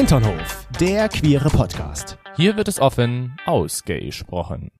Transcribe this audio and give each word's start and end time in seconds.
Hinternhof, 0.00 0.66
der 0.80 1.10
queere 1.10 1.50
Podcast. 1.50 2.16
Hier 2.34 2.56
wird 2.56 2.68
es 2.68 2.80
offen 2.80 3.36
ausgesprochen. 3.44 4.70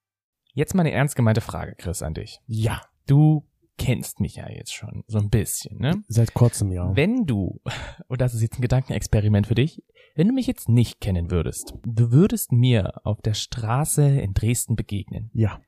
Jetzt 0.55 0.75
mal 0.75 0.81
eine 0.81 0.93
ernst 0.93 1.15
gemeinte 1.15 1.43
Frage, 1.43 1.75
Chris, 1.77 2.01
an 2.01 2.15
dich. 2.15 2.41
Ja, 2.47 2.81
Du 3.07 3.47
kennst 3.77 4.19
mich 4.21 4.37
ja 4.37 4.49
jetzt 4.49 4.73
schon 4.73 5.05
so 5.09 5.19
ein 5.19 5.29
bisschen, 5.29 5.77
ne? 5.77 6.03
seit 6.09 6.33
kurzem 6.33 6.73
ja. 6.73 6.97
Wenn 6.97 7.27
du, 7.27 7.61
und 8.09 8.23
das 8.23 8.33
ist 8.33 8.41
jetzt 8.41 8.59
ein 8.59 8.63
Gedankenexperiment 8.63 9.47
für 9.47 9.55
dich, 9.55 9.85
wenn 10.15 10.27
du 10.27 10.33
mich 10.33 10.47
jetzt 10.47 10.71
nicht 10.71 11.03
kennen 11.03 11.31
würdest, 11.31 11.75
du 11.85 12.11
würdest 12.11 12.51
mir 12.51 13.05
auf 13.05 13.21
der 13.21 13.35
Straße 13.35 14.03
in 14.23 14.33
Dresden 14.33 14.75
begegnen, 14.75 15.31
Ja, 15.35 15.61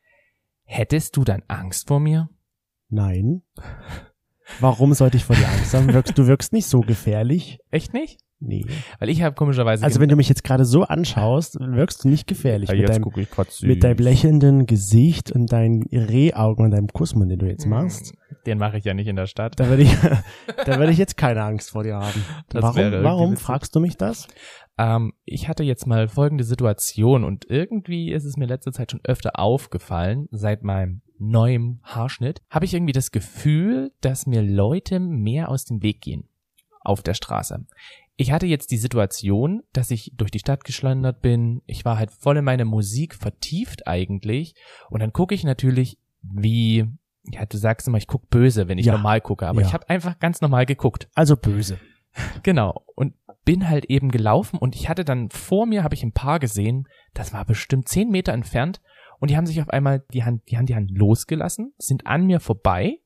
hättest 0.65 1.15
du 1.19 1.25
dann 1.25 1.43
Angst 1.49 1.89
vor 1.89 2.01
mir? 2.01 2.31
nein. 2.89 3.43
Warum 4.61 4.95
sollte 4.95 5.19
ich 5.19 5.25
vor 5.27 5.37
dir 5.37 5.47
Angst 5.47 5.75
haben? 5.75 5.93
Wirkst, 5.93 6.17
du 6.17 6.27
wirkst 6.27 6.55
nicht 6.55 6.67
so 6.67 6.81
gefährlich. 6.81 7.59
Echt 7.71 7.93
nicht? 7.93 8.19
Nee. 8.45 8.67
Weil 8.99 9.09
ich 9.09 9.23
habe 9.23 9.35
komischerweise... 9.35 9.85
Also 9.85 10.01
wenn 10.01 10.09
du 10.09 10.17
mich 10.17 10.29
jetzt 10.29 10.43
gerade 10.43 10.65
so 10.65 10.83
anschaust, 10.83 11.59
wirkst 11.61 12.05
du 12.05 12.09
nicht 12.09 12.27
gefährlich. 12.27 12.69
ja, 12.69 12.75
mit, 12.75 12.89
jetzt 12.89 12.99
deinem, 12.99 13.69
mit 13.69 13.85
deinem 13.85 13.99
lächelnden 13.99 14.67
Gesicht 14.67 15.31
und 15.31 15.53
deinen 15.53 15.85
Rehaugen 15.85 16.65
und 16.65 16.71
deinem 16.73 16.89
Kussmund, 16.89 17.31
den 17.31 17.39
du 17.39 17.47
jetzt 17.47 17.67
machst. 17.67 18.15
Den 18.47 18.59
mache 18.59 18.79
ich 18.79 18.85
ja 18.85 18.95
nicht 18.95 19.07
in 19.07 19.17
der 19.17 19.27
Stadt. 19.27 19.61
Da 19.61 19.69
würde 19.69 19.85
ich, 19.85 19.97
da 20.67 20.79
würde 20.79 20.91
ich 20.91 20.99
jetzt 20.99 21.17
keine 21.17 21.43
Angst 21.43 21.71
vor 21.71 21.85
dir 21.85 21.97
haben. 21.97 22.25
Das 22.49 22.63
warum, 22.63 23.05
warum 23.05 23.37
fragst 23.37 23.77
du 23.77 23.81
mich 23.81 23.97
das? 23.97 24.27
Ähm, 24.79 25.13
ich 25.25 25.49
hatte 25.49 25.63
jetzt 25.63 25.87
mal 25.87 26.09
folgende 26.09 26.45
Situation 26.45 27.25
und 27.25 27.45
irgendwie 27.49 28.11
ist 28.11 28.25
es 28.25 28.37
mir 28.37 28.47
letzte 28.47 28.73
Zeit 28.73 28.91
schon 28.91 29.01
öfter 29.05 29.39
aufgefallen, 29.39 30.29
seit 30.33 30.65
meinem 30.65 31.03
neuen 31.19 31.81
Haarschnitt, 31.85 32.43
habe 32.51 32.65
ich 32.65 32.75
irgendwie 32.75 32.93
das 32.93 33.13
Gefühl, 33.13 33.93
dass 34.01 34.27
mir 34.27 34.43
Leute 34.43 34.99
mehr 34.99 35.49
aus 35.49 35.65
dem 35.65 35.83
Weg 35.83 36.01
gehen 36.01 36.29
auf 36.85 37.03
der 37.03 37.15
Straße. 37.15 37.65
Ich 38.17 38.31
hatte 38.33 38.47
jetzt 38.47 38.71
die 38.71 38.77
Situation, 38.77 39.63
dass 39.73 39.91
ich 39.91 40.13
durch 40.17 40.31
die 40.31 40.39
Stadt 40.39 40.65
geschlendert 40.65 41.23
bin. 41.23 41.63
Ich 41.67 41.85
war 41.85 41.99
halt 41.99 42.11
voll 42.11 42.37
in 42.37 42.45
meine 42.45 42.65
Musik 42.65 43.15
vertieft 43.15 43.87
eigentlich. 43.87 44.55
Und 44.91 45.01
dann 45.01 45.13
gucke 45.13 45.35
ich 45.35 45.45
natürlich, 45.45 45.99
wie, 46.23 46.87
ja, 47.25 47.47
du 47.47 47.57
sagst 47.57 47.89
immer, 47.89 47.99
ich 47.99 48.07
guck 48.07 48.29
böse, 48.29 48.69
wenn 48.69 48.79
ich 48.79 48.87
Ja. 48.87 48.93
normal 48.93 49.21
gucke. 49.21 49.47
Aber 49.47 49.61
Ja. 49.63 49.67
ich 49.67 49.73
habe 49.73 49.89
einfach 49.89 50.19
ganz 50.19 50.41
normal 50.41 50.67
geguckt. 50.67 51.09
Also 51.15 51.37
böse. 51.37 51.79
Genau. 52.43 52.85
Und 52.95 53.15
bin 53.45 53.69
halt 53.69 53.87
eben 53.87 54.11
gelaufen 54.11 54.59
und 54.59 54.77
ich 54.77 54.89
hatte 54.89 55.05
dann 55.05 55.31
vor 55.31 55.67
mir, 55.67 55.83
habe 55.83 55.95
ich 55.95 56.03
ein 56.05 56.13
Paar 56.13 56.39
gesehen, 56.39 56.87
das 57.15 57.33
war 57.33 57.45
bestimmt 57.45 57.89
zehn 57.89 58.11
Meter 58.11 58.33
entfernt 58.33 58.81
und 59.19 59.31
die 59.31 59.37
haben 59.37 59.47
sich 59.47 59.61
auf 59.63 59.71
einmal 59.71 60.05
die 60.13 60.23
Hand, 60.23 60.43
die 60.51 60.59
haben 60.59 60.67
die 60.67 60.77
Hand 60.77 60.91
losgelassen, 60.93 61.73
sind 61.79 62.07
an 62.07 62.27
mir 62.27 62.39
vorbei 62.39 62.99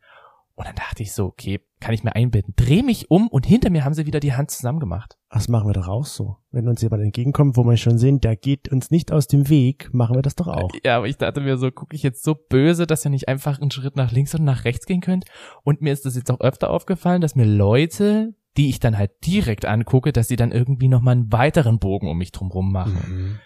und 0.56 0.66
dann 0.66 0.74
dachte 0.74 1.02
ich 1.02 1.12
so, 1.12 1.26
okay, 1.26 1.60
kann 1.80 1.94
ich 1.94 2.02
mir 2.02 2.14
einbilden, 2.14 2.54
dreh 2.56 2.82
mich 2.82 3.10
um 3.10 3.28
und 3.28 3.44
hinter 3.44 3.68
mir 3.68 3.84
haben 3.84 3.92
sie 3.92 4.06
wieder 4.06 4.20
die 4.20 4.32
Hand 4.32 4.50
zusammen 4.50 4.80
gemacht. 4.80 5.18
Das 5.30 5.48
machen 5.48 5.68
wir 5.68 5.74
doch 5.74 5.86
auch 5.86 6.06
so. 6.06 6.38
Wenn 6.50 6.66
uns 6.66 6.80
jemand 6.80 7.02
entgegenkommt, 7.02 7.58
wo 7.58 7.64
wir 7.64 7.76
schon 7.76 7.98
sehen, 7.98 8.20
der 8.20 8.36
geht 8.36 8.72
uns 8.72 8.90
nicht 8.90 9.12
aus 9.12 9.26
dem 9.26 9.50
Weg, 9.50 9.92
machen 9.92 10.16
wir 10.16 10.22
das 10.22 10.34
doch 10.34 10.48
auch. 10.48 10.70
Ja, 10.82 10.96
aber 10.96 11.08
ich 11.08 11.18
dachte 11.18 11.42
mir 11.42 11.58
so, 11.58 11.70
gucke 11.70 11.94
ich 11.94 12.02
jetzt 12.02 12.24
so 12.24 12.34
böse, 12.34 12.86
dass 12.86 13.04
ihr 13.04 13.10
nicht 13.10 13.28
einfach 13.28 13.60
einen 13.60 13.70
Schritt 13.70 13.96
nach 13.96 14.12
links 14.12 14.34
und 14.34 14.44
nach 14.44 14.64
rechts 14.64 14.86
gehen 14.86 15.02
könnt. 15.02 15.26
Und 15.62 15.82
mir 15.82 15.92
ist 15.92 16.06
das 16.06 16.16
jetzt 16.16 16.30
auch 16.30 16.40
öfter 16.40 16.70
aufgefallen, 16.70 17.20
dass 17.20 17.36
mir 17.36 17.44
Leute, 17.44 18.34
die 18.56 18.70
ich 18.70 18.80
dann 18.80 18.96
halt 18.96 19.10
direkt 19.26 19.66
angucke, 19.66 20.12
dass 20.12 20.28
sie 20.28 20.36
dann 20.36 20.52
irgendwie 20.52 20.88
nochmal 20.88 21.16
einen 21.16 21.32
weiteren 21.32 21.78
Bogen 21.78 22.08
um 22.08 22.16
mich 22.16 22.32
drumrum 22.32 22.72
machen. 22.72 23.02
Mhm. 23.06 23.38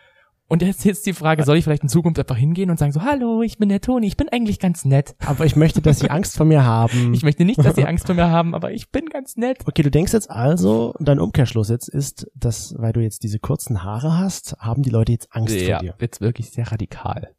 Und 0.51 0.63
jetzt 0.63 0.85
ist 0.85 1.07
die 1.07 1.13
Frage, 1.13 1.45
soll 1.45 1.59
ich 1.59 1.65
vielleicht 1.65 1.85
in 1.85 1.89
Zukunft 1.89 2.19
einfach 2.19 2.37
hingehen 2.37 2.71
und 2.71 2.79
sagen 2.79 2.91
so, 2.91 3.03
hallo, 3.03 3.41
ich 3.43 3.59
bin 3.59 3.69
der 3.69 3.81
Toni, 3.81 4.09
ich 4.09 4.17
bin 4.17 4.29
eigentlich 4.31 4.59
ganz 4.59 4.85
nett. 4.85 5.15
Aber 5.25 5.47
ich 5.47 5.55
möchte, 5.55 5.81
dass 5.81 6.01
sie 6.01 6.11
Angst 6.11 6.37
vor 6.37 6.45
mir 6.45 6.65
haben. 6.65 7.15
Ich 7.21 7.23
möchte 7.23 7.45
nicht, 7.45 7.65
dass 7.65 7.77
sie 7.77 7.85
Angst 7.87 8.07
vor 8.07 8.17
mir 8.17 8.31
haben, 8.31 8.55
aber 8.55 8.73
ich 8.73 8.91
bin 8.91 9.07
ganz 9.07 9.37
nett. 9.37 9.59
Okay, 9.67 9.83
du 9.83 9.93
denkst 9.93 10.13
jetzt 10.13 10.29
also, 10.29 10.95
dein 10.99 11.21
Umkehrschluss 11.21 11.69
jetzt 11.69 11.89
ist, 11.89 12.27
dass, 12.35 12.75
weil 12.79 12.93
du 12.93 13.01
jetzt 13.01 13.23
diese 13.23 13.39
kurzen 13.39 13.85
Haare 13.85 14.19
hast, 14.19 14.57
haben 14.59 14.83
die 14.83 14.91
Leute 14.91 15.13
jetzt 15.13 15.29
Angst 15.31 15.55
ja, 15.55 15.77
vor 15.77 15.87
dir. 15.87 15.95
jetzt 16.01 16.21
wirklich 16.21 16.51
sehr 16.51 16.73
radikal. 16.73 17.33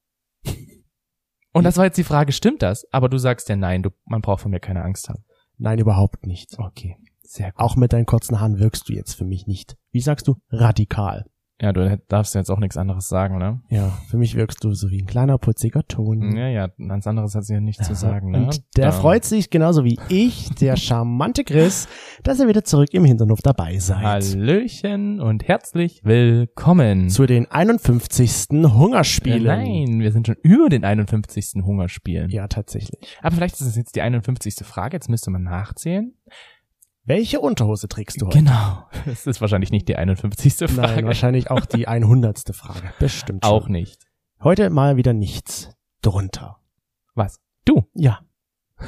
Und 1.52 1.66
das 1.66 1.76
war 1.76 1.84
jetzt 1.84 1.98
die 1.98 2.06
Frage, 2.06 2.32
stimmt 2.32 2.62
das? 2.62 2.86
Aber 2.94 3.10
du 3.10 3.18
sagst 3.18 3.50
ja 3.50 3.58
nein, 3.58 3.84
du, 3.84 3.90
man 4.06 4.22
braucht 4.22 4.44
von 4.44 4.52
mir 4.52 4.62
keine 4.62 4.84
Angst 4.84 5.10
haben. 5.10 5.26
Nein, 5.58 5.80
überhaupt 5.80 6.26
nicht. 6.26 6.58
Okay, 6.58 6.96
sehr 7.24 7.52
gut. 7.52 7.60
Auch 7.60 7.76
mit 7.76 7.92
deinen 7.92 8.06
kurzen 8.06 8.40
Haaren 8.40 8.60
wirkst 8.60 8.88
du 8.88 8.94
jetzt 8.94 9.16
für 9.16 9.26
mich 9.26 9.48
nicht. 9.48 9.76
Wie 9.92 10.02
sagst 10.02 10.30
du? 10.30 10.36
Radikal. 10.50 11.26
Ja, 11.62 11.72
du 11.74 11.96
darfst 12.08 12.34
jetzt 12.34 12.50
auch 12.50 12.58
nichts 12.60 12.76
anderes 12.76 13.08
sagen, 13.08 13.38
ne? 13.38 13.62
Ja, 13.70 13.90
für 14.10 14.18
mich 14.18 14.34
wirkst 14.36 14.64
du 14.64 14.74
so 14.74 14.90
wie 14.90 15.02
ein 15.02 15.06
kleiner, 15.06 15.38
putziger 15.38 15.84
Ton. 15.88 16.36
Ja, 16.36 16.48
ja, 16.48 16.68
ganz 16.88 17.06
anderes 17.06 17.36
hat 17.36 17.46
sie 17.46 17.54
ja 17.54 17.60
nicht 17.62 17.86
zu 17.86 17.94
sagen, 17.94 18.32
ne? 18.32 18.46
Und 18.46 18.64
der 18.78 18.86
Da- 18.88 18.92
freut 18.92 19.24
sich 19.26 19.52
genauso 19.52 19.84
wie 19.84 20.00
ich, 20.10 20.50
der 20.56 20.76
charmante 20.76 21.44
Chris, 21.44 21.88
dass 22.24 22.40
ihr 22.40 22.48
wieder 22.48 22.64
zurück 22.64 22.90
im 22.94 23.06
Hinternhof 23.06 23.42
dabei 23.44 23.78
seid. 23.78 24.04
Hallöchen 24.04 25.22
und 25.22 25.48
herzlich 25.48 26.02
willkommen. 26.04 27.10
Zu 27.10 27.28
den 27.28 27.46
51. 27.52 28.48
Hungerspielen. 28.74 29.46
Äh, 29.46 29.58
Nein, 29.88 30.00
wir 30.00 30.12
sind 30.12 30.26
schon 30.28 30.38
über 30.42 30.68
den 30.70 30.84
51. 30.84 31.62
Hungerspielen. 31.64 32.30
Ja, 32.32 32.48
tatsächlich. 32.48 33.00
Aber 33.22 33.36
vielleicht 33.36 33.56
ist 33.56 33.68
es 33.68 33.76
jetzt 33.76 33.96
die 33.96 34.02
51. 34.02 34.56
Frage, 34.66 34.96
jetzt 34.98 35.10
müsste 35.10 35.30
man 35.30 35.44
nachzählen. 35.44 36.14
Welche 37.04 37.40
Unterhose 37.40 37.88
trägst 37.88 38.22
du 38.22 38.28
heute? 38.28 38.40
Genau. 38.40 38.86
Das 39.06 39.26
ist 39.26 39.42
wahrscheinlich 39.42 39.72
nicht 39.72 39.88
die 39.88 39.96
51. 39.96 40.54
Frage. 40.72 40.76
Nein, 40.96 41.06
wahrscheinlich 41.06 41.50
auch 41.50 41.66
die 41.66 41.88
100. 41.88 42.56
Frage. 42.56 42.94
Bestimmt 43.00 43.44
schon. 43.44 43.52
Auch 43.54 43.68
nicht. 43.68 44.06
Heute 44.44 44.70
mal 44.70 44.98
wieder 44.98 45.14
nichts 45.14 45.70
drunter. 46.02 46.60
Was? 47.16 47.40
Du? 47.66 47.86
Ja. 47.94 48.20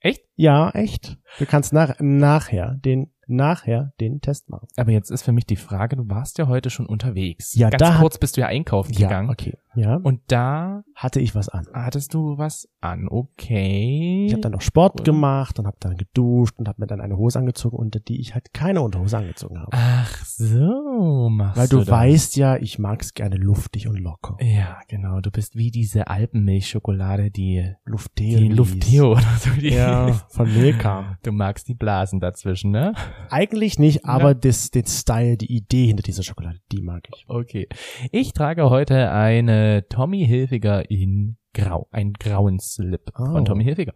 Echt? 0.00 0.22
Ja, 0.36 0.68
echt. 0.72 1.16
Du 1.38 1.46
kannst 1.46 1.72
nach, 1.72 1.94
nachher 1.98 2.74
den, 2.84 3.10
nachher 3.26 3.94
den 4.00 4.20
Test 4.20 4.50
machen. 4.50 4.68
Aber 4.76 4.90
jetzt 4.90 5.10
ist 5.10 5.22
für 5.22 5.32
mich 5.32 5.46
die 5.46 5.56
Frage, 5.56 5.96
du 5.96 6.06
warst 6.10 6.36
ja 6.36 6.46
heute 6.46 6.68
schon 6.68 6.84
unterwegs. 6.84 7.54
Ja, 7.54 7.70
Ganz 7.70 7.80
da 7.80 7.94
hat- 7.94 8.00
kurz 8.02 8.18
bist 8.18 8.36
du 8.36 8.42
ja 8.42 8.48
einkaufen 8.48 8.92
Ja, 8.92 9.08
gegangen. 9.08 9.30
okay. 9.30 9.56
Ja. 9.76 9.96
Und 9.96 10.20
da 10.28 10.82
hatte 10.94 11.20
ich 11.20 11.34
was 11.34 11.48
an. 11.48 11.66
hattest 11.72 12.14
du 12.14 12.38
was 12.38 12.68
an. 12.80 13.08
Okay. 13.08 14.26
Ich 14.26 14.32
habe 14.32 14.42
dann 14.42 14.52
noch 14.52 14.60
Sport 14.60 15.00
Cool. 15.00 15.04
gemacht 15.04 15.58
und 15.58 15.66
habe 15.66 15.76
dann 15.80 15.96
geduscht 15.96 16.54
und 16.58 16.68
habe 16.68 16.80
mir 16.80 16.86
dann 16.86 17.00
eine 17.00 17.16
Hose 17.16 17.38
angezogen, 17.38 17.76
unter 17.76 17.98
die 18.00 18.20
ich 18.20 18.34
halt 18.34 18.52
keine 18.54 18.80
Unterhose 18.82 19.18
angezogen 19.18 19.58
habe. 19.58 19.70
Ach 19.72 20.24
so, 20.24 21.28
machst 21.30 21.58
Weil 21.58 21.68
du 21.68 21.78
das. 21.78 21.88
weißt 21.88 22.36
ja, 22.36 22.56
ich 22.56 22.78
mag's 22.78 23.14
gerne 23.14 23.36
luftig 23.36 23.88
und 23.88 23.98
locker. 23.98 24.36
Ja, 24.40 24.78
genau. 24.88 25.20
Du 25.20 25.30
bist 25.30 25.56
wie 25.56 25.70
diese 25.70 26.06
Alpenmilchschokolade, 26.08 27.30
die, 27.30 27.72
Lufteo. 27.84 28.38
die 28.38 28.48
Lufteo 28.48 29.12
oder 29.12 29.22
so. 29.38 29.50
Die 29.60 29.70
Ja, 29.70 30.12
von 30.28 30.52
Milka. 30.52 31.18
Du 31.22 31.32
magst 31.32 31.68
die 31.68 31.74
Blasen 31.74 32.20
dazwischen, 32.20 32.70
ne? 32.70 32.92
Eigentlich 33.30 33.78
nicht, 33.78 34.04
aber 34.04 34.28
Ja. 34.28 34.34
das, 34.34 34.70
den 34.70 34.86
Style, 34.86 35.36
die 35.36 35.52
Idee 35.54 35.86
hinter 35.86 36.02
dieser 36.02 36.22
Schokolade, 36.22 36.58
die 36.70 36.82
mag 36.82 37.08
ich. 37.14 37.24
Okay. 37.28 37.68
Ich 38.12 38.32
trage 38.32 38.70
heute 38.70 39.10
eine 39.10 39.63
Tommy 39.88 40.26
Hilfiger 40.26 40.90
in 40.90 41.36
Grau. 41.54 41.88
Ein 41.90 42.12
grauen 42.14 42.58
Slip 42.60 43.10
Oh. 43.18 43.24
von 43.26 43.44
Tommy 43.44 43.64
Hilfiger. 43.64 43.94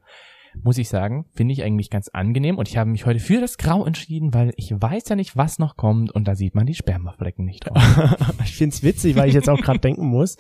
Muss 0.63 0.79
ich 0.79 0.89
sagen, 0.89 1.27
finde 1.35 1.53
ich 1.53 1.63
eigentlich 1.63 1.91
ganz 1.91 2.09
angenehm 2.09 2.57
und 2.59 2.69
ich 2.69 2.77
habe 2.79 2.91
mich 2.91 3.05
heute 3.07 3.21
für 3.21 3.41
das 3.41 3.59
Grau 3.59 3.85
entschieden, 3.85 4.33
weil 4.35 4.53
ich 4.57 4.73
weiß 4.73 5.09
ja 5.09 5.15
nicht, 5.17 5.37
was 5.37 5.59
noch 5.59 5.77
kommt 5.77 6.11
und 6.11 6.27
da 6.27 6.35
sieht 6.35 6.55
man 6.55 6.67
die 6.67 6.75
Spermaflecken 6.75 7.45
nicht 7.45 7.69
drauf. 7.69 7.77
ich 8.45 8.57
find's 8.57 8.83
witzig, 8.83 9.15
weil 9.17 9.29
ich 9.29 9.35
jetzt 9.35 9.49
auch 9.49 9.61
gerade 9.61 9.79
denken 9.79 10.07
muss. 10.07 10.37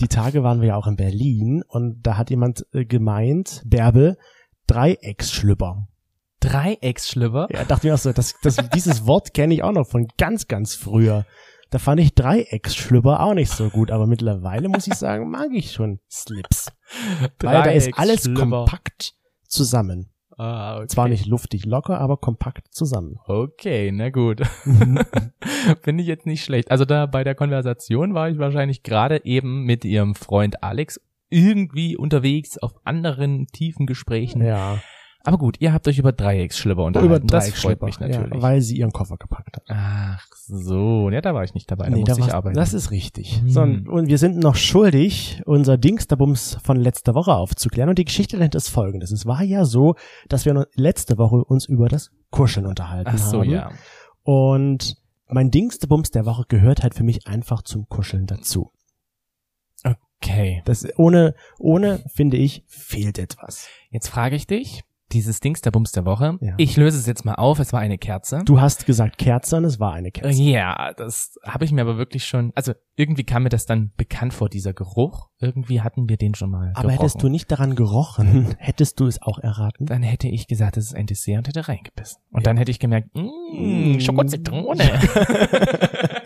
Die 0.00 0.08
Tage 0.08 0.42
waren 0.42 0.60
wir 0.60 0.68
ja 0.68 0.76
auch 0.76 0.86
in 0.86 0.96
Berlin 0.96 1.62
und 1.66 2.02
da 2.02 2.16
hat 2.18 2.30
jemand 2.30 2.66
äh, 2.74 2.84
gemeint, 2.84 3.62
Bärbel, 3.64 4.18
Dreiecksschlüpper. 4.66 5.88
Dreiecksschlüpper. 6.40 7.48
Ja, 7.50 7.64
dachte 7.64 7.86
mir 7.86 7.94
auch 7.94 7.98
so, 7.98 8.12
das, 8.12 8.34
das, 8.42 8.56
dieses 8.74 9.06
Wort 9.06 9.34
kenne 9.34 9.54
ich 9.54 9.62
auch 9.62 9.72
noch 9.72 9.86
von 9.86 10.06
ganz, 10.18 10.48
ganz 10.48 10.74
früher. 10.74 11.24
Da 11.70 11.78
fand 11.78 12.00
ich 12.00 12.14
Dreiecksschlüpper 12.14 13.20
auch 13.20 13.34
nicht 13.34 13.50
so 13.50 13.70
gut, 13.70 13.90
aber 13.90 14.06
mittlerweile 14.06 14.68
muss 14.68 14.86
ich 14.86 14.94
sagen, 14.94 15.30
mag 15.30 15.48
ich 15.52 15.72
schon 15.72 15.98
Slips. 16.10 16.70
Weil 17.40 17.62
da 17.62 17.70
ist 17.70 17.98
alles 17.98 18.32
kompakt 18.32 19.14
zusammen. 19.48 20.10
Ah, 20.38 20.76
okay. 20.76 20.86
Zwar 20.88 21.08
nicht 21.08 21.26
luftig 21.26 21.64
locker, 21.64 21.98
aber 21.98 22.18
kompakt 22.18 22.68
zusammen. 22.72 23.18
Okay, 23.26 23.90
na 23.90 24.10
gut. 24.10 24.42
Finde 25.82 26.02
ich 26.02 26.08
jetzt 26.08 26.26
nicht 26.26 26.44
schlecht. 26.44 26.70
Also 26.70 26.84
da 26.84 27.06
bei 27.06 27.24
der 27.24 27.34
Konversation 27.34 28.14
war 28.14 28.28
ich 28.28 28.38
wahrscheinlich 28.38 28.82
gerade 28.82 29.24
eben 29.24 29.64
mit 29.64 29.84
ihrem 29.84 30.14
Freund 30.14 30.62
Alex 30.62 31.00
irgendwie 31.30 31.96
unterwegs 31.96 32.58
auf 32.58 32.74
anderen 32.84 33.46
tiefen 33.48 33.86
Gesprächen. 33.86 34.44
Ja, 34.44 34.78
Aber 35.26 35.38
gut, 35.38 35.56
ihr 35.60 35.72
habt 35.72 35.86
euch 35.88 35.98
über 35.98 36.12
Dreiecksschlipper 36.12 36.84
unterhalten. 36.84 37.14
über 37.14 37.20
das 37.26 37.50
freut 37.50 37.82
mich 37.82 37.98
natürlich. 38.00 38.32
Ja, 38.34 38.42
weil 38.42 38.60
sie 38.60 38.76
ihren 38.78 38.92
Koffer 38.92 39.16
gepackt 39.16 39.56
hat. 39.56 39.64
Ach 39.68 40.24
so, 40.48 41.10
ja, 41.10 41.20
da 41.20 41.34
war 41.34 41.42
ich 41.44 41.52
nicht 41.54 41.70
dabei. 41.70 41.84
Da 41.86 41.90
Nee, 41.90 42.00
musste 42.00 42.20
da 42.20 42.26
ich 42.28 42.34
arbeiten. 42.34 42.56
Das 42.56 42.72
ist 42.74 42.90
richtig. 42.92 43.40
Hm. 43.40 43.48
So, 43.50 43.60
und 43.62 44.06
wir 44.08 44.18
sind 44.18 44.38
noch 44.38 44.54
schuldig, 44.54 45.42
unser 45.44 45.76
Dingsterbums 45.76 46.58
von 46.62 46.76
letzter 46.76 47.14
Woche 47.14 47.34
aufzuklären. 47.34 47.88
Und 47.88 47.98
die 47.98 48.04
Geschichte 48.04 48.36
dahinter 48.36 48.58
ist 48.58 48.68
folgendes. 48.68 49.10
Es 49.10 49.26
war 49.26 49.42
ja 49.42 49.64
so, 49.64 49.96
dass 50.28 50.44
wir 50.44 50.66
letzte 50.74 51.18
Woche 51.18 51.42
uns 51.44 51.66
über 51.66 51.88
das 51.88 52.10
Kuscheln 52.30 52.66
unterhalten 52.66 53.10
Ach 53.12 53.18
so, 53.18 53.40
haben. 53.40 53.50
ja. 53.50 53.70
Und 54.22 54.96
mein 55.28 55.50
Dingsterbums 55.50 56.12
der 56.12 56.24
Woche 56.24 56.44
gehört 56.48 56.82
halt 56.84 56.94
für 56.94 57.02
mich 57.04 57.26
einfach 57.26 57.62
zum 57.62 57.88
Kuscheln 57.88 58.26
dazu. 58.26 58.70
Okay. 60.22 60.62
Das 60.64 60.86
ohne, 60.96 61.34
ohne, 61.58 62.02
finde 62.08 62.36
ich, 62.36 62.64
fehlt 62.66 63.18
etwas. 63.18 63.68
Jetzt 63.90 64.08
frage 64.08 64.34
ich 64.36 64.46
dich, 64.46 64.82
dieses 65.12 65.40
Dings 65.40 65.60
der 65.60 65.70
Bums 65.70 65.92
der 65.92 66.04
Woche. 66.04 66.36
Ja. 66.40 66.54
Ich 66.58 66.76
löse 66.76 66.98
es 66.98 67.06
jetzt 67.06 67.24
mal 67.24 67.34
auf. 67.36 67.58
Es 67.60 67.72
war 67.72 67.80
eine 67.80 67.96
Kerze. 67.98 68.42
Du 68.44 68.60
hast 68.60 68.86
gesagt 68.86 69.18
Kerze 69.18 69.56
und 69.56 69.64
es 69.64 69.78
war 69.78 69.92
eine 69.92 70.10
Kerze. 70.10 70.42
Ja, 70.42 70.92
das 70.96 71.34
habe 71.44 71.64
ich 71.64 71.72
mir 71.72 71.82
aber 71.82 71.96
wirklich 71.96 72.24
schon, 72.24 72.50
also 72.54 72.72
irgendwie 72.96 73.24
kam 73.24 73.44
mir 73.44 73.48
das 73.50 73.66
dann 73.66 73.92
bekannt 73.96 74.34
vor, 74.34 74.48
dieser 74.48 74.72
Geruch. 74.72 75.28
Irgendwie 75.38 75.80
hatten 75.82 76.08
wir 76.08 76.16
den 76.16 76.34
schon 76.34 76.50
mal 76.50 76.70
Aber 76.74 76.88
gerochen. 76.88 76.90
hättest 76.98 77.22
du 77.22 77.28
nicht 77.28 77.50
daran 77.52 77.74
gerochen, 77.76 78.54
hättest 78.58 78.98
du 79.00 79.06
es 79.06 79.20
auch 79.22 79.38
erraten? 79.38 79.86
Dann 79.86 80.02
hätte 80.02 80.28
ich 80.28 80.48
gesagt, 80.48 80.76
das 80.76 80.84
ist 80.86 80.94
ein 80.94 81.06
Dessert 81.06 81.38
und 81.38 81.48
hätte 81.48 81.68
reingebissen. 81.68 82.20
Und 82.32 82.46
dann 82.46 82.56
hätte 82.56 82.70
ich 82.70 82.78
gemerkt, 82.78 83.08
mh, 83.14 83.30
Mm. 83.56 84.00
Schokozitrone. 84.00 84.82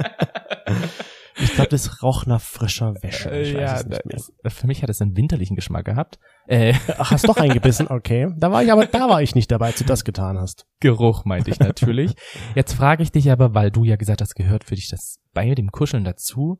Glaube, 1.70 1.82
das 1.88 2.02
roch 2.02 2.26
nach 2.26 2.40
frischer 2.40 2.94
Wäsche. 3.02 3.31
Ich 3.31 3.55
weiß 3.55 3.61
ja, 3.61 3.76
es 3.76 3.87
nicht 3.87 4.06
mehr. 4.06 4.20
das, 4.43 4.55
für 4.55 4.67
mich 4.67 4.82
hat 4.82 4.90
es 4.90 5.00
einen 5.00 5.17
winterlichen 5.17 5.56
Geschmack 5.56 5.84
gehabt. 5.84 6.19
Äh, 6.46 6.75
Ach, 6.99 7.11
hast 7.11 7.28
doch 7.28 7.37
eingebissen, 7.37 7.87
okay. 7.90 8.28
Da 8.37 8.50
war 8.50 8.62
ich 8.62 8.72
aber, 8.72 8.87
da 8.87 9.08
war 9.08 9.22
ich 9.22 9.34
nicht 9.34 9.50
dabei, 9.50 9.67
als 9.67 9.78
du 9.78 9.84
das 9.84 10.05
getan 10.05 10.38
hast. 10.38 10.67
Geruch 10.81 11.25
meinte 11.25 11.50
ich 11.50 11.61
natürlich. 11.61 12.14
Jetzt 12.55 12.75
frage 12.75 13.02
ich 13.02 13.12
dich 13.12 13.31
aber, 13.31 13.55
weil 13.55 13.70
du 13.70 13.84
ja 13.84 13.96
gesagt 13.96 14.20
hast, 14.20 14.34
gehört 14.34 14.64
für 14.64 14.75
dich 14.75 14.88
das 14.88 15.19
bei 15.32 15.55
dem 15.55 15.70
Kuscheln 15.70 16.05
dazu. 16.05 16.58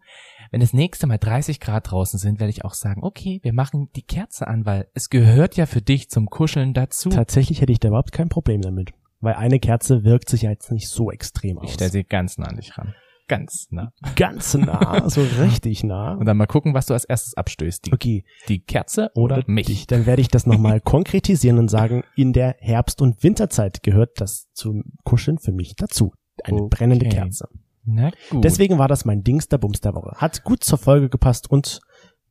Wenn 0.51 0.61
das 0.61 0.73
nächste 0.73 1.07
Mal 1.07 1.19
30 1.19 1.61
Grad 1.61 1.91
draußen 1.91 2.19
sind, 2.19 2.41
werde 2.41 2.51
ich 2.51 2.65
auch 2.65 2.75
sagen, 2.75 3.03
okay, 3.03 3.41
wir 3.43 3.53
machen 3.53 3.89
die 3.97 4.03
Kerze 4.03 4.47
an, 4.47 4.65
weil 4.65 4.89
es 4.95 5.11
gehört 5.11 5.56
ja 5.56 5.67
für 5.67 5.83
dich 5.83 6.09
zum 6.09 6.27
Kuscheln 6.27 6.73
dazu. 6.73 7.09
Tatsächlich 7.09 7.61
hätte 7.61 7.73
ich 7.73 7.81
da 7.81 7.89
überhaupt 7.89 8.13
kein 8.13 8.29
Problem 8.29 8.61
damit. 8.61 8.93
Weil 9.21 9.35
eine 9.35 9.61
Kerze 9.61 10.05
wirkt 10.05 10.29
sich 10.29 10.43
ja 10.43 10.51
jetzt 10.51 10.73
nicht 10.73 10.89
so 10.89 11.11
extrem 11.11 11.59
aus. 11.59 11.69
Ich 11.69 11.75
stelle 11.75 11.91
sie 11.91 12.05
ganz 12.05 12.39
nah 12.39 12.47
an 12.47 12.56
dich 12.56 12.79
ran. 12.79 12.95
Ganz 13.31 13.69
nah. 13.71 13.93
Ganz 14.17 14.55
nah, 14.55 15.09
so 15.09 15.23
richtig 15.41 15.85
nah. 15.85 16.15
Und 16.15 16.27
dann 16.27 16.37
mal 16.37 16.47
gucken, 16.47 16.75
was 16.75 16.87
du 16.87 16.94
als 16.94 17.05
erstes 17.05 17.35
abstößt. 17.35 17.87
Die, 17.87 17.93
Okay, 17.93 18.25
die 18.49 18.61
Kerze 18.61 19.11
oder 19.15 19.43
mich. 19.47 19.67
dich. 19.67 19.87
Dann 19.87 20.05
werde 20.05 20.21
ich 20.21 20.29
das 20.29 20.47
nochmal 20.47 20.81
konkretisieren 20.85 21.59
und 21.59 21.69
sagen, 21.69 22.03
in 22.17 22.32
der 22.32 22.56
Herbst- 22.59 23.00
und 23.00 23.23
Winterzeit 23.23 23.82
gehört 23.82 24.21
das 24.21 24.49
zum 24.53 24.82
Kuscheln 25.05 25.38
für 25.38 25.53
mich 25.53 25.77
dazu. 25.77 26.12
Eine 26.43 26.62
Okay. 26.62 26.69
brennende 26.77 27.09
Kerze. 27.09 27.49
Na 27.85 28.11
gut. 28.31 28.44
Deswegen 28.44 28.79
war 28.79 28.88
das 28.88 29.05
mein 29.05 29.23
Dings 29.23 29.49
der 29.49 29.59
Bums 29.59 29.81
der 29.81 29.94
Woche. 29.94 30.12
Hat 30.17 30.43
gut 30.44 30.65
zur 30.65 30.79
Folge 30.79 31.09
gepasst 31.09 31.50
und 31.50 31.81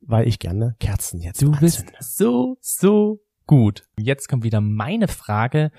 weil 0.02 0.28
ich 0.28 0.38
gerne 0.38 0.76
Kerzen 0.80 1.20
jetzt 1.20 1.40
Du 1.42 1.50
bist 1.52 1.80
anzünde. 1.80 1.98
so, 2.00 2.56
so 2.60 3.20
gut. 3.46 3.84
Jetzt 3.98 4.28
kommt 4.28 4.44
wieder 4.44 4.60
meine 4.60 5.08
Frage, 5.08 5.70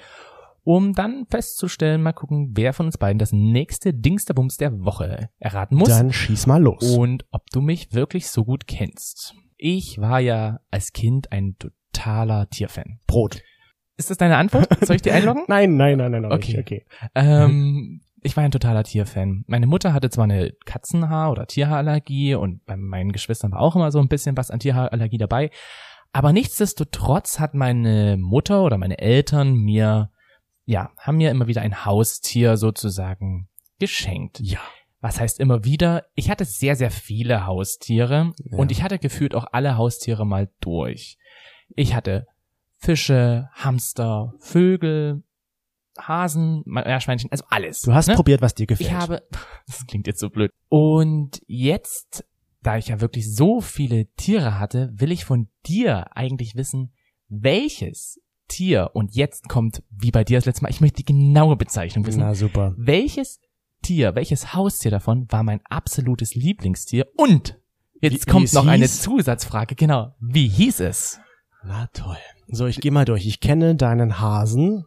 um 0.64 0.94
dann 0.94 1.26
festzustellen, 1.30 2.02
mal 2.04 2.14
gucken, 2.14 2.52
wer 2.54 2.74
von 2.74 2.86
uns 2.86 2.98
beiden 2.98 3.18
das 3.20 3.32
nächste 3.32 3.94
Dingsterbums 3.94 4.58
der 4.58 4.80
Woche 4.84 5.30
erraten 5.40 5.76
muss 5.76 5.90
Dann 5.90 6.14
schieß 6.14 6.48
mal 6.48 6.62
los. 6.62 6.84
und 6.96 7.26
ob 7.32 7.48
du 7.52 7.62
mich 7.62 7.94
wirklich 7.94 8.30
so 8.30 8.44
gut 8.46 8.68
kennst. 8.68 9.34
Ich 9.58 10.00
war 10.00 10.20
ja 10.20 10.60
als 10.72 10.92
Kind 10.94 11.32
ein 11.32 11.56
totaler 11.58 12.50
Tierfan. 12.50 13.00
Brot. 13.08 13.42
Ist 13.98 14.10
das 14.10 14.18
deine 14.18 14.38
Antwort? 14.38 14.68
Soll 14.86 14.96
ich 14.96 15.02
die 15.02 15.12
einloggen? 15.12 15.44
Nein, 15.48 15.76
nein, 15.78 15.98
nein, 15.98 16.12
nein, 16.12 16.26
Okay. 16.26 16.52
nicht. 16.54 16.60
Okay. 16.60 16.86
Ähm, 17.14 18.02
ich 18.22 18.38
war 18.38 18.44
ein 18.44 18.52
totaler 18.52 18.84
Tierfan. 18.84 19.44
Meine 19.48 19.68
Mutter 19.68 19.94
hatte 19.94 20.10
zwar 20.10 20.24
eine 20.26 20.52
Katzenhaar- 20.66 21.32
oder 21.32 21.48
Tierhaarallergie 21.48 22.36
und 22.36 22.66
bei 22.66 22.78
meinen 22.78 23.12
Geschwistern 23.12 23.52
war 23.52 23.62
auch 23.62 23.76
immer 23.76 23.92
so 23.92 24.00
ein 24.00 24.08
bisschen 24.08 24.38
was 24.38 24.52
an 24.52 24.60
Tierhaarallergie 24.60 25.18
dabei. 25.18 25.50
Aber 26.14 26.34
nichtsdestotrotz 26.34 27.40
hat 27.40 27.54
meine 27.54 28.18
Mutter 28.18 28.64
oder 28.64 28.78
meine 28.78 29.00
Eltern 29.00 29.54
mir, 29.56 30.11
ja, 30.72 30.92
haben 30.98 31.18
mir 31.18 31.32
immer 31.32 31.48
wieder 31.48 31.62
ein 31.62 31.86
Haustier 31.86 32.56
sozusagen 32.56 33.50
geschenkt. 33.80 34.40
Ja. 34.40 34.60
Was 35.02 35.20
heißt 35.20 35.40
immer 35.40 35.66
wieder? 35.66 36.06
Ich 36.16 36.30
hatte 36.30 36.46
sehr, 36.46 36.76
sehr 36.76 36.92
viele 36.92 37.46
Haustiere 37.46 38.34
Ja. 38.46 38.58
und 38.58 38.72
ich 38.72 38.82
hatte 38.84 38.98
gefühlt 39.00 39.36
auch 39.36 39.48
alle 39.52 39.76
Haustiere 39.76 40.26
mal 40.26 40.50
durch. 40.62 41.18
Ich 41.76 41.94
hatte 41.94 42.26
Fische, 42.78 43.50
Hamster, 43.54 44.34
Vögel, 44.40 45.24
Hasen, 46.00 46.62
Meerschweinchen, 46.66 47.32
also 47.32 47.44
alles. 47.50 47.82
Du 47.82 47.94
hast 47.94 48.08
ne? 48.08 48.16
probiert, 48.16 48.42
was 48.42 48.56
dir 48.56 48.68
gefällt. 48.68 48.90
Ich 48.90 48.96
habe, 48.96 49.24
das 49.68 49.86
klingt 49.88 50.08
jetzt 50.08 50.20
so 50.20 50.30
blöd. 50.30 50.52
Und 50.70 51.42
jetzt, 51.48 52.24
da 52.62 52.78
ich 52.78 52.88
ja 52.88 53.02
wirklich 53.02 53.36
so 53.36 53.60
viele 53.60 54.06
Tiere 54.14 54.58
hatte, 54.58 54.92
will 54.94 55.12
ich 55.12 55.26
von 55.26 55.50
dir 55.66 56.16
eigentlich 56.16 56.56
wissen, 56.56 56.94
welches 57.28 58.22
Tier, 58.52 58.92
und 58.94 59.16
jetzt 59.16 59.48
kommt, 59.48 59.82
wie 59.90 60.12
bei 60.12 60.24
dir 60.26 60.38
das 60.38 60.46
letzte 60.46 60.64
Mal, 60.64 60.70
ich 60.70 60.82
möchte 60.82 60.98
die 60.98 61.06
genaue 61.06 61.56
Bezeichnung 61.56 62.06
wissen. 62.06 62.20
Na 62.20 62.36
super. 62.36 62.74
Welches 62.78 63.40
Tier, 63.82 64.14
welches 64.14 64.54
Haustier 64.54 64.92
davon 64.92 65.26
war 65.32 65.42
mein 65.44 65.62
absolutes 65.70 66.36
Lieblingstier? 66.36 67.08
Und 67.16 67.58
jetzt 68.02 68.28
Wie- 68.28 68.32
kommt 68.32 68.52
noch 68.54 68.68
eine 68.68 68.84
hieß? 68.84 69.02
Zusatzfrage, 69.02 69.76
genau. 69.76 70.14
Wie 70.20 70.48
hieß 70.50 70.82
es? 70.82 71.20
Na 71.64 71.88
toll. 71.94 72.18
So, 72.50 72.66
ich 72.68 72.82
gehe 72.82 72.92
mal 72.92 73.06
durch. 73.06 73.26
Ich 73.26 73.40
kenne 73.40 73.76
deinen 73.76 74.20
Hasen. 74.20 74.86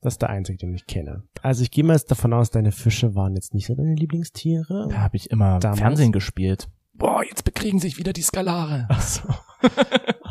Das 0.00 0.14
ist 0.14 0.22
der 0.22 0.30
einzige, 0.30 0.58
den 0.58 0.74
ich 0.74 0.86
kenne. 0.86 1.22
Also 1.42 1.62
ich 1.62 1.70
gehe 1.70 1.84
mal 1.84 1.94
jetzt 1.94 2.10
davon 2.10 2.32
aus, 2.32 2.50
deine 2.50 2.72
Fische 2.72 3.14
waren 3.14 3.34
jetzt 3.34 3.54
nicht 3.54 3.66
so 3.66 3.74
deine 3.74 3.94
Lieblingstiere. 3.94 4.88
Da 4.90 4.98
habe 4.98 5.16
ich 5.16 5.30
immer 5.30 5.58
Damals? 5.60 5.78
Fernsehen 5.80 6.12
gespielt. 6.12 6.68
Boah, 6.94 7.22
jetzt 7.24 7.44
bekriegen 7.44 7.78
sich 7.78 7.96
wieder 7.98 8.12
die 8.12 8.22
Skalare. 8.22 8.86
Ach 8.88 9.00
so. 9.00 9.22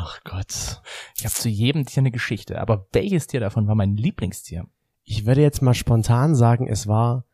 Ach 0.08 0.20
Gott. 0.24 0.80
Ich 1.16 1.24
habe 1.24 1.34
zu 1.34 1.48
jedem 1.48 1.84
Tier 1.84 2.00
eine 2.00 2.10
Geschichte, 2.10 2.60
aber 2.60 2.86
welches 2.92 3.26
Tier 3.26 3.40
davon 3.40 3.66
war 3.66 3.74
mein 3.74 3.96
Lieblingstier? 3.96 4.66
Ich 5.04 5.26
würde 5.26 5.42
jetzt 5.42 5.60
mal 5.62 5.74
spontan 5.74 6.34
sagen, 6.34 6.66
es 6.66 6.86
war, 6.86 7.24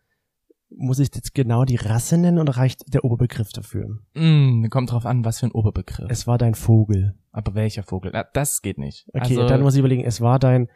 muss 0.71 0.99
ich 0.99 1.11
jetzt 1.15 1.35
genau 1.35 1.65
die 1.65 1.76
Rasse 1.76 2.19
nennen 2.19 2.38
oder 2.38 2.56
reicht 2.56 2.93
der 2.93 3.05
Oberbegriff 3.05 3.53
dafür? 3.53 3.99
Mm, 4.15 4.67
kommt 4.71 4.91
drauf 4.91 5.06
an, 5.06 5.25
was 5.25 5.41
für 5.41 5.47
ein 5.47 5.53
Oberbegriff. 5.53 6.11
Es 6.11 6.26
war 6.26 6.38
dein 6.38 6.55
Vogel. 6.55 7.15
aber 7.32 7.55
welcher 7.55 7.82
Vogel? 7.85 8.11
Na, 8.12 8.25
das 8.32 8.62
geht 8.62 8.79
nicht. 8.79 9.06
Okay, 9.09 9.37
also, 9.38 9.47
dann 9.47 9.61
muss 9.62 9.75
ich 9.75 9.81
überlegen, 9.81 10.05
es 10.05 10.20
war 10.20 10.38
dein 10.38 10.69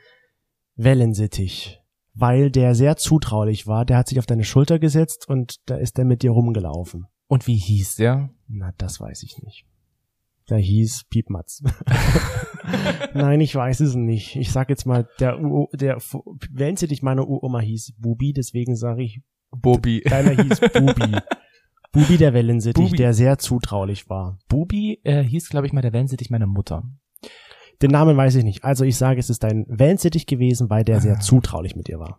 Wellensittich. 0.76 1.80
Weil 2.14 2.50
der 2.50 2.74
sehr 2.74 2.96
zutraulich 2.96 3.66
war, 3.66 3.84
der 3.84 3.96
hat 3.96 4.08
sich 4.08 4.18
auf 4.18 4.26
deine 4.26 4.44
Schulter 4.44 4.78
gesetzt 4.78 5.28
und 5.28 5.56
da 5.66 5.76
ist 5.76 5.98
er 5.98 6.04
mit 6.04 6.22
dir 6.22 6.30
rumgelaufen. 6.32 7.06
und 7.28 7.46
wie 7.46 7.56
hieß 7.56 7.96
der? 7.96 8.30
Na, 8.48 8.72
das 8.78 9.00
weiß 9.00 9.22
ich 9.22 9.42
nicht. 9.42 9.66
Der 10.50 10.58
hieß 10.58 11.04
Piepmatz. 11.10 11.62
Nein, 13.14 13.40
ich 13.40 13.54
weiß 13.54 13.80
es 13.80 13.94
nicht. 13.94 14.36
Ich 14.36 14.50
sag 14.52 14.68
jetzt 14.70 14.86
mal, 14.86 15.08
der, 15.20 15.40
U 15.40 15.68
der 15.72 15.96
F- 15.96 16.16
Wellensittich 16.50 17.02
meiner 17.02 17.28
Uroma 17.28 17.60
hieß 17.60 17.94
Bubi, 17.98 18.32
deswegen 18.32 18.76
sage 18.76 19.02
ich, 19.02 19.20
Bobi. 19.50 20.02
deiner 20.02 20.30
hieß 20.42 20.60
Bubi. 20.60 21.16
Bubi 21.92 22.16
der 22.18 22.34
Wellensittich, 22.34 22.84
Bubi. 22.84 22.96
der 22.96 23.14
sehr 23.14 23.38
zutraulich 23.38 24.08
war. 24.10 24.38
Bubi 24.48 25.00
äh, 25.04 25.22
hieß, 25.22 25.48
glaube 25.48 25.66
ich, 25.66 25.72
mal 25.72 25.80
der 25.80 25.92
Wellensittich 25.92 26.28
meiner 26.30 26.46
Mutter. 26.46 26.82
Den 27.80 27.90
Namen 27.90 28.16
weiß 28.16 28.34
ich 28.36 28.44
nicht. 28.44 28.64
Also 28.64 28.84
ich 28.84 28.96
sage, 28.96 29.20
es 29.20 29.30
ist 29.30 29.44
ein 29.44 29.64
Wellensittich 29.68 30.26
gewesen, 30.26 30.68
weil 30.68 30.84
der 30.84 31.00
sehr 31.00 31.16
Ah. 31.16 31.20
zutraulich 31.20 31.76
mit 31.76 31.88
dir 31.88 31.98
war. 31.98 32.18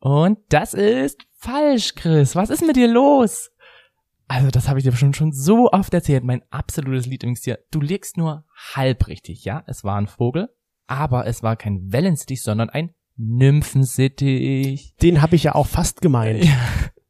Und 0.00 0.38
das 0.48 0.74
ist 0.74 1.20
falsch, 1.38 1.94
Chris. 1.94 2.34
Was 2.34 2.50
ist 2.50 2.66
mit 2.66 2.76
dir 2.76 2.88
los? 2.88 3.50
Also, 4.28 4.50
das 4.50 4.68
habe 4.68 4.78
ich 4.78 4.84
dir 4.84 4.92
schon, 4.92 5.14
schon 5.14 5.32
so 5.32 5.70
oft 5.70 5.94
erzählt. 5.94 6.24
Mein 6.24 6.42
absolutes 6.50 7.06
Lieblingstier. 7.06 7.58
Du 7.70 7.80
liegst 7.80 8.16
nur 8.16 8.44
halb 8.74 9.06
richtig, 9.06 9.44
ja? 9.44 9.62
Es 9.66 9.84
war 9.84 9.96
ein 9.96 10.08
Vogel, 10.08 10.48
aber 10.88 11.26
es 11.26 11.42
war 11.42 11.56
kein 11.56 11.92
Wellensittich, 11.92 12.42
sondern 12.42 12.68
ein 12.70 12.90
Nymphensittich. 13.16 14.94
Den 15.02 15.22
habe 15.22 15.36
ich 15.36 15.44
ja 15.44 15.54
auch 15.54 15.66
fast 15.66 16.00
gemeint. 16.00 16.44
Ja, 16.44 16.56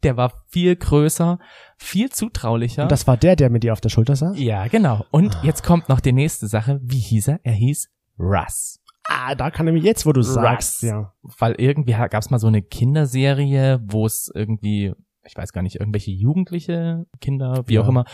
Der 0.02 0.16
war 0.16 0.44
viel 0.48 0.76
größer, 0.76 1.38
viel 1.78 2.10
zutraulicher. 2.10 2.82
Und 2.84 2.92
das 2.92 3.06
war 3.06 3.16
der, 3.16 3.34
der 3.36 3.50
mit 3.50 3.62
dir 3.64 3.72
auf 3.72 3.80
der 3.80 3.88
Schulter 3.88 4.14
saß? 4.16 4.38
ja, 4.38 4.66
genau. 4.68 5.04
Und 5.10 5.36
jetzt 5.42 5.64
kommt 5.64 5.88
noch 5.88 6.00
die 6.00 6.12
nächste 6.12 6.46
Sache. 6.48 6.78
Wie 6.82 6.98
hieß 6.98 7.28
er? 7.28 7.40
Er 7.42 7.54
hieß 7.54 7.88
Russ. 8.18 8.80
Ah, 9.08 9.34
da 9.34 9.50
kann 9.50 9.66
nämlich 9.66 9.84
jetzt, 9.84 10.04
wo 10.04 10.12
du 10.12 10.20
Russ. 10.20 10.34
sagst, 10.34 10.82
ja. 10.82 11.12
Weil 11.38 11.54
irgendwie 11.58 11.92
gab 11.92 12.14
es 12.14 12.30
mal 12.30 12.38
so 12.38 12.46
eine 12.48 12.62
Kinderserie, 12.62 13.80
wo 13.84 14.04
es 14.06 14.30
irgendwie, 14.34 14.92
ich 15.26 15.36
weiß 15.36 15.52
gar 15.52 15.62
nicht, 15.62 15.76
irgendwelche 15.80 16.10
Jugendliche, 16.10 17.06
Kinder, 17.20 17.64
wie 17.66 17.78
auch 17.78 17.84
Ja. 17.84 17.88
immer, 17.90 18.04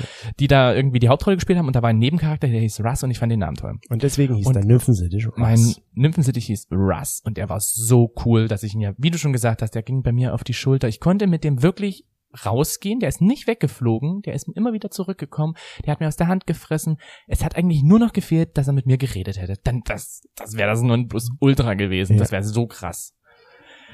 die 0.41 0.47
da 0.47 0.75
irgendwie 0.75 0.99
die 0.99 1.09
Hauptrolle 1.09 1.37
gespielt 1.37 1.59
haben 1.59 1.67
und 1.67 1.77
da 1.77 1.83
war 1.83 1.91
ein 1.91 1.99
Nebencharakter, 1.99 2.49
der 2.49 2.61
hieß 2.61 2.81
Russ 2.85 3.03
und 3.03 3.11
ich 3.11 3.19
fand 3.19 3.31
den 3.33 3.41
Namen 3.41 3.57
toll. 3.57 3.75
Und 3.91 4.03
deswegen 4.03 4.35
hieß 4.35 4.47
Und 4.47 4.55
der 4.55 4.65
Nymphensittich 4.65 5.27
Russ. 5.27 5.37
Mein 5.37 5.75
Nymphensittich 5.95 6.47
hieß 6.47 6.69
Russ 6.73 7.21
und 7.25 7.39
er 7.39 7.49
war 7.49 7.61
so 7.61 8.13
cool, 8.25 8.49
dass 8.49 8.63
ich 8.63 8.75
ihn 8.75 8.81
ja, 8.81 8.93
wie 8.99 9.11
du 9.11 9.19
schon 9.19 9.33
gesagt 9.33 9.63
hast, 9.63 9.75
der 9.75 9.83
ging 9.83 10.03
bei 10.03 10.13
mir 10.13 10.35
auf 10.35 10.45
die 10.45 10.55
Schulter. 10.55 10.89
Ich 10.89 11.01
konnte 11.01 11.27
mit 11.27 11.45
dem 11.45 11.63
wirklich 11.63 12.05
rausgehen, 12.47 12.99
der 13.01 13.11
ist 13.11 13.21
nicht 13.21 13.47
weggeflogen, 13.47 14.23
der 14.23 14.33
ist 14.35 14.49
immer 14.55 14.73
wieder 14.73 14.91
zurückgekommen, 14.91 15.55
der 15.85 15.93
hat 15.93 16.01
mir 16.01 16.09
aus 16.09 16.17
der 16.17 16.29
Hand 16.29 16.47
gefressen. 16.47 16.97
Es 17.27 17.45
hat 17.45 17.57
eigentlich 17.57 17.83
nur 17.83 17.99
noch 17.99 18.13
gefehlt, 18.15 18.57
dass 18.57 18.67
er 18.69 18.73
mit 18.73 18.87
mir 18.87 18.97
geredet 18.97 19.39
hätte. 19.39 19.55
Dann 19.63 19.83
das, 19.85 20.23
das 20.35 20.57
wäre 20.57 20.71
das 20.71 20.81
nun 20.81 21.09
plus 21.09 21.31
Ultra 21.41 21.75
gewesen. 21.75 22.15
Ja. 22.15 22.21
Das 22.21 22.33
wäre 22.33 22.43
so 22.43 22.67
krass. 22.67 23.15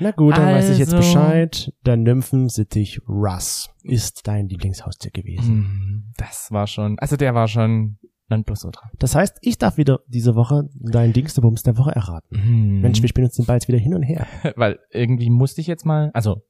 Na 0.00 0.10
gut, 0.12 0.36
dann 0.36 0.46
weiß 0.54 0.70
ich 0.70 0.78
jetzt 0.78 0.94
Also- 0.94 0.98
Bescheid. 0.98 1.72
Der 1.86 1.96
Nymphensittich 1.96 3.00
Russ 3.08 3.70
ist 3.82 4.26
dein 4.26 4.48
Lieblingshaustier 4.48 5.10
gewesen. 5.10 5.44
Hm, 5.46 6.04
Das 6.16 6.50
war 6.52 6.66
schon, 6.66 6.98
also 6.98 7.16
der 7.16 7.34
war 7.34 7.48
schon 7.48 7.98
Nonplusultra. 8.30 8.90
Das 8.98 9.14
heißt, 9.14 9.38
ich 9.40 9.56
darf 9.58 9.78
wieder 9.78 10.00
diese 10.06 10.34
Woche 10.34 10.68
dein 10.74 11.12
Dingstebums 11.12 11.62
der 11.62 11.78
Woche 11.78 11.92
erraten. 11.92 12.36
Hm. 12.40 12.80
Mensch, 12.82 13.00
wir 13.00 13.08
spielen 13.08 13.26
uns 13.26 13.36
den 13.36 13.46
Ball 13.46 13.56
jetzt 13.56 13.68
wieder 13.68 13.78
hin 13.78 13.94
und 13.94 14.02
her. 14.02 14.26
Weil 14.56 14.78
irgendwie 14.92 15.30
musste 15.30 15.60
ich 15.60 15.66
jetzt 15.66 15.86
mal, 15.86 16.10
also 16.12 16.42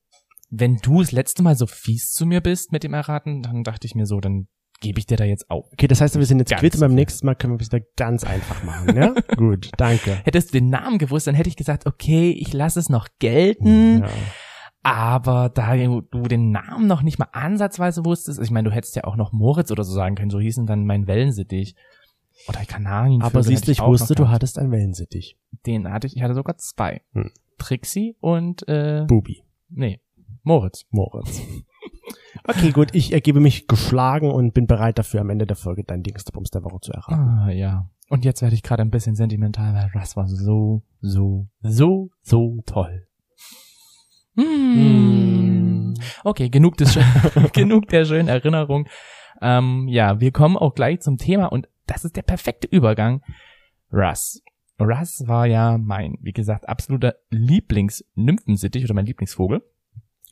wenn 0.50 0.76
du 0.78 1.00
das 1.00 1.12
letzte 1.12 1.42
Mal 1.42 1.54
so 1.56 1.66
fies 1.66 2.12
zu 2.12 2.26
mir 2.26 2.40
bist 2.40 2.72
mit 2.72 2.82
dem 2.82 2.94
Erraten, 2.94 3.42
dann 3.42 3.62
dachte 3.64 3.86
ich 3.86 3.94
mir 3.94 4.06
so, 4.06 4.18
dann 4.18 4.48
gebe 4.80 4.98
ich 4.98 5.06
dir 5.06 5.16
da 5.16 5.24
jetzt 5.24 5.50
auf. 5.50 5.66
Okay, 5.72 5.88
das 5.88 6.00
heißt, 6.00 6.16
wir 6.16 6.26
sind 6.26 6.38
jetzt 6.38 6.50
Ganz 6.50 6.60
quitt 6.60 6.74
und 6.74 6.80
beim 6.80 6.94
nächsten 6.94 7.26
Mal 7.26 7.34
können 7.34 7.54
wir 7.54 7.60
es 7.60 7.72
wieder 7.72 7.84
ganz 7.96 8.24
einfach 8.24 8.62
machen, 8.64 8.96
ja? 8.96 9.14
Gut, 9.36 9.70
danke. 9.76 10.20
Hättest 10.24 10.52
du 10.52 10.58
den 10.58 10.70
Namen 10.70 10.98
gewusst, 10.98 11.26
dann 11.26 11.34
hätte 11.34 11.48
ich 11.48 11.56
gesagt, 11.56 11.86
okay, 11.86 12.30
ich 12.30 12.52
lasse 12.52 12.78
es 12.78 12.88
noch 12.88 13.08
gelten. 13.18 14.00
Ja. 14.00 14.08
Aber 14.82 15.50
da 15.50 15.76
du 15.76 16.00
den 16.22 16.50
Namen 16.50 16.86
noch 16.86 17.02
nicht 17.02 17.18
mal 17.18 17.28
ansatzweise 17.32 18.04
wusstest, 18.04 18.40
ich 18.40 18.50
meine, 18.50 18.68
du 18.68 18.74
hättest 18.74 18.96
ja 18.96 19.04
auch 19.04 19.16
noch 19.16 19.32
Moritz 19.32 19.70
oder 19.70 19.84
so 19.84 19.92
sagen 19.92 20.14
können, 20.14 20.30
so 20.30 20.40
hießen 20.40 20.66
dann 20.66 20.86
mein 20.86 21.06
Wellensittich. 21.06 21.74
Oder 22.48 22.64
Kanarienvögel. 22.64 23.26
Aber 23.26 23.42
siehst 23.42 23.66
du, 23.66 23.72
ich 23.72 23.80
wusste, 23.80 24.14
du 24.14 24.28
hattest 24.28 24.58
einen 24.58 24.70
Wellensittich. 24.70 25.36
Den 25.66 25.90
hatte 25.90 26.06
ich, 26.06 26.16
ich 26.16 26.22
hatte 26.22 26.34
sogar 26.34 26.56
zwei. 26.56 27.02
Hm. 27.12 27.32
Trixie 27.58 28.16
und, 28.20 28.66
äh, 28.68 29.04
Bubi. 29.08 29.42
nee, 29.68 30.00
Moritz. 30.44 30.86
Moritz. 30.90 31.42
Okay, 32.48 32.70
gut, 32.72 32.94
ich 32.94 33.12
ergebe 33.12 33.40
mich 33.40 33.66
geschlagen 33.66 34.30
und 34.30 34.54
bin 34.54 34.66
bereit 34.66 34.98
dafür, 34.98 35.20
am 35.20 35.28
Ende 35.28 35.46
der 35.46 35.56
Folge 35.56 35.84
dein 35.84 36.02
Dingsterbums 36.02 36.50
der 36.50 36.64
Woche 36.64 36.80
zu 36.80 36.92
erraten. 36.92 37.14
Ah, 37.14 37.50
ja. 37.50 37.90
Und 38.08 38.24
jetzt 38.24 38.40
werde 38.40 38.54
ich 38.54 38.62
gerade 38.62 38.80
ein 38.80 38.90
bisschen 38.90 39.14
sentimental, 39.14 39.74
weil 39.74 39.90
das 39.92 40.16
war 40.16 40.26
so, 40.26 40.82
so, 41.02 41.46
so, 41.60 42.08
so 42.22 42.62
toll. 42.64 43.06
Hm. 44.36 45.92
Okay, 46.24 46.48
genug 46.48 46.78
des, 46.78 46.98
genug 47.52 47.88
der 47.88 48.06
schönen 48.06 48.28
Erinnerung. 48.28 48.88
Ähm, 49.42 49.86
ja, 49.88 50.18
wir 50.18 50.32
kommen 50.32 50.56
auch 50.56 50.74
gleich 50.74 51.00
zum 51.00 51.18
Thema 51.18 51.46
und 51.46 51.68
das 51.86 52.06
ist 52.06 52.16
der 52.16 52.22
perfekte 52.22 52.66
Übergang. 52.66 53.22
Russ. 53.92 54.42
Russ 54.80 55.24
war 55.26 55.46
ja 55.46 55.76
mein, 55.76 56.16
wie 56.22 56.32
gesagt, 56.32 56.66
absoluter 56.66 57.16
Lieblingsnymphensittich 57.28 58.84
oder 58.84 58.94
mein 58.94 59.06
Lieblingsvogel. 59.06 59.62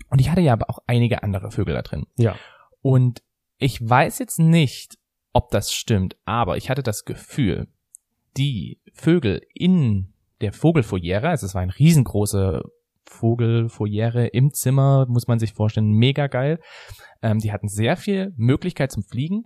Und 0.09 0.21
ich 0.21 0.31
hatte 0.31 0.41
ja 0.41 0.53
aber 0.53 0.71
auch 0.71 0.79
einige 0.87 1.23
andere 1.23 1.51
Vögel 1.51 1.75
da 1.75 1.83
drin. 1.83 2.07
Ja. 2.17 2.37
Und 2.83 3.23
ich 3.59 3.87
weiß 3.87 4.19
jetzt 4.19 4.39
nicht, 4.39 4.99
ob 5.33 5.51
das 5.51 5.73
stimmt, 5.73 6.17
aber 6.25 6.57
ich 6.57 6.71
hatte 6.71 6.83
das 6.83 7.05
Gefühl, 7.05 7.69
die 8.37 8.81
Vögel 8.93 9.43
in 9.55 10.13
der 10.41 10.53
Vogelfoyere, 10.53 11.29
also 11.29 11.47
es 11.47 11.55
war 11.55 11.63
ein 11.63 11.71
riesengroße 11.71 12.63
Vogelfoyere 13.05 14.27
im 14.27 14.53
Zimmer, 14.53 15.07
muss 15.09 15.27
man 15.27 15.39
sich 15.39 15.53
vorstellen, 15.53 15.93
mega 15.93 16.27
geil. 16.27 16.61
Ähm, 17.23 17.39
die 17.39 17.53
hatten 17.53 17.69
sehr 17.69 17.97
viel 17.97 18.33
Möglichkeit 18.37 18.93
zum 18.93 19.05
Fliegen, 19.05 19.45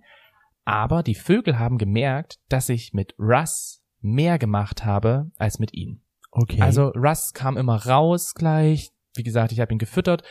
aber 0.65 1.03
die 1.03 1.15
Vögel 1.15 1.59
haben 1.59 1.77
gemerkt, 1.77 2.39
dass 2.49 2.69
ich 2.69 2.93
mit 2.93 3.13
Russ 3.19 3.83
mehr 4.01 4.39
gemacht 4.39 4.83
habe 4.83 5.31
als 5.37 5.59
mit 5.59 5.73
ihnen. 5.73 6.03
Okay. 6.31 6.61
Also 6.61 6.87
Russ 6.89 7.33
kam 7.33 7.57
immer 7.57 7.85
raus 7.85 8.33
gleich. 8.33 8.91
Wie 9.15 9.23
gesagt, 9.23 9.51
ich 9.51 9.59
habe 9.59 9.73
ihn 9.73 9.79
gefüttert. 9.79 10.23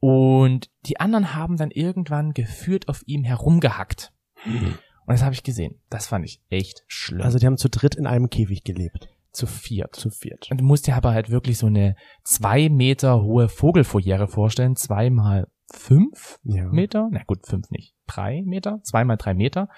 Und 0.00 0.70
die 0.86 1.00
anderen 1.00 1.34
haben 1.34 1.56
dann 1.56 1.70
irgendwann 1.70 2.34
geführt 2.34 2.88
auf 2.88 3.02
ihm 3.06 3.24
herumgehackt. 3.24 4.12
Und 4.44 4.78
das 5.06 5.22
habe 5.22 5.34
ich 5.34 5.42
gesehen. 5.42 5.80
Das 5.88 6.06
fand 6.06 6.24
ich 6.26 6.42
echt 6.50 6.84
schlimm. 6.88 7.22
also 7.22 7.38
die 7.38 7.46
haben 7.46 7.56
zu 7.56 7.70
dritt 7.70 7.94
in 7.94 8.06
einem 8.06 8.28
Käfig 8.28 8.64
gelebt. 8.64 9.08
zu 9.32 9.46
viert. 9.46 9.96
Zu 9.96 10.10
viert. 10.10 10.50
Und 10.50 10.60
du 10.60 10.64
musst 10.64 10.86
dir 10.86 10.94
aber 10.96 11.12
halt 11.12 11.30
wirklich 11.30 11.58
so 11.58 11.66
eine 11.66 11.96
zwei 12.22 12.68
Meter 12.68 13.22
hohe 13.22 13.48
Vogelfoyere 13.48 14.28
vorstellen. 14.28 14.76
Zwei 14.76 15.10
mal 15.10 15.48
fünf 15.72 16.38
Ja. 16.44 16.66
Meter. 16.66 17.08
Na 17.10 17.22
gut, 17.26 17.46
fünf 17.46 17.70
nicht. 17.70 17.94
Drei 18.06 18.42
Meter. 18.44 18.80
Zwei 18.82 19.04
mal 19.04 19.16
drei 19.16 19.34
Meter. 19.34 19.68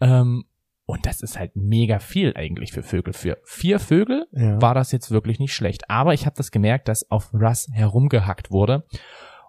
Ähm, 0.00 0.44
und 0.92 1.06
das 1.06 1.22
ist 1.22 1.38
halt 1.38 1.56
mega 1.56 2.00
viel 2.00 2.34
eigentlich 2.36 2.70
für 2.70 2.82
Vögel. 2.82 3.14
Für 3.14 3.38
vier 3.44 3.78
Vögel 3.80 4.26
Ja. 4.32 4.60
war 4.60 4.74
das 4.74 4.92
jetzt 4.92 5.10
wirklich 5.10 5.38
nicht 5.38 5.54
schlecht. 5.54 5.88
Aber 5.88 6.12
ich 6.12 6.26
habe 6.26 6.36
das 6.36 6.50
gemerkt, 6.50 6.86
dass 6.86 7.10
auf 7.10 7.32
Russ 7.32 7.66
herumgehackt 7.72 8.50
wurde 8.50 8.86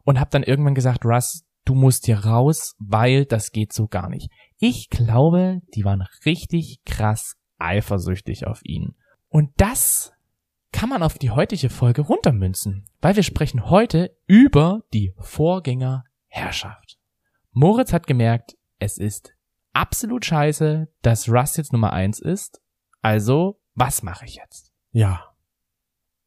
und 0.05 0.21
habe 0.21 0.29
dann 0.29 0.43
irgendwann 0.43 0.73
gesagt, 0.73 1.03
Russ, 1.03 1.43
du 1.65 1.75
musst 1.75 2.05
hier 2.05 2.19
raus, 2.19 2.75
weil 2.79 3.25
das 3.25 3.51
geht 3.51 3.73
so 3.73 3.87
gar 3.87 4.07
nicht. 4.09 4.29
Ich 4.57 4.89
glaube, 4.89 5.59
die 5.75 5.83
waren 5.83 6.07
richtig 6.25 6.79
krass 6.85 7.35
eifersüchtig 7.57 8.47
auf 8.47 8.61
ihn. 8.63 8.95
Und 9.27 9.51
das 9.57 10.13
kann 10.71 10.87
man 10.87 11.03
auf 11.03 11.17
die 11.17 11.31
heutige 11.31 11.69
Folge 11.69 12.03
runtermünzen, 12.03 12.85
weil 13.01 13.17
wir 13.17 13.23
sprechen 13.23 13.69
heute 13.69 14.15
über 14.27 14.79
die 14.93 15.13
Vorgängerherrschaft. 15.19 16.97
Moritz 17.51 17.91
hat 17.91 18.07
gemerkt, 18.07 18.55
es 18.79 18.97
ist 18.97 19.33
absolut 19.73 20.25
scheiße, 20.25 20.87
dass 21.01 21.29
Russ 21.29 21.57
jetzt 21.57 21.73
Nummer 21.73 21.93
eins 21.93 22.19
ist. 22.19 22.61
Also, 23.01 23.59
was 23.75 24.03
mache 24.03 24.25
ich 24.25 24.35
jetzt? 24.35 24.71
Ja. 24.91 25.23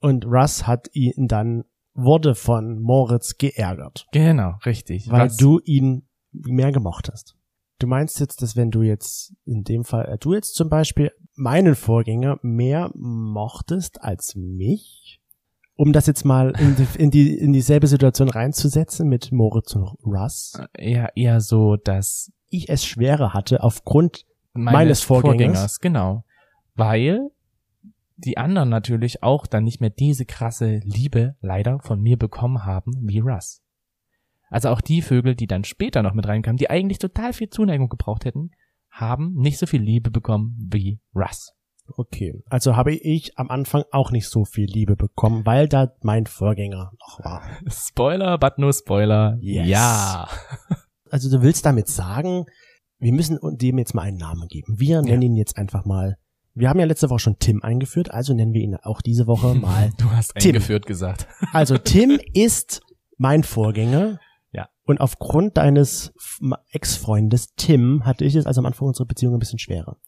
Und 0.00 0.26
Russ 0.26 0.66
hat 0.66 0.88
ihn 0.92 1.26
dann, 1.28 1.64
wurde 1.94 2.34
von 2.34 2.80
Moritz 2.80 3.38
geärgert, 3.38 4.06
Genau, 4.12 4.58
richtig. 4.66 5.08
weil 5.10 5.26
Was- 5.28 5.36
du 5.38 5.60
ihn 5.64 6.06
mehr 6.32 6.70
gemocht 6.72 7.08
hast. 7.10 7.34
Du 7.78 7.86
meinst 7.86 8.20
jetzt, 8.20 8.42
dass 8.42 8.56
wenn 8.56 8.70
du 8.70 8.82
jetzt 8.82 9.34
in 9.44 9.62
dem 9.64 9.84
Fall, 9.84 10.06
äh, 10.06 10.18
du 10.18 10.34
jetzt 10.34 10.54
zum 10.54 10.68
Beispiel 10.68 11.12
meinen 11.34 11.74
Vorgänger 11.74 12.38
mehr 12.42 12.90
mochtest 12.94 14.00
als 14.02 14.34
mich, 14.34 15.20
um 15.74 15.92
das 15.92 16.06
jetzt 16.06 16.24
mal 16.24 16.50
in, 16.58 16.74
die, 16.76 16.86
in, 16.98 17.10
die, 17.10 17.38
in 17.38 17.52
dieselbe 17.52 17.86
Situation 17.86 18.30
reinzusetzen 18.30 19.08
mit 19.08 19.30
Moritz 19.30 19.74
und 19.74 19.94
Russ, 20.04 20.58
eher, 20.74 21.14
eher 21.16 21.40
so, 21.42 21.76
dass 21.76 22.32
ich 22.48 22.68
es 22.68 22.84
schwerer 22.84 23.34
hatte 23.34 23.62
aufgrund 23.62 24.24
meines, 24.52 24.74
Meines 24.74 25.02
Vorgängers. 25.02 25.80
genau. 25.80 26.24
Weil 26.74 27.30
die 28.16 28.38
anderen 28.38 28.68
natürlich 28.68 29.22
auch 29.22 29.46
dann 29.46 29.64
nicht 29.64 29.80
mehr 29.80 29.90
diese 29.90 30.24
krasse 30.24 30.80
Liebe 30.84 31.36
leider 31.40 31.80
von 31.80 32.00
mir 32.00 32.16
bekommen 32.16 32.64
haben 32.64 32.92
wie 33.02 33.18
Russ. 33.20 33.62
Also 34.48 34.70
auch 34.70 34.80
die 34.80 35.02
Vögel, 35.02 35.34
die 35.34 35.46
dann 35.46 35.64
später 35.64 36.02
noch 36.02 36.14
mit 36.14 36.26
reinkamen, 36.26 36.56
die 36.56 36.70
eigentlich 36.70 36.98
total 36.98 37.32
viel 37.32 37.50
Zuneigung 37.50 37.88
gebraucht 37.88 38.24
hätten, 38.24 38.52
haben 38.90 39.34
nicht 39.34 39.58
so 39.58 39.66
viel 39.66 39.82
Liebe 39.82 40.10
bekommen 40.10 40.56
wie 40.58 40.98
Russ. 41.14 41.52
Okay, 41.88 42.42
also 42.48 42.74
habe 42.74 42.94
ich 42.94 43.38
am 43.38 43.48
Anfang 43.50 43.84
auch 43.92 44.10
nicht 44.10 44.28
so 44.28 44.44
viel 44.44 44.66
Liebe 44.66 44.96
bekommen, 44.96 45.46
weil 45.46 45.68
da 45.68 45.92
mein 46.02 46.26
Vorgänger 46.26 46.90
noch 46.98 47.24
war. 47.24 47.42
Spoiler, 47.70 48.38
but 48.38 48.58
no 48.58 48.72
Spoiler. 48.72 49.36
Yes. 49.40 49.68
Ja. 49.68 50.28
Also 51.10 51.30
du 51.30 51.42
willst 51.42 51.64
damit 51.66 51.88
sagen, 51.88 52.46
wir 52.98 53.12
müssen 53.12 53.38
dem 53.58 53.78
jetzt 53.78 53.94
mal 53.94 54.02
einen 54.02 54.16
Namen 54.16 54.48
geben. 54.48 54.78
Wir 54.78 55.02
nennen 55.02 55.22
ihn 55.22 55.36
jetzt 55.36 55.56
einfach 55.56 55.84
mal. 55.84 56.16
Wir 56.54 56.70
haben 56.70 56.80
ja 56.80 56.86
letzte 56.86 57.10
Woche 57.10 57.18
schon 57.18 57.38
Tim 57.38 57.62
eingeführt, 57.62 58.10
also 58.10 58.32
nennen 58.32 58.54
wir 58.54 58.62
ihn 58.62 58.76
auch 58.76 59.02
diese 59.02 59.26
Woche 59.26 59.54
mal. 59.60 59.92
Du 59.98 60.10
hast 60.10 60.34
Tim. 60.34 60.50
eingeführt 60.50 60.86
gesagt. 60.86 61.26
Also 61.52 61.76
Tim 61.78 62.18
ist 62.32 62.80
mein 63.18 63.42
Vorgänger. 63.42 64.18
Ja. 64.52 64.68
Und 64.84 65.00
aufgrund 65.00 65.56
deines 65.58 66.14
Ex-Freundes 66.70 67.54
Tim 67.56 68.04
hatte 68.04 68.24
ich 68.24 68.34
es 68.34 68.46
also 68.46 68.60
am 68.60 68.66
Anfang 68.66 68.88
unserer 68.88 69.06
Beziehung 69.06 69.34
ein 69.34 69.38
bisschen 69.38 69.58
schwerer. 69.58 69.98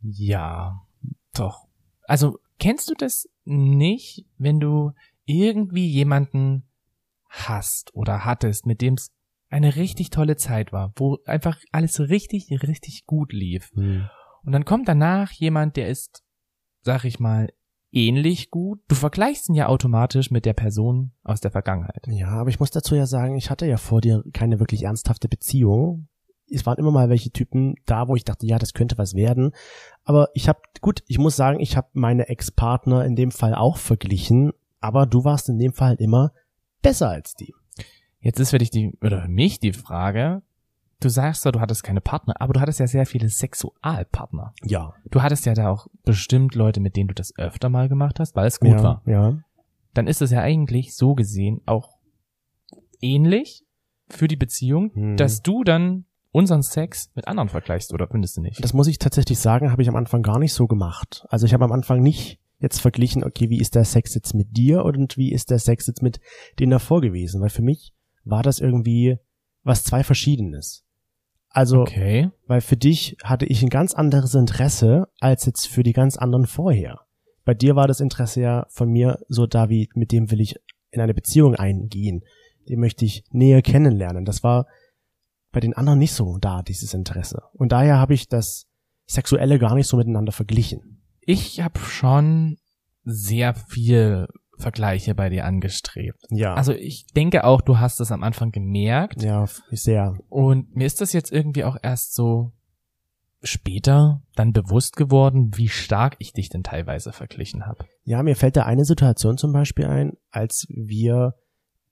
Ja, 0.00 0.80
doch. 1.34 1.66
Also, 2.04 2.38
kennst 2.58 2.88
du 2.88 2.94
das 2.94 3.28
nicht, 3.44 4.26
wenn 4.38 4.60
du 4.60 4.92
irgendwie 5.24 5.86
jemanden 5.88 6.68
hast 7.28 7.94
oder 7.94 8.24
hattest, 8.24 8.66
mit 8.66 8.80
dem 8.80 8.94
es 8.94 9.10
eine 9.48 9.76
richtig 9.76 10.10
tolle 10.10 10.36
Zeit 10.36 10.72
war, 10.72 10.92
wo 10.96 11.18
einfach 11.24 11.58
alles 11.72 12.00
richtig, 12.00 12.50
richtig 12.50 13.04
gut 13.06 13.32
lief. 13.32 13.70
Und 14.44 14.52
dann 14.52 14.64
kommt 14.64 14.88
danach 14.88 15.32
jemand, 15.32 15.76
der 15.76 15.88
ist, 15.88 16.22
sag 16.82 17.04
ich 17.04 17.20
mal, 17.20 17.48
ähnlich 17.92 18.50
gut. 18.50 18.80
Du 18.88 18.94
vergleichst 18.94 19.48
ihn 19.48 19.54
ja 19.54 19.68
automatisch 19.68 20.30
mit 20.30 20.44
der 20.44 20.52
Person 20.52 21.12
aus 21.24 21.40
der 21.40 21.50
Vergangenheit. 21.50 22.04
Ja, 22.06 22.28
aber 22.28 22.50
ich 22.50 22.60
muss 22.60 22.70
dazu 22.70 22.94
ja 22.94 23.06
sagen, 23.06 23.36
ich 23.36 23.50
hatte 23.50 23.66
ja 23.66 23.76
vor 23.76 24.00
dir 24.00 24.22
keine 24.32 24.60
wirklich 24.60 24.84
ernsthafte 24.84 25.28
Beziehung. 25.28 26.08
Es 26.48 26.64
waren 26.64 26.78
immer 26.78 26.92
mal 26.92 27.08
welche 27.08 27.30
Typen 27.30 27.74
da, 27.86 28.06
wo 28.06 28.14
ich 28.14 28.24
dachte, 28.24 28.46
ja, 28.46 28.58
das 28.58 28.72
könnte 28.72 28.98
was 28.98 29.14
werden. 29.14 29.52
Aber 30.04 30.28
ich 30.34 30.48
habe, 30.48 30.60
gut, 30.80 31.02
ich 31.08 31.18
muss 31.18 31.34
sagen, 31.34 31.58
ich 31.58 31.76
habe 31.76 31.88
meine 31.92 32.28
Ex-Partner 32.28 33.04
in 33.04 33.16
dem 33.16 33.32
Fall 33.32 33.54
auch 33.54 33.78
verglichen, 33.78 34.52
aber 34.78 35.06
du 35.06 35.24
warst 35.24 35.48
in 35.48 35.58
dem 35.58 35.72
Fall 35.72 35.88
halt 35.88 36.00
immer 36.00 36.32
besser 36.82 37.08
als 37.08 37.34
die. 37.34 37.52
Jetzt 38.26 38.40
ist 38.40 38.50
für 38.50 38.58
dich 38.58 38.70
die, 38.70 38.92
oder 39.02 39.22
für 39.22 39.28
mich 39.28 39.60
die 39.60 39.72
Frage, 39.72 40.42
du 40.98 41.08
sagst 41.08 41.42
zwar, 41.42 41.52
du 41.52 41.60
hattest 41.60 41.84
keine 41.84 42.00
Partner, 42.00 42.34
aber 42.40 42.54
du 42.54 42.60
hattest 42.60 42.80
ja 42.80 42.88
sehr 42.88 43.06
viele 43.06 43.28
Sexualpartner. 43.28 44.52
Ja. 44.64 44.94
Du 45.12 45.22
hattest 45.22 45.46
ja 45.46 45.54
da 45.54 45.70
auch 45.70 45.86
bestimmt 46.04 46.56
Leute, 46.56 46.80
mit 46.80 46.96
denen 46.96 47.06
du 47.06 47.14
das 47.14 47.38
öfter 47.38 47.68
mal 47.68 47.88
gemacht 47.88 48.18
hast, 48.18 48.34
weil 48.34 48.48
es 48.48 48.58
gut 48.58 48.70
ja, 48.70 48.82
war. 48.82 49.02
Ja. 49.06 49.38
Dann 49.94 50.08
ist 50.08 50.22
es 50.22 50.32
ja 50.32 50.40
eigentlich 50.40 50.96
so 50.96 51.14
gesehen 51.14 51.60
auch 51.66 51.98
ähnlich 53.00 53.64
für 54.08 54.26
die 54.26 54.34
Beziehung, 54.34 54.90
Hm. 54.92 55.16
dass 55.16 55.42
du 55.42 55.62
dann 55.62 56.06
unseren 56.32 56.62
Sex 56.62 57.12
mit 57.14 57.28
anderen 57.28 57.48
vergleichst, 57.48 57.94
oder 57.94 58.08
findest 58.08 58.38
du 58.38 58.40
nicht? 58.40 58.62
Das 58.64 58.72
muss 58.74 58.88
ich 58.88 58.98
tatsächlich 58.98 59.38
sagen, 59.38 59.70
habe 59.70 59.82
ich 59.82 59.88
am 59.88 59.94
Anfang 59.96 60.22
gar 60.22 60.40
nicht 60.40 60.52
so 60.52 60.66
gemacht. 60.66 61.24
Also 61.28 61.46
ich 61.46 61.54
habe 61.54 61.64
am 61.64 61.70
Anfang 61.70 62.02
nicht 62.02 62.40
jetzt 62.58 62.80
verglichen, 62.80 63.22
okay, 63.22 63.50
wie 63.50 63.60
ist 63.60 63.76
der 63.76 63.84
Sex 63.84 64.16
jetzt 64.16 64.34
mit 64.34 64.56
dir 64.56 64.84
und 64.84 65.16
wie 65.16 65.30
ist 65.30 65.52
der 65.52 65.60
Sex 65.60 65.86
jetzt 65.86 66.02
mit 66.02 66.18
denen 66.58 66.72
davor 66.72 67.00
gewesen? 67.00 67.40
Weil 67.40 67.50
für 67.50 67.62
mich 67.62 67.92
war 68.26 68.42
das 68.42 68.60
irgendwie 68.60 69.18
was 69.62 69.84
zwei 69.84 70.04
Verschiedenes. 70.04 70.84
Also, 71.48 71.80
okay. 71.80 72.30
weil 72.46 72.60
für 72.60 72.76
dich 72.76 73.16
hatte 73.24 73.46
ich 73.46 73.62
ein 73.62 73.70
ganz 73.70 73.94
anderes 73.94 74.34
Interesse 74.34 75.08
als 75.20 75.46
jetzt 75.46 75.66
für 75.68 75.82
die 75.82 75.94
ganz 75.94 76.18
anderen 76.18 76.46
vorher. 76.46 77.00
Bei 77.46 77.54
dir 77.54 77.76
war 77.76 77.88
das 77.88 78.00
Interesse 78.00 78.42
ja 78.42 78.66
von 78.68 78.90
mir 78.90 79.20
so 79.28 79.46
da 79.46 79.70
wie, 79.70 79.88
mit 79.94 80.12
dem 80.12 80.30
will 80.30 80.40
ich 80.40 80.56
in 80.90 81.00
eine 81.00 81.14
Beziehung 81.14 81.54
eingehen. 81.54 82.24
Den 82.68 82.80
möchte 82.80 83.04
ich 83.04 83.24
näher 83.30 83.62
kennenlernen. 83.62 84.24
Das 84.24 84.42
war 84.42 84.66
bei 85.52 85.60
den 85.60 85.74
anderen 85.74 85.98
nicht 85.98 86.12
so 86.12 86.36
da, 86.38 86.62
dieses 86.62 86.92
Interesse. 86.92 87.42
Und 87.54 87.72
daher 87.72 87.98
habe 87.98 88.12
ich 88.12 88.28
das 88.28 88.66
Sexuelle 89.06 89.58
gar 89.58 89.74
nicht 89.74 89.86
so 89.86 89.96
miteinander 89.96 90.32
verglichen. 90.32 91.02
Ich 91.20 91.60
habe 91.60 91.78
schon 91.78 92.58
sehr 93.04 93.54
viel 93.54 94.26
Vergleiche 94.58 95.14
bei 95.14 95.28
dir 95.28 95.44
angestrebt. 95.44 96.18
Ja. 96.30 96.54
Also 96.54 96.72
ich 96.72 97.06
denke 97.14 97.44
auch, 97.44 97.60
du 97.60 97.78
hast 97.78 98.00
es 98.00 98.10
am 98.10 98.22
Anfang 98.22 98.52
gemerkt. 98.52 99.22
ja, 99.22 99.44
sehr. 99.70 100.14
Und 100.28 100.74
mir 100.74 100.86
ist 100.86 101.00
das 101.00 101.12
jetzt 101.12 101.30
irgendwie 101.30 101.64
auch 101.64 101.76
erst 101.82 102.14
so 102.14 102.52
später 103.42 104.22
dann 104.34 104.52
bewusst 104.52 104.96
geworden, 104.96 105.50
wie 105.54 105.68
stark 105.68 106.16
ich 106.18 106.32
dich 106.32 106.48
denn 106.48 106.62
teilweise 106.62 107.12
verglichen 107.12 107.66
habe. 107.66 107.86
Ja, 108.04 108.22
mir 108.22 108.36
fällt 108.36 108.56
da 108.56 108.64
eine 108.64 108.84
Situation 108.84 109.36
zum 109.36 109.52
Beispiel 109.52 109.86
ein, 109.86 110.12
als 110.30 110.66
wir 110.68 111.34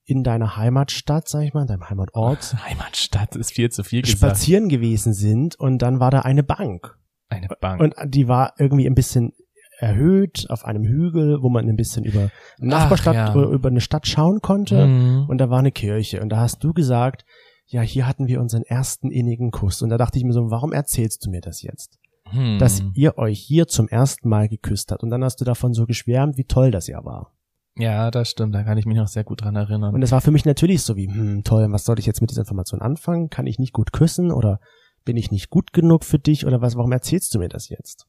in 0.04 0.22
deiner 0.22 0.56
Heimatstadt, 0.56 1.28
sag 1.28 1.42
ich 1.42 1.54
mal, 1.54 1.62
in 1.62 1.68
deinem 1.68 1.88
Heimatort, 1.88 2.56
Heimatstadt 2.68 3.36
ist 3.36 3.52
viel 3.52 3.70
zu 3.70 3.84
viel 3.84 4.02
gesagt. 4.02 4.18
spazieren 4.18 4.68
gewesen 4.68 5.12
sind 5.12 5.58
und 5.58 5.78
dann 5.78 6.00
war 6.00 6.10
da 6.10 6.20
eine 6.20 6.42
Bank. 6.42 6.98
Eine 7.28 7.48
Bank. 7.60 7.80
Und 7.80 7.94
die 8.06 8.28
war 8.28 8.54
irgendwie 8.58 8.86
ein 8.86 8.94
bisschen 8.94 9.32
erhöht 9.78 10.46
auf 10.48 10.64
einem 10.64 10.84
Hügel, 10.84 11.42
wo 11.42 11.48
man 11.48 11.68
ein 11.68 11.76
bisschen 11.76 12.04
über 12.04 12.30
Nachbarstadt, 12.58 13.14
ja. 13.14 13.34
oder 13.34 13.48
über 13.48 13.68
eine 13.68 13.80
Stadt 13.80 14.06
schauen 14.06 14.40
konnte. 14.40 14.86
Mhm. 14.86 15.26
Und 15.28 15.38
da 15.38 15.50
war 15.50 15.58
eine 15.58 15.72
Kirche. 15.72 16.20
Und 16.20 16.28
da 16.30 16.38
hast 16.38 16.62
du 16.62 16.72
gesagt, 16.72 17.24
ja, 17.66 17.80
hier 17.80 18.06
hatten 18.06 18.26
wir 18.26 18.40
unseren 18.40 18.62
ersten 18.62 19.10
innigen 19.10 19.50
Kuss. 19.50 19.82
Und 19.82 19.90
da 19.90 19.98
dachte 19.98 20.18
ich 20.18 20.24
mir 20.24 20.32
so, 20.32 20.50
warum 20.50 20.72
erzählst 20.72 21.24
du 21.24 21.30
mir 21.30 21.40
das 21.40 21.62
jetzt? 21.62 21.98
Hm. 22.28 22.58
Dass 22.58 22.82
ihr 22.94 23.18
euch 23.18 23.38
hier 23.38 23.66
zum 23.66 23.88
ersten 23.88 24.28
Mal 24.28 24.48
geküsst 24.48 24.90
habt. 24.92 25.02
Und 25.02 25.10
dann 25.10 25.24
hast 25.24 25.40
du 25.40 25.44
davon 25.44 25.74
so 25.74 25.86
geschwärmt, 25.86 26.36
wie 26.36 26.44
toll 26.44 26.70
das 26.70 26.86
ja 26.86 27.04
war. 27.04 27.32
ja, 27.76 28.10
das 28.10 28.30
stimmt, 28.30 28.54
da 28.54 28.62
kann 28.62 28.78
ich 28.78 28.86
mich 28.86 28.96
noch 28.96 29.08
sehr 29.08 29.24
gut 29.24 29.42
dran 29.42 29.56
erinnern. 29.56 29.94
Und 29.94 30.02
es 30.02 30.12
war 30.12 30.20
für 30.20 30.30
mich 30.30 30.44
natürlich 30.44 30.82
so 30.82 30.96
wie, 30.96 31.08
hm, 31.08 31.42
toll, 31.44 31.66
was 31.70 31.84
soll 31.84 31.98
ich 31.98 32.06
jetzt 32.06 32.20
mit 32.20 32.30
dieser 32.30 32.42
Information 32.42 32.80
anfangen? 32.80 33.28
Kann 33.30 33.46
ich 33.46 33.58
nicht 33.58 33.72
gut 33.72 33.92
küssen 33.92 34.30
oder 34.30 34.60
bin 35.04 35.16
ich 35.16 35.30
nicht 35.30 35.50
gut 35.50 35.72
genug 35.72 36.04
für 36.04 36.18
dich 36.18 36.46
oder 36.46 36.62
was, 36.62 36.76
warum 36.76 36.92
erzählst 36.92 37.34
du 37.34 37.38
mir 37.38 37.48
das 37.48 37.68
jetzt? 37.68 38.06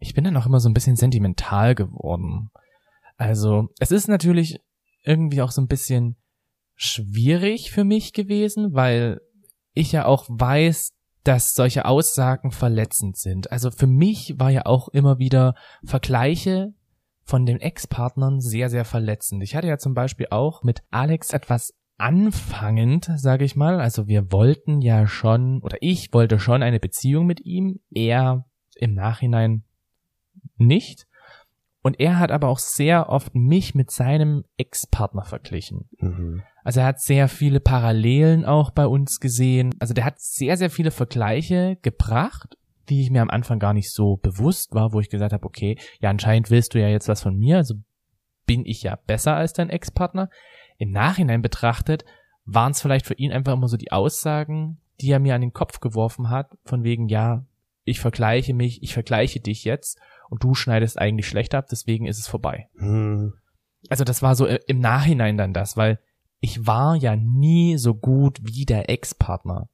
Ich 0.00 0.14
bin 0.14 0.24
dann 0.24 0.36
auch 0.36 0.46
immer 0.46 0.60
so 0.60 0.68
ein 0.68 0.74
bisschen 0.74 0.96
sentimental 0.96 1.74
geworden. 1.74 2.50
Also, 3.16 3.68
es 3.78 3.92
ist 3.92 4.08
natürlich 4.08 4.58
irgendwie 5.04 5.42
auch 5.42 5.50
so 5.50 5.60
ein 5.60 5.68
bisschen 5.68 6.16
schwierig 6.74 7.70
für 7.70 7.84
mich 7.84 8.12
gewesen, 8.14 8.72
weil 8.72 9.20
ich 9.74 9.92
ja 9.92 10.06
auch 10.06 10.26
weiß, 10.28 10.94
dass 11.24 11.52
solche 11.52 11.84
Aussagen 11.84 12.50
verletzend 12.50 13.18
sind. 13.18 13.52
Also 13.52 13.70
für 13.70 13.86
mich 13.86 14.38
war 14.38 14.50
ja 14.50 14.64
auch 14.64 14.88
immer 14.88 15.18
wieder 15.18 15.54
Vergleiche 15.84 16.72
von 17.22 17.44
den 17.44 17.60
Ex-Partnern 17.60 18.40
sehr, 18.40 18.70
sehr 18.70 18.86
verletzend. 18.86 19.42
Ich 19.42 19.54
hatte 19.54 19.68
ja 19.68 19.78
zum 19.78 19.92
Beispiel 19.92 20.28
auch 20.30 20.62
mit 20.62 20.82
Alex 20.90 21.32
etwas 21.32 21.74
anfangend, 21.98 23.12
sage 23.16 23.44
ich 23.44 23.56
mal. 23.56 23.78
Also 23.78 24.08
wir 24.08 24.32
wollten 24.32 24.80
ja 24.80 25.06
schon, 25.06 25.60
oder 25.60 25.76
ich 25.80 26.14
wollte 26.14 26.38
schon 26.38 26.62
eine 26.62 26.80
Beziehung 26.80 27.26
mit 27.26 27.40
ihm. 27.44 27.80
Er 27.90 28.46
im 28.74 28.94
Nachhinein 28.94 29.64
nicht. 30.60 31.06
Und 31.82 31.98
er 31.98 32.18
hat 32.18 32.30
aber 32.30 32.48
auch 32.48 32.58
sehr 32.58 33.08
oft 33.08 33.34
mich 33.34 33.74
mit 33.74 33.90
seinem 33.90 34.44
Ex-Partner 34.58 35.24
verglichen. 35.24 35.88
Mhm. 35.98 36.42
Also 36.62 36.80
er 36.80 36.86
hat 36.86 37.00
sehr 37.00 37.28
viele 37.28 37.58
Parallelen 37.58 38.44
auch 38.44 38.70
bei 38.70 38.86
uns 38.86 39.18
gesehen. 39.18 39.74
Also 39.78 39.94
der 39.94 40.04
hat 40.04 40.20
sehr, 40.20 40.56
sehr 40.58 40.70
viele 40.70 40.90
Vergleiche 40.90 41.78
gebracht, 41.80 42.58
die 42.90 43.00
ich 43.02 43.10
mir 43.10 43.22
am 43.22 43.30
Anfang 43.30 43.58
gar 43.58 43.72
nicht 43.72 43.92
so 43.92 44.16
bewusst 44.16 44.74
war, 44.74 44.92
wo 44.92 45.00
ich 45.00 45.08
gesagt 45.08 45.32
habe, 45.32 45.46
okay, 45.46 45.78
ja, 46.00 46.10
anscheinend 46.10 46.50
willst 46.50 46.74
du 46.74 46.80
ja 46.80 46.88
jetzt 46.88 47.08
was 47.08 47.22
von 47.22 47.36
mir, 47.36 47.56
also 47.58 47.76
bin 48.46 48.66
ich 48.66 48.82
ja 48.82 48.96
besser 49.06 49.36
als 49.36 49.52
dein 49.52 49.70
Ex-Partner. 49.70 50.28
Im 50.76 50.90
Nachhinein 50.90 51.40
betrachtet 51.40 52.04
waren 52.44 52.72
es 52.72 52.82
vielleicht 52.82 53.06
für 53.06 53.14
ihn 53.14 53.32
einfach 53.32 53.52
immer 53.52 53.68
so 53.68 53.76
die 53.76 53.92
Aussagen, 53.92 54.80
die 55.00 55.10
er 55.10 55.20
mir 55.20 55.34
an 55.34 55.40
den 55.40 55.52
Kopf 55.52 55.80
geworfen 55.80 56.30
hat, 56.30 56.50
von 56.64 56.82
wegen, 56.82 57.08
ja, 57.08 57.44
ich 57.84 58.00
vergleiche 58.00 58.54
mich, 58.54 58.82
ich 58.82 58.92
vergleiche 58.92 59.40
dich 59.40 59.64
jetzt 59.64 59.98
und 60.30 60.42
du 60.42 60.54
schneidest 60.54 60.98
eigentlich 60.98 61.28
schlecht 61.28 61.54
ab, 61.54 61.66
deswegen 61.70 62.06
ist 62.06 62.18
es 62.18 62.26
vorbei. 62.26 62.68
Hm. 62.76 63.34
Also 63.88 64.04
das 64.04 64.22
war 64.22 64.34
so 64.34 64.46
äh, 64.46 64.60
im 64.66 64.78
Nachhinein 64.80 65.36
dann 65.36 65.52
das, 65.52 65.76
weil 65.76 65.98
ich 66.40 66.66
war 66.66 66.96
ja 66.96 67.16
nie 67.16 67.76
so 67.76 67.94
gut 67.94 68.38
wie 68.42 68.64
der 68.64 68.88
Ex-Partner. 68.88 69.68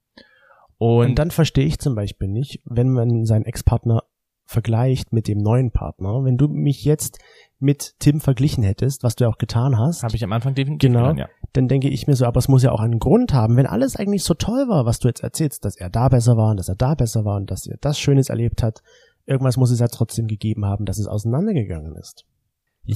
Und, 0.78 1.06
Und 1.10 1.14
dann 1.18 1.30
verstehe 1.30 1.64
ich 1.66 1.78
zum 1.78 1.94
Beispiel 1.94 2.28
nicht, 2.28 2.60
wenn 2.64 2.90
man 2.90 3.24
seinen 3.24 3.44
Ex-Partner 3.44 4.02
vergleicht 4.44 5.12
mit 5.12 5.26
dem 5.26 5.38
neuen 5.38 5.72
Partner, 5.72 6.24
wenn 6.24 6.36
du 6.36 6.46
mich 6.48 6.84
jetzt 6.84 7.18
mit 7.58 7.94
Tim 7.98 8.20
verglichen 8.20 8.62
hättest, 8.62 9.02
was 9.02 9.16
du 9.16 9.24
ja 9.24 9.30
auch 9.30 9.38
getan 9.38 9.76
hast, 9.78 10.02
habe 10.04 10.14
ich 10.14 10.22
am 10.22 10.32
Anfang 10.32 10.54
definitiv 10.54 10.88
Genau. 10.88 11.00
getan, 11.00 11.18
ja. 11.18 11.28
dann 11.52 11.66
denke 11.66 11.88
ich 11.88 12.06
mir 12.06 12.14
so, 12.14 12.26
aber 12.26 12.38
es 12.38 12.46
muss 12.46 12.62
ja 12.62 12.70
auch 12.70 12.80
einen 12.80 13.00
Grund 13.00 13.32
haben, 13.34 13.56
wenn 13.56 13.66
alles 13.66 13.96
eigentlich 13.96 14.22
so 14.22 14.34
toll 14.34 14.68
war, 14.68 14.86
was 14.86 15.00
du 15.00 15.08
jetzt 15.08 15.22
erzählst, 15.22 15.64
dass 15.64 15.74
er 15.76 15.90
da 15.90 16.08
besser 16.08 16.36
war 16.36 16.50
und 16.50 16.58
dass 16.58 16.68
er 16.68 16.76
da 16.76 16.94
besser 16.94 17.24
war 17.24 17.36
und 17.36 17.50
dass 17.50 17.66
er 17.66 17.78
das 17.80 17.98
Schönes 17.98 18.28
erlebt 18.28 18.62
hat, 18.62 18.82
irgendwas 19.26 19.56
muss 19.56 19.70
es 19.70 19.80
ja 19.80 19.88
trotzdem 19.88 20.26
gegeben 20.26 20.64
haben, 20.64 20.84
dass 20.84 20.98
es 20.98 21.06
auseinandergegangen 21.06 21.94
ist. 21.96 22.24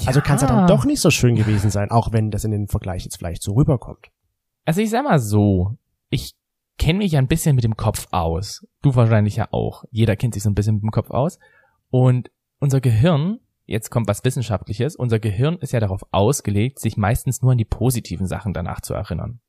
Also 0.07 0.21
kann 0.21 0.37
es 0.37 0.43
ja 0.43 0.49
dann 0.49 0.69
doch 0.69 0.85
nicht 0.85 1.01
so 1.01 1.11
schön 1.11 1.35
gewesen 1.35 1.71
sein, 1.71 1.90
auch 1.90 2.12
wenn 2.12 2.31
das 2.31 2.45
in 2.45 2.53
den 2.53 2.69
Vergleich 2.69 3.05
jetzt 3.05 3.16
vielleicht 3.16 3.43
so 3.43 3.55
rüberkommt. 3.55 4.07
Also 4.64 4.81
ich 4.81 4.90
sag 4.90 5.05
mal 5.05 5.19
so, 5.19 5.77
ich 6.11 6.35
kenne 6.79 6.99
mich 6.99 7.12
ja 7.12 7.19
ein 7.19 7.27
bisschen 7.27 7.57
mit 7.57 7.64
dem 7.64 7.77
Kopf 7.77 8.07
aus. 8.12 8.64
Du 8.83 8.95
wahrscheinlich 8.95 9.37
ja 9.37 9.49
auch. 9.51 9.85
Jeder 9.90 10.14
kennt 10.14 10.35
sich 10.35 10.45
so 10.45 10.51
ein 10.51 10.55
bisschen 10.55 10.77
mit 10.77 10.85
dem 10.85 10.93
Kopf 10.93 11.11
aus. 11.11 11.40
Und 11.90 12.31
unser 12.61 12.81
Gehirn, 12.81 13.40
jetzt 13.66 13.90
kommt 13.90 14.07
was 14.07 14.25
Wissenschaftliches, 14.25 14.95
unser 14.95 15.19
Gehirn 15.19 15.57
ist 15.59 15.73
ja 15.73 15.81
darauf 15.81 16.03
ausgelegt, 16.12 16.79
sich 16.79 16.97
meistens 16.97 17.43
nur 17.43 17.53
an 17.53 17.59
die 17.59 17.64
positiven 17.64 18.27
Sachen 18.27 18.53
danach 18.53 18.81
zu 18.81 18.95
erinnern. 18.95 19.40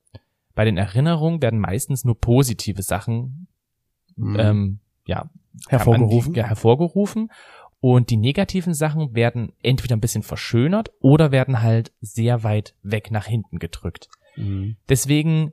Bei 0.55 0.65
den 0.65 0.77
Erinnerungen 0.77 1.41
werden 1.41 1.59
meistens 1.59 2.03
nur 2.03 2.19
positive 2.19 2.81
Sachen 2.81 3.47
Mhm. 4.15 4.39
ähm, 4.39 4.79
ja, 5.05 5.29
Hervorgerufen. 5.67 6.33
Ja, 6.33 6.45
hervorgerufen. 6.45 7.31
Und 7.79 8.11
die 8.11 8.17
negativen 8.17 8.75
Sachen 8.75 9.15
werden 9.15 9.53
entweder 9.63 9.95
ein 9.95 10.01
bisschen 10.01 10.21
verschönert 10.21 10.91
oder 10.99 11.31
werden 11.31 11.63
halt 11.63 11.91
sehr 11.99 12.43
weit 12.43 12.75
weg 12.83 13.09
nach 13.09 13.25
hinten 13.25 13.57
gedrückt. 13.57 14.07
Mhm. 14.35 14.77
Deswegen 14.87 15.51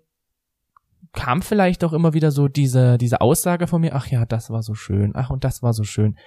kam 1.13 1.41
vielleicht 1.41 1.85
auch 1.85 1.95
immer 1.95 2.13
wieder 2.13 2.31
so 2.31 2.49
diese, 2.49 2.99
diese 2.99 3.23
Aussage 3.23 3.67
von 3.67 3.81
mir, 3.81 3.95
ach 3.95 4.09
ja, 4.09 4.27
das 4.27 4.51
war 4.51 4.63
so 4.63 4.75
schön, 4.75 5.13
ach 5.15 5.31
und 5.31 5.43
das 5.43 5.63
war 5.63 5.73
so 5.73 5.85
schön. 5.85 6.19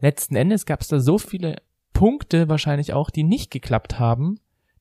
Letzten 0.00 0.34
Endes 0.34 0.66
gab 0.66 0.80
es 0.80 0.88
da 0.88 0.98
so 0.98 1.16
viele 1.16 1.62
Punkte 1.92 2.48
wahrscheinlich 2.48 2.92
auch, 2.92 3.10
die 3.10 3.22
nicht 3.22 3.50
geklappt 3.50 3.98
haben, 3.98 4.40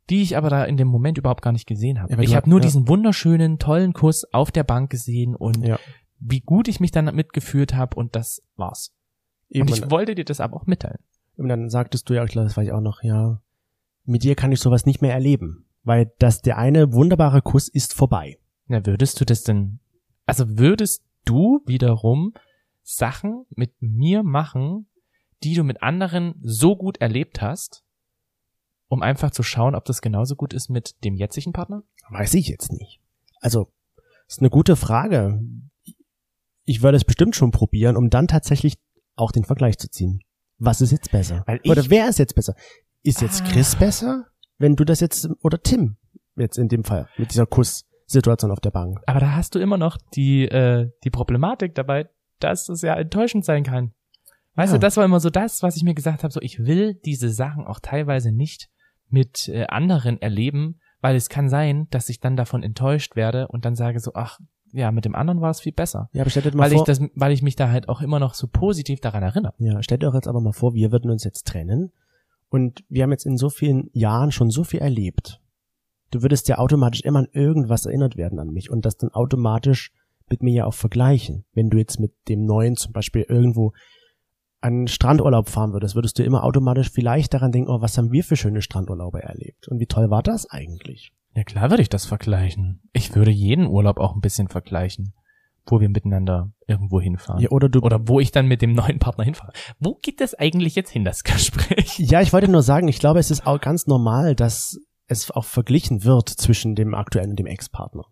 die 0.09 0.21
ich 0.21 0.35
aber 0.35 0.49
da 0.49 0.65
in 0.65 0.77
dem 0.77 0.87
Moment 0.87 1.17
überhaupt 1.17 1.41
gar 1.41 1.53
nicht 1.53 1.67
gesehen 1.67 2.01
habe. 2.01 2.13
Ja, 2.13 2.19
ich 2.19 2.35
habe 2.35 2.49
nur 2.49 2.59
ja. 2.59 2.63
diesen 2.63 2.87
wunderschönen, 2.87 3.59
tollen 3.59 3.93
Kuss 3.93 4.25
auf 4.33 4.51
der 4.51 4.63
Bank 4.63 4.89
gesehen 4.89 5.35
und 5.35 5.65
Ja. 5.65 5.79
Wie 6.19 6.41
gut 6.41 6.67
ich 6.67 6.79
mich 6.79 6.91
dann 6.91 7.13
mitgeführt 7.13 7.75
habe 7.75 7.95
und 7.95 8.15
das 8.15 8.41
war's. 8.55 8.93
Eben, 9.49 9.67
und 9.67 9.77
ich 9.77 9.89
wollte 9.89 10.15
dir 10.15 10.25
das 10.25 10.39
aber 10.39 10.57
auch 10.57 10.65
mitteilen. 10.65 10.99
und 11.37 11.47
dann 11.47 11.69
sagtest 11.69 12.09
du 12.09 12.13
ja, 12.13 12.23
ich 12.23 12.31
glaube, 12.31 12.47
das 12.47 12.57
war 12.57 12.63
ich 12.63 12.71
auch 12.71 12.81
noch, 12.81 13.03
ja, 13.03 13.41
mit 14.05 14.23
dir 14.23 14.35
kann 14.35 14.51
ich 14.51 14.59
sowas 14.59 14.85
nicht 14.85 15.01
mehr 15.01 15.13
erleben, 15.13 15.65
weil 15.83 16.11
das 16.19 16.41
der 16.41 16.57
eine 16.57 16.93
wunderbare 16.93 17.41
Kuss 17.41 17.67
ist 17.67 17.93
vorbei. 17.93 18.39
Ja, 18.67 18.85
würdest 18.85 19.19
du 19.19 19.25
das 19.25 19.43
denn, 19.43 19.79
also 20.25 20.57
würdest 20.57 21.03
du 21.25 21.61
wiederum 21.65 22.33
Sachen 22.81 23.45
mit 23.49 23.73
mir 23.81 24.23
machen, 24.23 24.87
die 25.43 25.55
du 25.55 25.63
mit 25.63 25.83
anderen 25.83 26.35
so 26.41 26.75
gut 26.75 26.97
erlebt 26.97 27.41
hast, 27.41 27.83
um 28.87 29.01
einfach 29.01 29.31
zu 29.31 29.43
schauen, 29.43 29.75
ob 29.75 29.85
das 29.85 30.01
genauso 30.01 30.35
gut 30.35 30.53
ist 30.53 30.69
mit 30.69 31.03
dem 31.03 31.15
jetzigen 31.15 31.51
Partner? 31.51 31.83
Weiß 32.09 32.33
ich 32.35 32.47
jetzt 32.47 32.71
nicht. 32.71 33.01
Also, 33.41 33.71
ist 34.27 34.39
eine 34.39 34.49
gute 34.49 34.75
Frage. 34.75 35.39
Ich 36.65 36.81
würde 36.81 36.97
es 36.97 37.03
bestimmt 37.05 37.35
schon 37.35 37.51
probieren, 37.51 37.95
um 37.95 38.09
dann 38.09 38.27
tatsächlich 38.27 38.77
auch 39.15 39.31
den 39.31 39.43
Vergleich 39.45 39.77
zu 39.77 39.89
ziehen. 39.89 40.21
Was 40.57 40.81
ist 40.81 40.91
jetzt 40.91 41.11
besser? 41.11 41.45
Ich- 41.63 41.69
oder 41.71 41.89
wer 41.89 42.09
ist 42.09 42.19
jetzt 42.19 42.35
besser? 42.35 42.55
Ist 43.03 43.21
jetzt 43.21 43.43
Ah. 43.43 43.45
Chris 43.51 43.75
besser, 43.75 44.25
wenn 44.57 44.75
du 44.75 44.83
das 44.83 44.99
jetzt, 44.99 45.29
oder 45.43 45.61
Tim, 45.61 45.97
jetzt 46.35 46.57
in 46.57 46.67
dem 46.69 46.83
Fall, 46.83 47.07
mit 47.17 47.31
dieser 47.31 47.45
Kusssituation 47.45 48.51
auf 48.51 48.59
der 48.59 48.71
Bank? 48.71 48.99
Aber 49.05 49.19
da 49.19 49.33
hast 49.33 49.53
du 49.55 49.59
immer 49.59 49.77
noch 49.77 49.97
die, 50.15 50.45
äh, 50.45 50.89
die 51.03 51.09
Problematik 51.11 51.75
dabei, 51.75 52.09
dass 52.39 52.67
es 52.69 52.81
ja 52.81 52.95
enttäuschend 52.95 53.45
sein 53.45 53.63
kann. 53.63 53.93
Weißt 54.55 54.71
Ja. 54.73 54.77
du, 54.77 54.81
das 54.81 54.97
war 54.97 55.05
immer 55.05 55.19
so 55.19 55.29
das, 55.29 55.61
was 55.61 55.75
ich 55.75 55.83
mir 55.83 55.93
gesagt 55.93 56.23
habe, 56.23 56.33
so 56.33 56.41
ich 56.41 56.59
will 56.59 56.95
diese 57.05 57.29
Sachen 57.29 57.67
auch 57.67 57.79
teilweise 57.79 58.31
nicht 58.31 58.69
mit 59.09 59.49
äh, 59.49 59.65
anderen 59.67 60.21
erleben, 60.21 60.79
weil 61.01 61.15
es 61.15 61.29
kann 61.29 61.49
sein, 61.49 61.87
dass 61.91 62.09
ich 62.09 62.19
dann 62.21 62.35
davon 62.37 62.63
enttäuscht 62.63 63.15
werde 63.15 63.47
und 63.49 63.65
dann 63.65 63.75
sage 63.75 63.99
so, 63.99 64.11
ach, 64.15 64.39
ja, 64.75 64.91
mit 64.91 65.05
dem 65.05 65.15
anderen 65.15 65.41
war 65.41 65.51
es 65.51 65.61
viel 65.61 65.71
besser. 65.71 66.09
Ja, 66.13 66.21
aber 66.21 66.29
stellt 66.29 66.45
euch 66.47 66.53
mal 66.53 66.65
Weil 66.65 66.73
ich 66.73 66.77
vor, 66.77 66.85
das, 66.85 67.01
weil 67.15 67.31
ich 67.31 67.41
mich 67.41 67.55
da 67.55 67.69
halt 67.69 67.89
auch 67.89 68.01
immer 68.01 68.19
noch 68.19 68.33
so 68.33 68.47
positiv 68.47 68.99
daran 68.99 69.23
erinnere. 69.23 69.53
ja, 69.57 69.81
stellt 69.81 70.03
euch 70.03 70.13
jetzt 70.13 70.27
aber 70.27 70.41
mal 70.41 70.53
vor, 70.53 70.73
wir 70.73 70.91
würden 70.91 71.09
uns 71.09 71.23
jetzt 71.23 71.47
trennen 71.47 71.91
und 72.49 72.83
wir 72.89 73.03
haben 73.03 73.11
jetzt 73.11 73.25
in 73.25 73.37
so 73.37 73.49
vielen 73.49 73.89
Jahren 73.93 74.31
schon 74.31 74.49
so 74.49 74.63
viel 74.63 74.79
erlebt. 74.79 75.41
Du 76.11 76.21
würdest 76.21 76.47
ja 76.47 76.57
automatisch 76.57 77.01
immer 77.01 77.19
an 77.19 77.27
irgendwas 77.31 77.85
erinnert 77.85 78.17
werden 78.17 78.39
an 78.39 78.51
mich 78.51 78.69
und 78.69 78.85
das 78.85 78.97
dann 78.97 79.11
automatisch 79.11 79.91
mit 80.29 80.43
mir 80.43 80.53
ja 80.53 80.65
auch 80.65 80.73
vergleichen. 80.73 81.45
Wenn 81.53 81.69
du 81.69 81.77
jetzt 81.77 81.99
mit 81.99 82.13
dem 82.27 82.45
neuen 82.45 82.75
zum 82.75 82.93
Beispiel 82.93 83.25
irgendwo 83.27 83.73
einen 84.61 84.87
Strandurlaub 84.87 85.49
fahren 85.49 85.73
würdest, 85.73 85.95
würdest 85.95 86.17
du 86.17 86.23
immer 86.23 86.43
automatisch 86.43 86.89
vielleicht 86.89 87.33
daran 87.33 87.51
denken, 87.51 87.69
oh, 87.69 87.81
was 87.81 87.97
haben 87.97 88.11
wir 88.11 88.23
für 88.23 88.35
schöne 88.35 88.61
Strandurlaube 88.61 89.21
erlebt 89.21 89.67
und 89.67 89.79
wie 89.79 89.85
toll 89.85 90.09
war 90.09 90.23
das 90.23 90.49
eigentlich? 90.49 91.11
Ja 91.35 91.43
klar 91.43 91.69
würde 91.69 91.81
ich 91.83 91.89
das 91.89 92.05
vergleichen. 92.05 92.81
Ich 92.93 93.13
würde 93.15 93.31
jeden 93.31 93.67
Urlaub 93.67 93.97
auch 93.97 94.15
ein 94.15 94.21
bisschen 94.21 94.47
vergleichen. 94.47 95.13
wo 95.67 95.81
wir 95.81 95.89
miteinander 95.89 96.51
irgendwo 96.67 97.01
hinfahren. 97.01 97.41
Ja, 97.41 97.49
oder 97.49 97.69
du 97.69 97.79
Oder 97.79 98.07
wo 98.07 98.19
ich 98.19 98.31
dann 98.31 98.47
mit 98.47 98.61
dem 98.61 98.73
neuen 98.73 98.99
Partner 98.99 99.23
hinfahre. 99.23 99.51
Wo 99.79 99.95
geht 99.95 100.21
das 100.21 100.35
eigentlich 100.35 100.75
jetzt 100.75 100.91
hin, 100.91 101.03
das 101.03 101.23
Gespräch? 101.25 101.97
Ja, 101.97 102.21
ich 102.21 102.33
wollte 102.33 102.49
nur 102.49 102.61
sagen, 102.61 102.87
ich 102.87 102.99
glaube, 102.99 103.19
es 103.19 103.31
ist 103.31 103.47
auch 103.47 103.59
ganz 103.59 103.87
normal, 103.87 104.35
dass 104.35 104.77
es 105.07 105.31
auch 105.31 105.45
verglichen 105.45 106.03
wird 106.03 106.29
zwischen 106.29 106.75
dem 106.75 106.93
aktuellen 106.93 107.31
und 107.31 107.39
dem 107.39 107.47
Ex-Partner. 107.47 108.05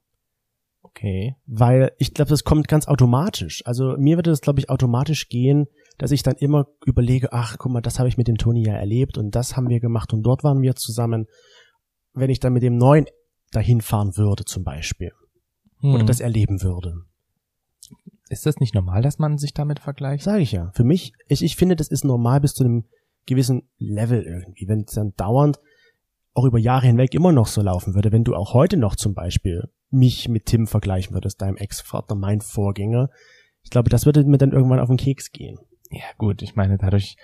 Okay. 0.82 1.36
Weil 1.46 1.92
ich 1.98 2.14
glaube, 2.14 2.30
das 2.30 2.44
kommt 2.44 2.68
ganz 2.68 2.88
automatisch. 2.88 3.64
Also 3.66 3.96
mir 3.98 4.18
würde 4.18 4.30
das, 4.32 4.42
glaube 4.42 4.60
ich, 4.60 4.70
automatisch 4.70 5.28
gehen, 5.28 5.66
dass 5.98 6.12
ich 6.12 6.24
dann 6.24 6.36
immer 6.36 6.66
überlege, 6.86 7.34
ach, 7.34 7.58
guck 7.58 7.72
mal, 7.72 7.82
das 7.82 8.00
habe 8.00 8.10
ich 8.10 8.18
mit 8.18 8.28
dem 8.28 8.38
Toni 8.38 8.66
ja 8.66 8.74
erlebt 8.74 9.18
und 9.18 9.34
das 9.36 9.56
haben 9.56 9.70
wir 9.70 9.80
gemacht 9.80 10.14
und 10.14 10.24
dort 10.24 10.44
waren 10.44 10.62
wir 10.62 10.76
zusammen. 10.76 11.26
Wenn 12.14 12.30
ich 12.30 12.40
dann 12.40 12.54
mit 12.54 12.64
dem 12.64 12.78
Neuen 12.78 13.06
dahin 13.52 13.82
fahren 13.82 14.18
würde, 14.18 14.46
zum 14.46 14.64
Beispiel, 14.64 15.12
oder 15.82 16.00
Hm. 16.00 16.08
das 16.08 16.20
erleben 16.20 16.62
würde. 16.62 17.06
Ist 18.30 18.46
das 18.46 18.58
nicht 18.60 18.74
normal, 18.74 19.02
dass 19.02 19.20
man 19.20 19.38
sich 19.38 19.54
damit 19.54 19.80
vergleicht? 19.80 20.24
Sage 20.24 20.42
ich 20.42 20.52
ja. 20.52 20.72
Für 20.74 20.84
mich, 20.84 21.14
ich, 21.28 21.44
ich 21.44 21.56
finde, 21.56 21.76
das 21.76 21.90
ist 21.90 22.04
normal 22.04 22.40
bis 22.40 22.54
zu 22.54 22.64
einem 22.64 22.86
gewissen 23.26 23.64
Level 23.78 24.24
irgendwie. 24.24 24.68
Wenn 24.68 24.82
es 24.82 24.94
dann 24.94 25.14
dauernd 25.18 25.60
auch 26.34 26.46
über 26.46 26.58
Jahre 26.58 26.88
hinweg 26.88 27.14
immer 27.14 27.32
noch 27.32 27.48
so 27.48 27.62
laufen 27.62 27.94
würde, 27.94 28.12
wenn 28.12 28.24
du 28.24 28.36
auch 28.36 28.54
heute 28.54 28.78
noch 28.78 28.96
zum 28.96 29.14
Beispiel 29.14 29.70
mich 29.92 30.30
mit 30.30 30.48
Tim 30.48 30.66
vergleichen 30.66 31.14
würdest, 31.14 31.42
deinem 31.42 31.58
Ex-Vater, 31.58 32.16
mein 32.16 32.42
Vorgänger, 32.42 33.10
ich 33.62 33.70
glaube, 33.70 33.90
das 33.90 34.06
würde 34.06 34.24
mir 34.24 34.40
dann 34.40 34.52
irgendwann 34.52 34.80
auf 34.80 34.88
den 34.88 34.98
Keks 34.98 35.32
gehen. 35.32 35.60
Ja, 35.92 36.06
gut, 36.18 36.42
ich 36.42 36.56
meine, 36.56 36.78
dadurch, 36.78 37.18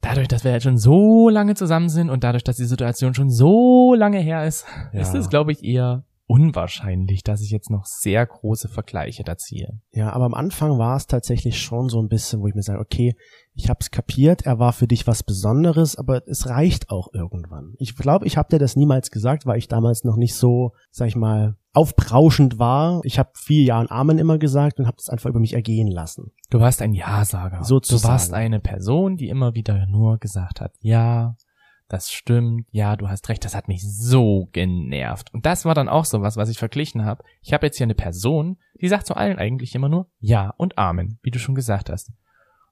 dadurch, 0.00 0.28
dass 0.28 0.44
wir 0.44 0.52
jetzt 0.52 0.62
schon 0.64 0.78
so 0.78 1.28
lange 1.28 1.54
zusammen 1.54 1.88
sind 1.88 2.10
und 2.10 2.24
dadurch, 2.24 2.44
dass 2.44 2.56
die 2.56 2.64
Situation 2.64 3.14
schon 3.14 3.30
so 3.30 3.94
lange 3.94 4.18
her 4.18 4.46
ist, 4.46 4.64
Ja. 4.92 5.00
ist 5.00 5.14
es, 5.14 5.28
glaube 5.28 5.52
ich, 5.52 5.64
eher 5.64 6.02
unwahrscheinlich, 6.28 7.24
dass 7.24 7.40
ich 7.40 7.50
jetzt 7.50 7.70
noch 7.70 7.86
sehr 7.86 8.24
große 8.24 8.68
Vergleiche 8.68 9.24
da 9.24 9.38
ziehe. 9.38 9.80
Ja, 9.92 10.12
aber 10.12 10.26
am 10.26 10.34
Anfang 10.34 10.78
war 10.78 10.96
es 10.96 11.06
tatsächlich 11.06 11.60
schon 11.60 11.88
so 11.88 12.00
ein 12.00 12.08
bisschen, 12.08 12.40
wo 12.40 12.46
ich 12.46 12.54
mir 12.54 12.62
sage, 12.62 12.80
okay, 12.80 13.16
ich 13.54 13.70
hab's 13.70 13.90
kapiert, 13.90 14.42
er 14.42 14.58
war 14.58 14.74
für 14.74 14.86
dich 14.86 15.06
was 15.06 15.22
Besonderes, 15.22 15.96
aber 15.96 16.28
es 16.28 16.46
reicht 16.46 16.90
auch 16.90 17.08
irgendwann. 17.14 17.74
Ich 17.78 17.96
glaube, 17.96 18.26
ich 18.26 18.36
habe 18.36 18.50
dir 18.50 18.58
das 18.58 18.76
niemals 18.76 19.10
gesagt, 19.10 19.46
weil 19.46 19.58
ich 19.58 19.68
damals 19.68 20.04
noch 20.04 20.16
nicht 20.16 20.34
so, 20.34 20.72
sag 20.90 21.08
ich 21.08 21.16
mal, 21.16 21.56
aufbrauschend 21.72 22.58
war. 22.58 23.00
Ich 23.04 23.18
habe 23.18 23.30
vier 23.34 23.64
Jahren 23.64 23.90
Amen 23.90 24.18
immer 24.18 24.38
gesagt 24.38 24.78
und 24.78 24.86
habe 24.86 24.98
das 24.98 25.08
einfach 25.08 25.30
über 25.30 25.40
mich 25.40 25.54
ergehen 25.54 25.88
lassen. 25.88 26.32
Du 26.50 26.60
warst 26.60 26.82
ein 26.82 26.92
Ja-Sager. 26.92 27.64
Sozusagen. 27.64 28.02
Du 28.02 28.08
warst 28.08 28.34
eine 28.34 28.60
Person, 28.60 29.16
die 29.16 29.28
immer 29.28 29.54
wieder 29.54 29.86
nur 29.86 30.18
gesagt 30.18 30.60
hat, 30.60 30.74
ja, 30.80 31.36
das 31.88 32.10
stimmt, 32.10 32.66
ja, 32.70 32.96
du 32.96 33.08
hast 33.08 33.28
recht, 33.28 33.44
das 33.44 33.54
hat 33.54 33.66
mich 33.68 33.82
so 33.82 34.48
genervt. 34.52 35.32
Und 35.32 35.46
das 35.46 35.64
war 35.64 35.74
dann 35.74 35.88
auch 35.88 36.04
so 36.04 36.20
was, 36.20 36.36
was 36.36 36.48
ich 36.50 36.58
verglichen 36.58 37.04
habe. 37.04 37.24
Ich 37.42 37.52
habe 37.52 37.66
jetzt 37.66 37.76
hier 37.78 37.86
eine 37.86 37.94
Person, 37.94 38.58
die 38.80 38.88
sagt 38.88 39.06
zu 39.06 39.16
allen 39.16 39.38
eigentlich 39.38 39.74
immer 39.74 39.88
nur 39.88 40.08
Ja 40.20 40.50
und 40.58 40.76
Amen, 40.78 41.18
wie 41.22 41.30
du 41.30 41.38
schon 41.38 41.54
gesagt 41.54 41.88
hast. 41.90 42.12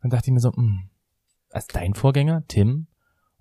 Und 0.02 0.12
dachte 0.12 0.26
ich 0.28 0.32
mir 0.34 0.40
so, 0.40 0.52
hm, 0.52 0.90
als 1.50 1.66
dein 1.66 1.94
Vorgänger, 1.94 2.44
Tim 2.46 2.88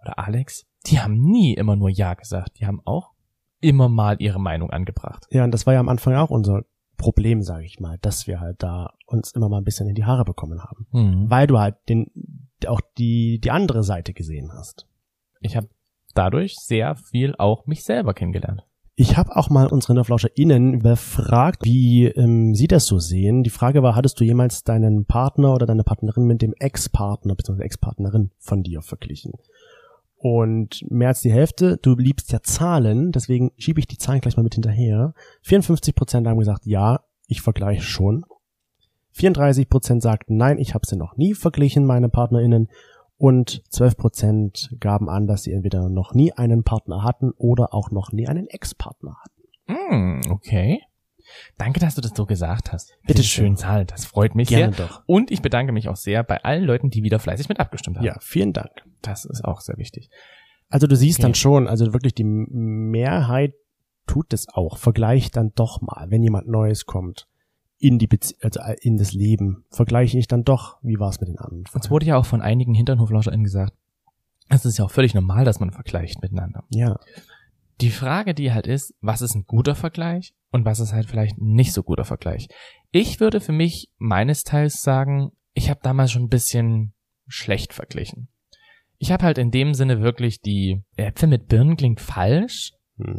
oder 0.02 0.18
Alex, 0.18 0.66
die 0.86 1.00
haben 1.00 1.20
nie 1.20 1.54
immer 1.54 1.76
nur 1.76 1.90
Ja 1.90 2.14
gesagt. 2.14 2.60
Die 2.60 2.66
haben 2.66 2.82
auch 2.86 3.12
immer 3.60 3.90
mal 3.90 4.16
ihre 4.20 4.40
Meinung 4.40 4.70
angebracht. 4.70 5.26
Ja, 5.30 5.44
und 5.44 5.52
das 5.52 5.66
war 5.66 5.74
ja 5.74 5.80
am 5.80 5.90
Anfang 5.90 6.14
auch 6.16 6.30
unser 6.30 6.64
Problem, 6.98 7.42
sage 7.42 7.66
ich 7.66 7.80
mal, 7.82 7.98
dass 8.02 8.28
wir 8.28 8.40
halt 8.40 8.64
da 8.64 8.94
uns 9.08 9.32
immer 9.34 9.50
mal 9.50 9.58
ein 9.58 9.64
bisschen 9.66 9.90
in 9.90 9.96
die 9.96 10.06
Haare 10.06 10.24
bekommen 10.24 10.64
haben, 10.64 10.88
Hm. 10.92 11.30
weil 11.30 11.48
du 11.48 11.60
halt 11.60 11.76
den 11.90 12.10
auch 12.68 12.80
die 12.98 13.40
die 13.40 13.52
andere 13.52 13.84
Seite 13.84 14.14
gesehen 14.14 14.52
hast. 14.54 14.88
Ich 15.46 15.56
habe 15.56 15.70
dadurch 16.14 16.56
sehr 16.56 16.96
viel 16.96 17.36
auch 17.38 17.68
mich 17.68 17.84
selber 17.84 18.14
kennengelernt. 18.14 18.64
Ich 18.98 19.18
habe 19.18 19.36
auch 19.36 19.50
mal 19.50 19.68
unsere 19.68 19.94
NerflauscherInnen 19.94 20.80
befragt, 20.80 21.66
wie 21.66 22.06
ähm, 22.06 22.56
sie 22.56 22.68
das 22.68 22.86
so 22.86 22.98
sehen. 22.98 23.44
Die 23.44 23.50
Frage 23.50 23.84
war, 23.84 23.94
hattest 23.94 24.20
du 24.20 24.24
jemals 24.24 24.64
deinen 24.64 25.06
Partner 25.06 25.54
oder 25.54 25.66
deine 25.66 25.84
Partnerin 25.84 26.24
mit 26.24 26.42
dem 26.42 26.54
Ex-Partner 26.58 27.36
bzw. 27.36 27.62
Ex-Partnerin 27.62 28.32
von 28.40 28.64
dir 28.64 28.82
verglichen? 28.82 29.34
Und 30.16 30.90
mehr 30.90 31.10
als 31.10 31.20
die 31.20 31.32
Hälfte, 31.32 31.78
du 31.82 31.96
liebst 31.96 32.32
ja 32.32 32.42
Zahlen, 32.42 33.12
deswegen 33.12 33.52
schiebe 33.58 33.82
ich 33.82 33.88
die 33.88 33.98
Zahlen 33.98 34.22
gleich 34.22 34.38
mal 34.38 34.44
mit 34.44 34.56
hinterher. 34.56 35.14
54% 35.46 36.26
haben 36.26 36.40
gesagt, 36.40 36.66
ja, 36.66 37.02
ich 37.28 37.42
vergleiche 37.42 37.84
schon. 37.84 38.24
34% 39.14 40.02
sagten, 40.02 40.38
nein, 40.38 40.58
ich 40.58 40.74
habe 40.74 40.88
sie 40.88 40.96
noch 40.96 41.18
nie 41.18 41.34
verglichen, 41.34 41.86
meine 41.86 42.10
PartnerInnen. 42.10 42.70
Und 43.18 43.64
12% 43.72 44.78
gaben 44.80 45.10
an, 45.10 45.26
dass 45.28 45.44
sie 45.44 45.54
entweder 45.54 45.90
noch 45.90 46.14
nie 46.14 46.34
einen 46.34 46.64
Partner 46.64 47.04
hatten 47.04 47.32
oder 47.38 47.74
auch 47.74 47.92
noch 47.92 48.12
nie 48.12 48.28
einen 48.28 48.48
Ex-Partner 48.48 49.16
hatten. 49.24 49.42
Hm, 49.68 50.22
okay. 50.32 50.82
Danke, 51.58 51.80
dass 51.80 51.96
du 51.96 52.02
das 52.02 52.12
so 52.14 52.26
gesagt 52.26 52.72
hast. 52.72 52.94
Bitte 53.08 53.24
schön, 53.24 53.56
Zahl. 53.58 53.86
Das 53.86 54.06
freut 54.06 54.36
mich 54.36 54.50
Gerne 54.50 54.74
sehr. 54.76 54.86
doch. 54.86 55.02
Und 55.08 55.32
ich 55.32 55.42
bedanke 55.42 55.72
mich 55.72 55.90
auch 55.90 55.96
sehr 55.96 56.24
bei 56.24 56.44
allen 56.44 56.64
Leuten, 56.66 56.90
die 56.90 57.04
wieder 57.04 57.18
fleißig 57.20 57.50
mit 57.50 57.60
abgestimmt 57.60 57.98
haben. 57.98 58.06
Ja, 58.06 58.18
vielen 58.20 58.54
Dank. 58.54 58.70
Das 59.02 59.26
ist 59.26 59.44
auch 59.44 59.62
sehr 59.62 59.78
wichtig. 59.78 60.10
Also 60.70 60.86
du 60.86 60.96
siehst 60.96 61.20
Okay. 61.20 61.24
dann 61.24 61.36
schon, 61.36 61.68
also 61.68 61.94
wirklich 61.94 62.14
die 62.14 62.24
Mehrheit 62.26 63.54
tut 64.08 64.34
es 64.34 64.48
auch. 64.50 64.78
Vergleich 64.78 65.32
dann 65.32 65.52
doch 65.56 65.82
mal, 65.82 66.08
wenn 66.12 66.22
jemand 66.22 66.48
Neues 66.48 66.86
kommt 66.86 67.28
in 67.78 68.00
die 68.00 68.08
Bezie 68.08 68.36
also 68.42 68.60
in 68.82 68.98
das 68.98 69.14
Leben, 69.14 69.66
vergleiche 69.70 70.18
ich 70.18 70.28
dann 70.28 70.44
doch, 70.44 70.78
wie 70.82 71.00
war 71.00 71.10
es 71.10 71.20
mit 71.20 71.30
den 71.30 71.38
anderen. 71.38 71.66
Uns 71.74 71.90
wurde 71.90 72.06
ja 72.06 72.18
auch 72.18 72.26
von 72.26 72.42
einigen 72.42 72.74
HinternhoflauscherInnen 72.74 73.44
gesagt, 73.44 73.74
es 74.50 74.66
ist 74.66 74.78
ja 74.78 74.86
auch 74.86 74.92
völlig 74.92 75.14
normal, 75.14 75.44
dass 75.44 75.60
man 75.60 75.72
vergleicht 75.72 76.22
miteinander. 76.22 76.64
ja, 76.70 77.00
Die 77.82 77.90
Frage, 77.90 78.34
die 78.34 78.54
halt 78.54 78.68
ist, 78.68 78.94
was 79.02 79.22
ist 79.22 79.36
ein 79.36 79.46
guter 79.46 79.76
Vergleich 79.76 80.34
und 80.52 80.66
was 80.66 80.80
ist 80.80 80.94
halt 80.94 81.10
vielleicht 81.10 81.38
ein 81.38 81.54
nicht 81.54 81.74
so 81.74 81.84
guter 81.84 82.06
Vergleich? 82.06 82.48
Ich 82.92 83.20
würde 83.20 83.42
für 83.42 83.52
mich 83.52 83.90
meines 83.98 84.44
Teils 84.44 84.82
sagen, 84.82 85.32
ich 85.54 85.70
habe 85.70 85.80
damals 85.84 86.12
schon 86.12 86.24
ein 86.24 86.30
bisschen 86.30 86.94
schlecht 87.28 87.74
verglichen. 87.74 88.30
Ich 88.98 89.12
habe 89.12 89.26
halt 89.26 89.38
in 89.38 89.52
dem 89.52 89.74
Sinne 89.74 90.00
wirklich 90.02 90.42
die 90.42 90.84
Äpfel 90.96 91.28
mit 91.28 91.48
Birnen 91.48 91.76
klingt 91.76 92.00
falsch. 92.00 92.72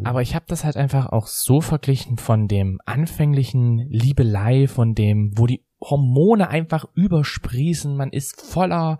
Aber 0.04 0.22
ich 0.22 0.34
habe 0.34 0.46
das 0.48 0.64
halt 0.64 0.76
einfach 0.76 1.06
auch 1.10 1.26
so 1.26 1.60
verglichen 1.60 2.16
von 2.16 2.48
dem 2.48 2.80
anfänglichen 2.86 3.78
Liebelei, 3.90 4.68
von 4.68 4.94
dem, 4.94 5.32
wo 5.36 5.46
die 5.46 5.66
Hormone 5.82 6.48
einfach 6.48 6.86
übersprießen, 6.94 7.94
man 7.94 8.10
ist 8.10 8.40
voller 8.40 8.98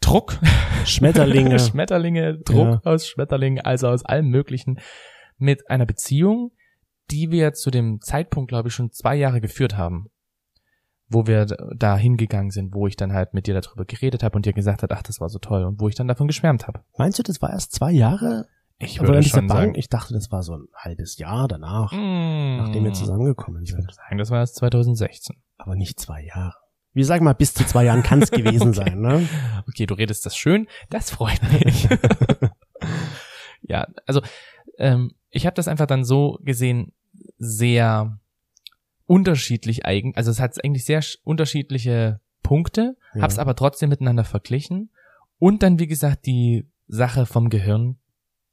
Druck. 0.00 0.38
Schmetterlinge. 0.84 1.58
Schmetterlinge, 1.60 2.38
Druck 2.38 2.84
aus 2.84 3.06
Schmetterlingen, 3.06 3.64
also 3.64 3.88
aus 3.88 4.04
allem 4.04 4.28
Möglichen, 4.28 4.80
mit 5.36 5.70
einer 5.70 5.86
Beziehung, 5.86 6.50
die 7.10 7.30
wir 7.30 7.52
zu 7.52 7.70
dem 7.70 8.00
Zeitpunkt, 8.00 8.48
glaube 8.48 8.68
ich, 8.68 8.74
schon 8.74 8.90
zwei 8.90 9.14
Jahre 9.14 9.40
geführt 9.40 9.76
haben. 9.76 10.10
Wo 11.10 11.26
wir 11.26 11.46
da 11.46 11.96
hingegangen 11.96 12.50
sind, 12.50 12.74
wo 12.74 12.86
ich 12.86 12.96
dann 12.96 13.14
halt 13.14 13.32
mit 13.32 13.46
dir 13.46 13.58
darüber 13.58 13.86
geredet 13.86 14.22
habe 14.22 14.36
und 14.36 14.44
dir 14.44 14.52
gesagt 14.52 14.82
hat, 14.82 14.92
ach, 14.92 15.02
das 15.02 15.20
war 15.20 15.30
so 15.30 15.38
toll 15.38 15.64
und 15.64 15.80
wo 15.80 15.88
ich 15.88 15.94
dann 15.94 16.08
davon 16.08 16.26
geschwärmt 16.26 16.66
habe. 16.66 16.80
Meinst 16.98 17.18
du, 17.18 17.22
das 17.22 17.40
war 17.40 17.50
erst 17.50 17.72
zwei 17.72 17.92
Jahre? 17.92 18.46
Ich 18.80 19.00
würde 19.00 19.18
dieser 19.20 19.38
schon 19.40 19.46
Bank, 19.48 19.60
sagen, 19.60 19.74
ich 19.74 19.88
dachte, 19.88 20.14
das 20.14 20.30
war 20.30 20.42
so 20.42 20.54
ein 20.56 20.68
halbes 20.76 21.18
Jahr 21.18 21.48
danach, 21.48 21.90
mm, 21.92 22.56
nachdem 22.58 22.84
wir 22.84 22.92
zusammengekommen 22.92 23.62
Ich 23.64 23.70
sind. 23.70 23.80
würde 23.82 23.92
sagen, 23.94 24.18
das 24.18 24.30
war 24.30 24.38
erst 24.38 24.54
2016. 24.56 25.36
Aber 25.56 25.74
nicht 25.74 25.98
zwei 25.98 26.22
Jahre. 26.24 26.54
Wir 26.92 27.04
sagen 27.04 27.24
mal, 27.24 27.32
bis 27.34 27.54
zu 27.54 27.64
zwei 27.66 27.84
Jahren 27.84 28.02
kann 28.04 28.22
es 28.22 28.30
gewesen 28.30 28.68
Okay. 28.68 28.72
sein, 28.90 29.00
ne? 29.00 29.28
Okay, 29.68 29.86
du 29.86 29.94
redest 29.94 30.24
das 30.26 30.36
schön, 30.36 30.68
das 30.90 31.10
freut 31.10 31.40
mich. 31.64 31.88
ja, 33.62 33.86
also 34.06 34.20
ähm, 34.78 35.12
ich 35.30 35.44
habe 35.46 35.54
das 35.54 35.68
einfach 35.68 35.86
dann 35.86 36.04
so 36.04 36.38
gesehen, 36.42 36.92
sehr 37.36 38.18
unterschiedlich 39.06 39.84
eigen, 39.86 40.14
also 40.16 40.30
es 40.30 40.40
hat 40.40 40.62
eigentlich 40.64 40.84
sehr 40.84 41.02
sch- 41.02 41.18
unterschiedliche 41.24 42.20
Punkte, 42.42 42.96
Ja. 43.14 43.22
hab's 43.22 43.38
aber 43.38 43.54
trotzdem 43.56 43.88
miteinander 43.90 44.24
verglichen 44.24 44.90
und 45.38 45.62
dann 45.62 45.78
wie 45.78 45.86
gesagt 45.86 46.26
die 46.26 46.68
Sache 46.86 47.26
vom 47.26 47.48
Gehirn, 47.50 47.98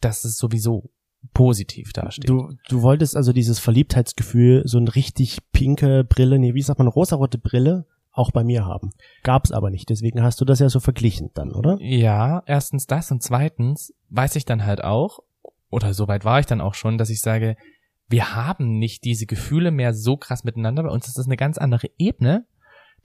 dass 0.06 0.24
es 0.24 0.38
sowieso 0.38 0.90
positiv 1.34 1.92
dasteht. 1.94 2.30
Du, 2.30 2.54
du 2.70 2.82
wolltest 2.82 3.16
also 3.16 3.34
dieses 3.34 3.60
Verliebtheitsgefühl, 3.60 4.64
so 4.66 4.78
ein 4.78 4.88
richtig 4.88 5.40
pinke 5.52 6.04
Brille, 6.04 6.40
nee, 6.40 6.54
wie 6.54 6.62
sagt 6.62 6.80
man, 6.80 6.88
rosarote 6.88 7.38
Brille, 7.38 7.86
auch 8.12 8.32
bei 8.32 8.44
mir 8.44 8.66
haben. 8.66 8.92
Gab's 9.24 9.52
aber 9.52 9.70
nicht, 9.70 9.90
deswegen 9.90 10.22
hast 10.22 10.40
du 10.40 10.46
das 10.46 10.60
ja 10.60 10.70
so 10.70 10.80
verglichen 10.80 11.32
dann, 11.34 11.52
oder? 11.52 11.78
Ja, 11.82 12.44
erstens 12.46 12.88
das 12.88 13.12
und 13.12 13.22
zweitens 13.22 13.94
weiß 14.10 14.36
ich 14.36 14.46
dann 14.46 14.66
halt 14.66 14.84
auch, 14.84 15.20
oder 15.70 15.94
soweit 15.94 16.24
war 16.24 16.40
ich 16.40 16.46
dann 16.46 16.62
auch 16.62 16.76
schon, 16.76 16.98
dass 16.98 17.10
ich 17.10 17.22
sage, 17.22 17.58
wir 18.08 18.36
haben 18.36 18.78
nicht 18.78 19.04
diese 19.04 19.26
Gefühle 19.26 19.72
mehr 19.72 19.94
so 19.94 20.16
krass 20.16 20.44
miteinander, 20.44 20.84
bei 20.84 20.90
uns 20.90 21.08
ist 21.08 21.18
das 21.18 21.26
eine 21.26 21.38
ganz 21.38 21.58
andere 21.58 21.90
Ebene. 21.98 22.46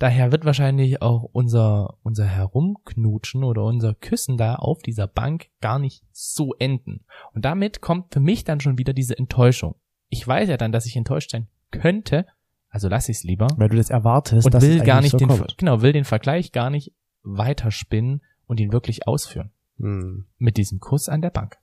Daher 0.01 0.33
wird 0.33 0.47
wahrscheinlich 0.47 1.03
auch 1.03 1.25
unser, 1.25 1.99
unser 2.03 2.25
Herumknutschen 2.25 3.45
oder 3.45 3.65
unser 3.65 3.95
Küssen 3.95 4.39
da 4.39 4.55
auf 4.55 4.79
dieser 4.81 5.07
Bank 5.07 5.49
gar 5.61 5.79
nicht 5.79 6.03
so 6.11 6.55
enden. 6.55 7.05
Und 7.35 7.45
damit 7.45 7.83
kommt 7.83 8.15
für 8.15 8.21
mich 8.21 8.45
dann 8.45 8.61
schon 8.61 8.79
wieder 8.79 8.95
diese 8.95 9.19
Enttäuschung. 9.19 9.75
Ich 10.09 10.27
weiß 10.27 10.49
ja 10.49 10.57
dann, 10.57 10.73
dass 10.73 10.87
ich 10.87 10.97
enttäuscht 10.97 11.33
sein 11.33 11.49
könnte, 11.71 12.25
also 12.71 12.89
lass 12.89 13.11
ich 13.11 13.19
es 13.19 13.25
lieber 13.25 13.49
Weil 13.57 13.69
du 13.69 13.77
das 13.77 13.91
erwartest, 13.91 14.47
und 14.47 14.63
will 14.63 14.81
gar 14.81 15.03
nicht 15.03 15.11
so 15.11 15.19
den, 15.19 15.29
kommt. 15.29 15.59
genau, 15.59 15.83
will 15.83 15.93
den 15.93 16.05
Vergleich 16.05 16.51
gar 16.51 16.71
nicht 16.71 16.95
weiterspinnen 17.23 18.23
und 18.47 18.59
ihn 18.59 18.73
wirklich 18.73 19.07
ausführen. 19.07 19.51
Hm. 19.77 20.25
Mit 20.39 20.57
diesem 20.57 20.81
Kuss 20.81 21.11
an 21.11 21.21
der 21.21 21.31
Bank. 21.31 21.59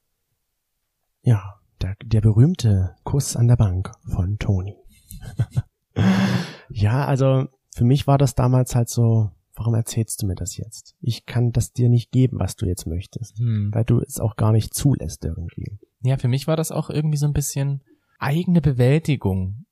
Ja, 1.23 1.59
der, 1.81 1.95
der 2.03 2.21
berühmte 2.21 2.95
Kuss 3.03 3.35
an 3.35 3.47
der 3.47 3.55
Bank 3.55 3.91
von 4.05 4.37
Toni. 4.37 4.75
Ja, 6.69 7.05
also 7.05 7.47
für 7.77 7.83
mich 7.85 8.07
war 8.07 8.17
das 8.17 8.33
damals 8.33 8.73
halt 8.73 8.89
so, 8.89 9.29
warum 9.55 9.75
erzählst 9.75 10.23
du 10.23 10.25
mir 10.25 10.33
das 10.33 10.57
jetzt? 10.57 10.95
Ich 10.99 11.27
kann 11.27 11.51
das 11.51 11.73
dir 11.73 11.89
nicht 11.89 12.11
geben, 12.11 12.39
was 12.39 12.55
du 12.55 12.65
jetzt 12.65 12.87
möchtest, 12.87 13.37
Hm. 13.37 13.69
weil 13.71 13.85
du 13.85 13.99
es 13.99 14.19
auch 14.19 14.35
gar 14.35 14.51
nicht 14.51 14.73
zulässt 14.73 15.23
irgendwie. 15.23 15.77
Ja, 16.01 16.17
für 16.17 16.27
mich 16.27 16.47
war 16.47 16.55
das 16.57 16.71
auch 16.71 16.89
irgendwie 16.89 17.17
so 17.17 17.27
ein 17.27 17.33
bisschen 17.33 17.83
eigene 18.17 18.61
Bewältigung, 18.61 19.65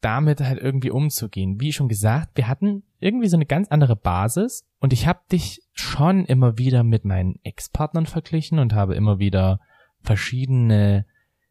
damit 0.00 0.40
halt 0.40 0.62
irgendwie 0.62 0.90
umzugehen. 0.90 1.60
Wie 1.60 1.74
schon 1.74 1.88
gesagt, 1.88 2.38
wir 2.38 2.48
hatten 2.48 2.84
irgendwie 3.00 3.28
so 3.28 3.36
eine 3.36 3.44
ganz 3.44 3.68
andere 3.68 3.96
Basis 3.96 4.64
und 4.80 4.94
ich 4.94 5.06
habe 5.06 5.20
dich 5.30 5.60
schon 5.74 6.24
immer 6.24 6.56
wieder 6.56 6.84
mit 6.84 7.04
meinen 7.04 7.38
Ex-Partnern 7.42 8.06
verglichen 8.06 8.60
und 8.60 8.72
habe 8.72 8.94
immer 8.94 9.18
wieder 9.18 9.60
verschiedene 10.00 11.04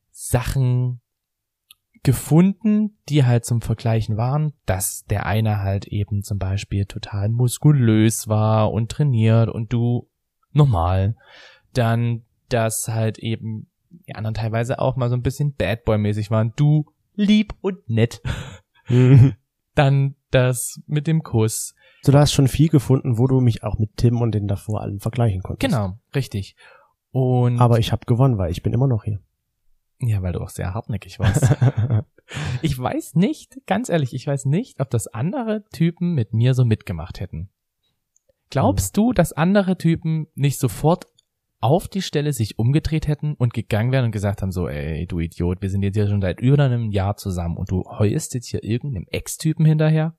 Sachen 0.10 1.00
gefunden, 2.04 2.98
die 3.10 3.26
halt 3.26 3.46
zum 3.46 3.62
Vergleichen 3.62 4.18
waren, 4.18 4.54
dass 4.66 5.06
der 5.06 5.26
eine 5.26 5.60
halt 5.60 5.88
eben 5.88 6.24
zum 6.24 6.40
Beispiel 6.40 6.86
total 6.86 7.30
muskulös 7.30 8.28
war 8.28 8.72
und 8.72 8.90
trainiert 8.90 9.50
und 9.50 9.72
du 9.72 10.10
normal. 10.52 11.16
Dann, 11.74 12.24
dass 12.50 12.88
halt 12.88 13.20
eben 13.20 13.68
die 14.08 14.16
anderen 14.16 14.34
teilweise 14.34 14.80
auch 14.80 14.96
mal 14.96 15.10
so 15.10 15.16
ein 15.16 15.22
bisschen 15.22 15.54
Bad 15.54 15.86
Boy-mäßig 15.86 16.32
waren. 16.32 16.54
Du 16.56 16.86
lieb 17.14 17.54
und 17.62 17.90
nett. 17.90 18.22
Dann 19.76 20.16
das 20.32 20.82
mit 20.88 21.08
dem 21.08 21.24
Kuss. 21.24 21.76
So, 22.02 22.12
du 22.12 22.18
hast 22.18 22.34
schon 22.34 22.48
viel 22.48 22.70
gefunden, 22.70 23.18
wo 23.18 23.28
du 23.28 23.42
mich 23.42 23.64
auch 23.64 23.78
mit 23.78 23.98
Tim 23.98 24.22
und 24.22 24.34
den 24.34 24.48
davor 24.48 24.82
allen 24.82 25.00
vergleichen 25.00 25.44
konntest. 25.44 25.72
Genau, 25.72 26.00
richtig. 26.16 26.56
Und 27.12 27.60
Aber 27.60 27.78
ich 27.80 27.92
habe 27.92 28.06
gewonnen, 28.06 28.38
weil 28.38 28.52
ich 28.52 28.64
bin 28.64 28.74
immer 28.74 28.88
noch 28.88 29.04
hier. 29.04 29.20
Ja, 30.08 30.22
weil 30.22 30.34
du 30.34 30.40
auch 30.40 30.50
sehr 30.50 30.74
hartnäckig 30.74 31.20
warst. 31.20 31.56
ich 32.62 32.78
weiß 32.78 33.16
nicht, 33.16 33.58
ganz 33.66 33.90
ehrlich, 33.90 34.14
ich 34.14 34.28
weiß 34.28 34.46
nicht, 34.46 34.80
ob 34.80 34.90
das 34.90 35.08
andere 35.08 35.66
Typen 35.70 36.14
mit 36.14 36.34
mir 36.34 36.54
so 36.54 36.66
mitgemacht 36.66 37.20
hätten. 37.20 37.50
Glaubst 38.50 38.98
du, 38.98 39.14
dass 39.14 39.32
andere 39.32 39.78
Typen 39.78 40.28
nicht 40.36 40.60
sofort 40.60 41.08
auf 41.62 41.88
die 41.88 42.02
Stelle 42.02 42.34
sich 42.34 42.58
umgedreht 42.58 43.08
hätten 43.08 43.36
und 43.36 43.54
gegangen 43.54 43.92
wären 43.92 44.06
und 44.06 44.12
gesagt 44.12 44.42
haben 44.42 44.52
so, 44.52 44.68
ey, 44.68 45.06
du 45.06 45.20
Idiot, 45.20 45.62
wir 45.62 45.70
sind 45.70 45.84
jetzt 45.84 45.96
hier 45.96 46.08
schon 46.08 46.22
seit 46.22 46.42
über 46.42 46.64
einem 46.64 46.90
Jahr 46.90 47.16
zusammen 47.16 47.56
und 47.56 47.70
du 47.70 47.84
heulst 47.86 48.34
jetzt 48.34 48.48
hier 48.48 48.64
irgendeinem 48.64 49.06
Ex-Typen 49.10 49.66
hinterher? 49.66 50.18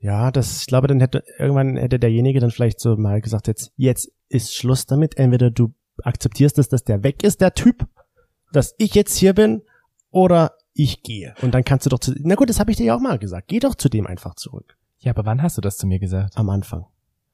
Ja, 0.00 0.30
das, 0.30 0.60
ich 0.60 0.66
glaube, 0.66 0.86
dann 0.86 1.00
hätte, 1.00 1.24
irgendwann 1.38 1.76
hätte 1.76 1.98
derjenige 1.98 2.40
dann 2.40 2.50
vielleicht 2.50 2.78
so 2.78 2.96
mal 2.96 3.20
gesagt, 3.20 3.48
jetzt, 3.48 3.72
jetzt 3.76 4.12
ist 4.28 4.54
Schluss 4.54 4.86
damit. 4.86 5.16
Entweder 5.16 5.50
du 5.50 5.74
akzeptierst 6.04 6.58
es, 6.58 6.68
dass 6.68 6.84
der 6.84 7.02
weg 7.02 7.24
ist, 7.24 7.40
der 7.40 7.54
Typ, 7.54 7.88
dass 8.52 8.74
ich 8.78 8.94
jetzt 8.94 9.16
hier 9.16 9.34
bin, 9.34 9.62
oder 10.10 10.52
ich 10.74 11.02
gehe. 11.02 11.34
Und 11.42 11.54
dann 11.54 11.64
kannst 11.64 11.86
du 11.86 11.90
doch 11.90 11.98
zu, 11.98 12.14
na 12.20 12.34
gut, 12.34 12.48
das 12.48 12.60
habe 12.60 12.70
ich 12.70 12.76
dir 12.76 12.86
ja 12.86 12.96
auch 12.96 13.00
mal 13.00 13.18
gesagt. 13.18 13.48
Geh 13.48 13.58
doch 13.58 13.74
zu 13.74 13.88
dem 13.88 14.06
einfach 14.06 14.34
zurück. 14.36 14.76
Ja, 15.00 15.12
aber 15.12 15.26
wann 15.26 15.42
hast 15.42 15.56
du 15.56 15.60
das 15.60 15.76
zu 15.76 15.86
mir 15.86 15.98
gesagt? 15.98 16.36
Am 16.36 16.48
Anfang. 16.50 16.86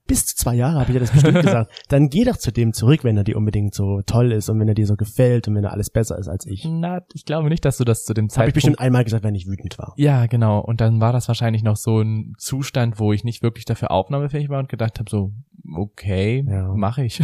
Bis 0.06 0.26
zu 0.26 0.36
zwei 0.36 0.54
Jahre 0.54 0.80
habe 0.80 0.90
ich 0.90 0.94
dir 0.94 1.00
das 1.00 1.12
bestimmt 1.12 1.40
gesagt. 1.42 1.72
Dann 1.88 2.08
geh 2.10 2.24
doch 2.24 2.36
zu 2.36 2.52
dem 2.52 2.72
zurück, 2.74 3.04
wenn 3.04 3.16
er 3.16 3.24
dir 3.24 3.36
unbedingt 3.38 3.74
so 3.74 4.02
toll 4.04 4.32
ist 4.32 4.50
und 4.50 4.60
wenn 4.60 4.68
er 4.68 4.74
dir 4.74 4.86
so 4.86 4.96
gefällt 4.96 5.48
und 5.48 5.54
wenn 5.54 5.64
er 5.64 5.72
alles 5.72 5.88
besser 5.88 6.18
ist 6.18 6.28
als 6.28 6.46
ich. 6.46 6.66
Na, 6.68 7.00
ich 7.14 7.24
glaube 7.24 7.48
nicht, 7.48 7.64
dass 7.64 7.78
du 7.78 7.84
das 7.84 8.04
zu 8.04 8.12
dem 8.12 8.24
Habe 8.24 8.28
ich 8.28 8.34
Zeitpunkt 8.34 8.54
bestimmt 8.54 8.80
einmal 8.80 9.04
gesagt, 9.04 9.24
wenn 9.24 9.34
ich 9.34 9.46
wütend 9.46 9.78
war. 9.78 9.94
Ja, 9.96 10.26
genau. 10.26 10.60
Und 10.60 10.80
dann 10.82 11.00
war 11.00 11.12
das 11.14 11.28
wahrscheinlich 11.28 11.62
noch 11.62 11.76
so 11.76 12.00
ein 12.00 12.34
Zustand, 12.38 12.98
wo 12.98 13.12
ich 13.14 13.24
nicht 13.24 13.42
wirklich 13.42 13.64
dafür 13.64 13.90
aufnahmefähig 13.92 14.50
war 14.50 14.58
und 14.58 14.68
gedacht 14.68 14.98
habe, 14.98 15.08
so, 15.10 15.32
okay, 15.74 16.44
Ja. 16.46 16.74
mache 16.74 17.04
ich. 17.04 17.22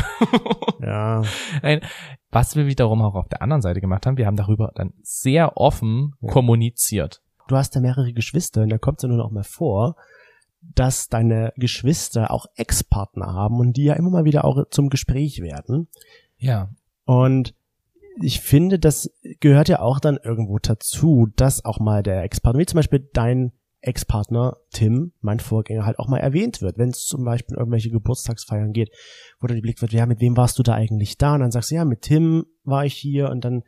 Ja. 0.80 1.22
Nein, 1.62 1.80
was 2.32 2.54
wir 2.56 2.66
wiederum 2.66 3.02
auch 3.02 3.14
auf 3.14 3.28
der 3.28 3.42
anderen 3.42 3.62
Seite 3.62 3.80
gemacht 3.80 4.06
haben, 4.06 4.16
wir 4.16 4.26
haben 4.26 4.36
darüber 4.36 4.72
dann 4.74 4.92
sehr 5.02 5.56
offen 5.56 6.14
Ja. 6.20 6.30
kommuniziert. 6.32 7.22
du 7.48 7.56
hast 7.56 7.74
ja 7.74 7.80
mehrere 7.80 8.12
Geschwister 8.12 8.62
und 8.62 8.68
da 8.68 8.78
kommt 8.78 8.98
es 8.98 9.02
ja 9.02 9.08
nur 9.08 9.18
noch 9.18 9.30
mal 9.32 9.42
vor, 9.42 9.96
dass 10.62 11.08
deine 11.08 11.52
Geschwister 11.56 12.30
auch 12.30 12.46
Ex-Partner 12.54 13.32
haben 13.32 13.58
und 13.58 13.76
die 13.76 13.84
ja 13.84 13.94
immer 13.94 14.10
mal 14.10 14.24
wieder 14.24 14.44
auch 14.44 14.64
zum 14.70 14.88
Gespräch 14.90 15.40
werden. 15.40 15.88
Ja. 16.38 16.68
Und 17.06 17.54
ich 18.22 18.40
finde, 18.40 18.78
das 18.78 19.10
gehört 19.40 19.68
ja 19.68 19.80
auch 19.80 19.98
dann 20.00 20.18
irgendwo 20.22 20.58
dazu, 20.60 21.28
dass 21.36 21.64
auch 21.64 21.80
mal 21.80 22.02
der 22.02 22.22
Ex-Partner, 22.22 22.60
wie 22.60 22.66
zum 22.66 22.76
Beispiel 22.78 23.08
dein 23.12 23.52
Ex-Partner 23.82 24.56
Tim, 24.70 25.12
mein 25.20 25.40
Vorgänger, 25.40 25.86
halt 25.86 25.98
auch 25.98 26.08
mal 26.08 26.18
erwähnt 26.18 26.60
wird, 26.60 26.78
wenn 26.78 26.90
es 26.90 27.06
zum 27.06 27.24
Beispiel 27.24 27.56
irgendwelche 27.56 27.90
Geburtstagsfeiern 27.90 28.72
geht, 28.72 28.90
wo 29.40 29.46
dann 29.46 29.56
geblickt 29.56 29.80
wird, 29.80 29.92
ja, 29.92 30.06
mit 30.06 30.20
wem 30.20 30.36
warst 30.36 30.58
du 30.58 30.62
da 30.62 30.74
eigentlich 30.74 31.16
da? 31.16 31.34
Und 31.34 31.40
dann 31.40 31.50
sagst 31.50 31.70
du, 31.70 31.76
ja, 31.76 31.84
mit 31.84 32.02
Tim 32.02 32.44
war 32.64 32.84
ich 32.84 32.94
hier 32.94 33.30
und 33.30 33.44
dann, 33.44 33.62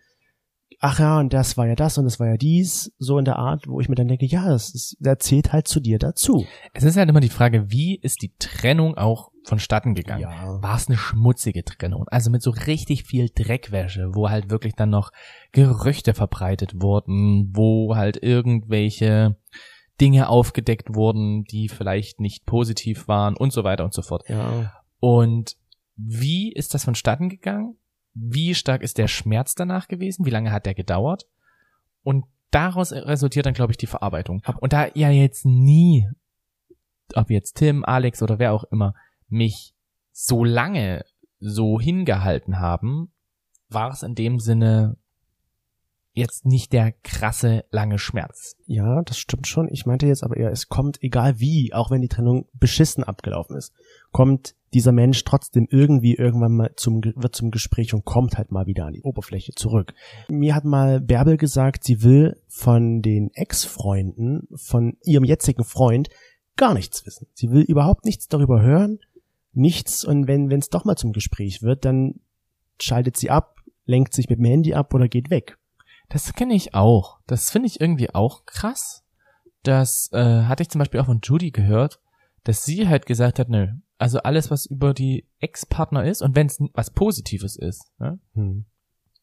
ach 0.81 0.99
ja, 0.99 1.19
und 1.19 1.33
das 1.33 1.57
war 1.57 1.67
ja 1.67 1.75
das 1.75 1.97
und 1.97 2.05
das 2.05 2.21
war 2.21 2.29
ja 2.29 2.37
dies, 2.37 2.93
so 2.99 3.19
in 3.19 3.25
der 3.25 3.37
Art, 3.37 3.67
wo 3.67 3.81
ich 3.81 3.89
mir 3.89 3.95
dann 3.95 4.09
denke, 4.09 4.27
ja, 4.27 4.49
das, 4.49 4.75
ist, 4.75 4.97
das 5.01 5.19
zählt 5.21 5.53
halt 5.53 5.67
zu 5.67 5.81
dir 5.81 5.99
dazu. 5.99 6.45
Es 6.75 6.85
ist 6.85 6.97
halt 6.97 7.09
immer 7.09 7.21
die 7.21 7.29
Frage, 7.31 7.71
wie 7.71 7.97
ist 7.97 8.21
die 8.23 8.35
Trennung 8.39 8.99
auch 8.99 9.31
vonstatten 9.45 9.95
gegangen? 9.95 10.23
Ja. 10.23 10.63
War 10.63 10.77
es 10.77 10.89
eine 10.89 10.99
schmutzige 10.99 11.65
Trennung? 11.65 12.05
Also 12.09 12.31
mit 12.31 12.43
so 12.43 12.51
richtig 12.51 13.05
viel 13.05 13.29
Dreckwäsche, 13.35 14.11
wo 14.15 14.29
halt 14.29 14.51
wirklich 14.51 14.75
dann 14.75 14.91
noch 14.91 15.11
Gerüchte 15.53 16.15
verbreitet 16.15 16.81
wurden, 16.81 17.51
wo 17.55 17.97
halt 17.97 18.23
irgendwelche 18.23 19.37
Dinge 20.03 20.29
aufgedeckt 20.29 20.97
wurden, 20.97 21.45
die 21.45 21.69
vielleicht 21.69 22.19
nicht 22.19 22.45
positiv 22.45 23.07
waren 23.07 23.37
und 23.37 23.53
so 23.53 23.63
weiter 23.63 23.85
und 23.85 23.95
so 23.95 24.03
fort. 24.03 24.29
Ja. 24.29 24.73
Und 24.99 25.57
wie 25.95 26.53
ist 26.53 26.75
das 26.75 26.85
vonstatten 26.85 27.29
gegangen? 27.29 27.77
Wie 28.13 28.57
stark 28.57 28.83
ist 28.83 28.99
der 28.99 29.07
Schmerz 29.07 29.55
danach 29.55 29.87
gewesen? 29.87 30.27
Wie 30.27 30.31
lange 30.31 30.51
hat 30.51 30.67
der 30.67 30.75
gedauert? 30.75 31.29
Und 32.03 32.25
daraus 32.51 32.93
resultiert 32.93 33.47
dann, 33.47 33.55
glaube 33.55 33.73
ich, 33.73 33.77
die 33.77 33.87
Verarbeitung. 33.87 34.43
Und 34.59 34.73
da 34.73 34.89
ja 34.95 35.11
jetzt 35.11 35.47
nie, 35.47 36.09
ob 37.15 37.31
jetzt 37.31 37.55
Tim, 37.55 37.85
Alex 37.85 38.25
oder 38.25 38.41
wer 38.41 38.53
auch 38.53 38.65
immer, 38.65 38.95
mich 39.29 39.73
so 40.11 40.45
lange 40.45 41.05
so 41.39 41.79
hingehalten 41.81 42.59
haben, 42.59 43.13
war 43.69 43.93
es 43.93 44.03
in 44.03 44.17
dem 44.17 44.41
Sinne 44.41 44.97
jetzt 46.15 46.45
nicht 46.45 46.73
der 46.73 46.93
krasse 46.93 47.65
lange 47.71 47.99
Schmerz. 47.99 48.57
Ja, 48.67 49.03
das 49.03 49.19
stimmt 49.19 49.47
schon. 49.47 49.69
Ich 49.71 49.87
meinte 49.87 50.07
jetzt 50.07 50.23
aber 50.23 50.37
eher, 50.37 50.51
es 50.51 50.69
kommt, 50.69 51.03
egal 51.03 51.41
wie, 51.41 51.73
auch 51.73 51.91
wenn 51.91 52.03
die 52.03 52.09
Trennung 52.09 52.47
beschissen 52.53 53.05
abgelaufen 53.05 53.57
ist, 53.57 53.73
kommt 54.11 54.55
dieser 54.75 54.93
Mensch 54.93 55.25
trotzdem 55.25 55.67
irgendwie 55.71 56.15
irgendwann 56.15 56.57
mal 56.57 56.71
zum, 56.77 57.03
wird 57.03 57.35
zum 57.35 57.51
Gespräch 57.51 57.93
und 57.95 58.05
kommt 58.05 58.39
halt 58.39 58.53
mal 58.53 58.67
wieder 58.67 58.87
an 58.87 58.93
die 58.93 59.03
Oberfläche 59.03 59.53
zurück. 59.55 59.95
Mir 60.29 60.55
hat 60.55 60.65
mal 60.65 61.01
Bärbel 61.01 61.37
gesagt, 61.37 61.85
sie 61.85 62.03
will 62.03 62.37
von 62.49 63.03
den 63.03 63.31
Ex-Freunden, 63.35 64.49
von 64.55 64.97
ihrem 65.03 65.25
jetzigen 65.25 65.65
Freund 65.65 66.09
gar 66.57 66.75
nichts 66.75 67.07
wissen. 67.07 67.27
Sie 67.35 67.51
will 67.51 67.63
überhaupt 67.63 68.05
nichts 68.05 68.29
darüber 68.29 68.63
hören, 68.63 68.99
nichts 69.53 70.05
und 70.05 70.27
wenn 70.27 70.51
es 70.51 70.69
doch 70.69 70.85
mal 70.85 70.97
zum 70.97 71.13
Gespräch 71.13 71.63
wird, 71.63 71.85
dann 71.85 72.21
schaltet 72.81 73.17
sie 73.17 73.31
ab, 73.31 73.57
lenkt 73.85 74.15
sich 74.15 74.29
mit 74.29 74.39
dem 74.39 74.47
Handy 74.47 74.75
ab 74.75 74.95
oder 74.95 75.09
geht 75.09 75.31
weg. 75.31 75.59
Das 76.13 76.33
kenne 76.35 76.55
ich 76.55 76.75
auch. 76.75 77.19
Das 77.27 77.51
finde 77.51 77.67
ich 77.69 77.81
irgendwie 77.81 78.15
auch 78.15 78.45
krass. 78.45 79.05
Das 79.63 80.11
äh, 80.13 80.43
hatte 80.43 80.63
ich 80.63 80.69
zum 80.71 80.79
Beispiel 80.81 81.01
auch 81.01 81.07
von 81.07 81.21
Judy 81.23 81.51
gehört, 81.51 82.01
dass 82.45 82.65
sie 82.65 82.89
halt 82.89 83.07
gesagt 83.07 83.39
hat, 83.39 83.49
nö, 83.49 83.69
also 83.99 84.19
alles, 84.19 84.51
was 84.51 84.67
über 84.67 84.95
die 84.95 85.27
Ex-Partner 85.39 86.05
ist 86.05 86.23
und 86.23 86.35
wenn 86.35 86.49
es 86.49 86.59
was 86.75 86.91
Positives 86.91 87.57
ist, 87.57 87.85
ne, 87.99 88.19
Hm. 88.35 88.65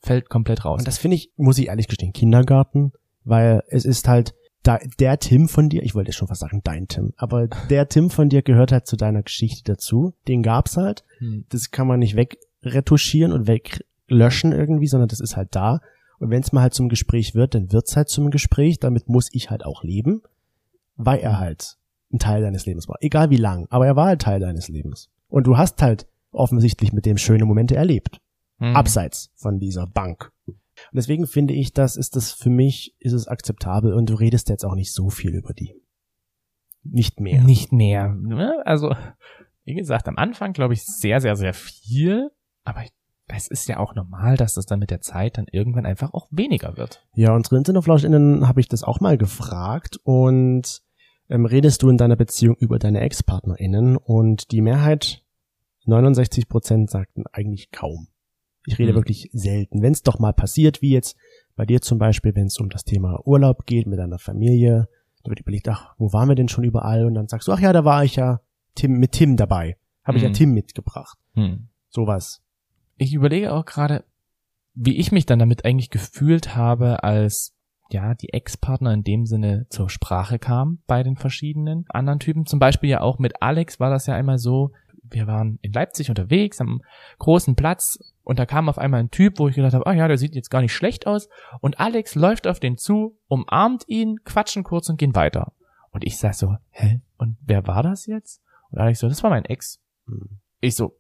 fällt 0.02 0.30
komplett 0.30 0.64
raus. 0.64 0.80
Und 0.80 0.88
das 0.88 0.98
finde 0.98 1.16
ich, 1.16 1.34
muss 1.36 1.58
ich 1.58 1.68
ehrlich 1.68 1.88
gestehen, 1.88 2.14
Kindergarten, 2.14 2.94
weil 3.26 3.62
es 3.68 3.84
ist 3.84 4.08
halt, 4.08 4.34
da, 4.64 4.80
der 5.00 5.20
Tim 5.20 5.48
von 5.50 5.70
dir, 5.70 5.84
ich 5.84 5.96
wollte 5.96 6.14
schon 6.14 6.28
fast 6.28 6.42
sagen 6.42 6.62
dein 6.64 6.88
Tim, 6.88 7.14
aber 7.18 7.48
der 7.70 7.90
Tim 7.90 8.10
von 8.10 8.30
dir 8.30 8.42
gehört 8.42 8.72
halt 8.72 8.88
zu 8.88 8.96
deiner 8.96 9.24
Geschichte 9.24 9.64
dazu. 9.74 10.14
Den 10.28 10.42
gab's 10.42 10.78
halt. 10.78 11.04
Hm. 11.20 11.46
Das 11.50 11.72
kann 11.72 11.88
man 11.88 12.00
nicht 12.00 12.16
wegretuschieren 12.16 13.34
und 13.34 13.48
weglöschen 13.48 14.54
irgendwie, 14.54 14.88
sondern 14.88 15.10
das 15.10 15.20
ist 15.20 15.36
halt 15.36 15.50
da. 15.56 15.82
Und 16.20 16.30
wenn 16.30 16.42
es 16.42 16.52
mal 16.52 16.62
halt 16.62 16.74
zum 16.74 16.90
Gespräch 16.90 17.36
wird, 17.36 17.56
dann 17.56 17.72
wird's 17.72 17.96
halt 17.96 18.10
zum 18.10 18.30
Gespräch. 18.30 18.80
Damit 18.80 19.10
muss 19.10 19.30
ich 19.32 19.50
halt 19.50 19.66
auch 19.66 19.84
leben, 19.84 20.22
weil 20.96 21.20
er 21.20 21.40
halt 21.40 21.78
ein 22.12 22.20
Teil 22.20 22.42
deines 22.42 22.66
Lebens 22.66 22.88
war. 22.88 22.98
Egal 23.02 23.30
wie 23.30 23.38
lang, 23.38 23.68
aber 23.70 23.86
er 23.86 23.96
war 23.96 24.08
halt 24.08 24.22
Teil 24.22 24.40
deines 24.40 24.68
Lebens. 24.68 25.10
Und 25.28 25.48
du 25.48 25.58
hast 25.58 25.82
halt 25.82 26.08
offensichtlich 26.32 26.94
mit 26.94 27.06
dem 27.06 27.18
schöne 27.18 27.46
Momente 27.46 27.76
erlebt 27.76 28.20
Hm. 28.60 28.76
abseits 28.76 29.32
von 29.36 29.60
dieser 29.60 29.88
Bank. 29.88 30.32
Und 30.46 30.60
deswegen 30.92 31.28
finde 31.28 31.54
ich, 31.54 31.74
das 31.74 31.96
ist 31.96 32.16
das 32.16 32.32
für 32.32 32.50
mich, 32.50 32.94
ist 33.00 33.14
es 33.14 33.28
akzeptabel 33.28 33.94
und 33.94 34.10
du 34.10 34.16
redest 34.16 34.50
jetzt 34.50 34.66
auch 34.66 34.76
nicht 34.76 34.94
so 34.94 35.10
viel 35.10 35.34
über 35.34 35.54
die. 35.54 35.82
Nicht 36.84 37.20
mehr. 37.20 37.42
Nicht 37.42 37.72
mehr. 37.72 38.10
Ne? 38.10 38.62
Also, 38.66 38.96
wie 39.64 39.76
gesagt, 39.76 40.08
am 40.08 40.18
Anfang 40.18 40.54
glaube 40.54 40.74
ich 40.74 40.84
sehr, 40.84 41.22
sehr, 41.22 41.36
sehr 41.36 41.54
viel, 41.54 42.32
aber 42.64 42.84
es 43.38 43.48
ist 43.48 43.68
ja 43.70 43.78
auch 43.78 43.96
normal, 43.96 44.38
dass 44.38 44.56
das 44.56 44.66
dann 44.66 44.80
mit 44.80 44.90
der 44.92 45.02
Zeit 45.02 45.38
dann 45.38 45.46
irgendwann 45.52 45.86
einfach 45.86 46.14
auch 46.14 46.28
weniger 46.32 46.78
wird. 46.78 47.06
Ja, 47.16 47.34
unsere 47.36 47.58
InterneFlauschInnen 47.58 48.48
habe 48.48 48.60
ich 48.60 48.68
das 48.68 48.84
auch 48.84 49.00
mal 49.00 49.18
gefragt 49.18 49.98
und 50.04 50.82
ähm, 51.30 51.46
redest 51.46 51.84
du 51.84 51.90
in 51.90 51.98
deiner 51.98 52.16
Beziehung 52.16 52.56
über 52.58 52.80
deine 52.80 53.02
Ex-PartnerInnen 53.02 53.98
und 53.98 54.52
die 54.52 54.62
Mehrheit, 54.62 55.24
69 55.86 56.48
Prozent, 56.50 56.90
sagten 56.90 57.24
eigentlich 57.32 57.72
kaum. 57.72 58.08
Ich 58.66 58.78
rede 58.78 58.90
Hm. 58.90 58.96
wirklich 58.98 59.30
selten. 59.34 59.82
Wenn 59.82 59.94
es 59.94 60.04
doch 60.04 60.20
mal 60.20 60.34
passiert, 60.34 60.82
wie 60.82 60.92
jetzt 60.92 61.16
bei 61.56 61.66
dir 61.66 61.82
zum 61.82 61.98
Beispiel, 61.98 62.36
wenn 62.36 62.48
es 62.48 62.60
um 62.60 62.70
das 62.70 62.84
Thema 62.84 63.20
Urlaub 63.26 63.66
geht 63.66 63.88
mit 63.88 64.00
deiner 64.00 64.20
Familie, 64.20 64.88
Da 65.24 65.30
wird 65.30 65.42
überlegt, 65.42 65.68
ach, 65.68 65.96
wo 65.98 66.14
waren 66.14 66.30
wir 66.30 66.36
denn 66.36 66.48
schon 66.48 66.64
überall? 66.64 67.06
Und 67.06 67.14
dann 67.14 67.28
sagst 67.28 67.48
du, 67.50 67.52
ach 67.52 67.60
ja, 67.60 67.74
da 67.74 67.84
war 67.84 68.06
ich 68.06 68.16
ja 68.16 68.40
Tim, 68.76 68.94
mit 68.94 69.12
Tim 69.12 69.36
dabei. 69.36 69.76
Habe 70.06 70.16
ich 70.18 70.24
ja 70.24 70.30
Mhm. 70.30 70.34
Tim 70.34 70.54
mitgebracht. 70.54 71.18
Hm. 71.34 71.68
Sowas. 71.90 72.42
Ich 73.00 73.14
überlege 73.14 73.54
auch 73.54 73.66
gerade, 73.66 74.04
wie 74.74 74.98
ich 74.98 75.14
mich 75.14 75.26
dann 75.26 75.40
damit 75.40 75.64
eigentlich 75.64 75.90
gefühlt 75.90 76.56
habe, 76.56 77.02
als 77.02 77.56
ja 77.92 78.14
die 78.14 78.34
Ex-Partner 78.34 78.94
in 78.94 79.04
dem 79.04 79.26
Sinne 79.26 79.68
zur 79.70 79.90
Sprache 79.90 80.38
kam 80.38 80.80
bei 80.86 81.02
den 81.02 81.16
verschiedenen 81.16 81.86
anderen 81.88 82.20
Typen. 82.20 82.46
Zum 82.46 82.60
Beispiel 82.60 82.90
ja 82.90 83.00
auch 83.00 83.18
mit 83.18 83.42
Alex 83.42 83.80
war 83.80 83.90
das 83.90 84.06
ja 84.06 84.16
einmal 84.16 84.38
so, 84.38 84.74
wir 85.02 85.28
waren 85.28 85.60
in 85.62 85.72
Leipzig 85.72 86.10
unterwegs 86.10 86.60
am 86.60 86.82
großen 87.20 87.56
Platz 87.56 88.00
und 88.24 88.38
da 88.38 88.46
kam 88.46 88.68
auf 88.68 88.78
einmal 88.78 89.00
ein 89.00 89.12
Typ, 89.12 89.40
wo 89.40 89.48
ich 89.48 89.56
gedacht 89.56 89.74
habe, 89.74 89.88
ah 89.88 89.94
ja, 89.94 90.10
der 90.10 90.18
sieht 90.18 90.36
jetzt 90.36 90.52
gar 90.52 90.62
nicht 90.62 90.74
schlecht 90.74 91.08
aus. 91.08 91.30
Und 91.62 91.80
Alex 91.80 92.16
läuft 92.16 92.48
auf 92.48 92.60
den 92.60 92.78
zu, 92.78 93.18
umarmt 93.30 93.86
ihn, 93.88 94.26
quatschen 94.26 94.64
kurz 94.64 94.90
und 94.90 94.98
gehen 94.98 95.16
weiter. 95.16 95.54
Und 95.92 96.04
ich 96.04 96.18
sag 96.18 96.34
so, 96.34 96.58
hä? 96.72 97.00
Und 97.18 97.38
wer 97.46 97.66
war 97.66 97.82
das 97.82 98.08
jetzt? 98.08 98.44
Und 98.72 98.80
Alex 98.80 99.00
so, 99.00 99.08
das 99.08 99.24
war 99.24 99.30
mein 99.30 99.46
Ex. 99.46 99.80
Hm. 100.06 100.42
Ich 100.60 100.76
so, 100.76 101.00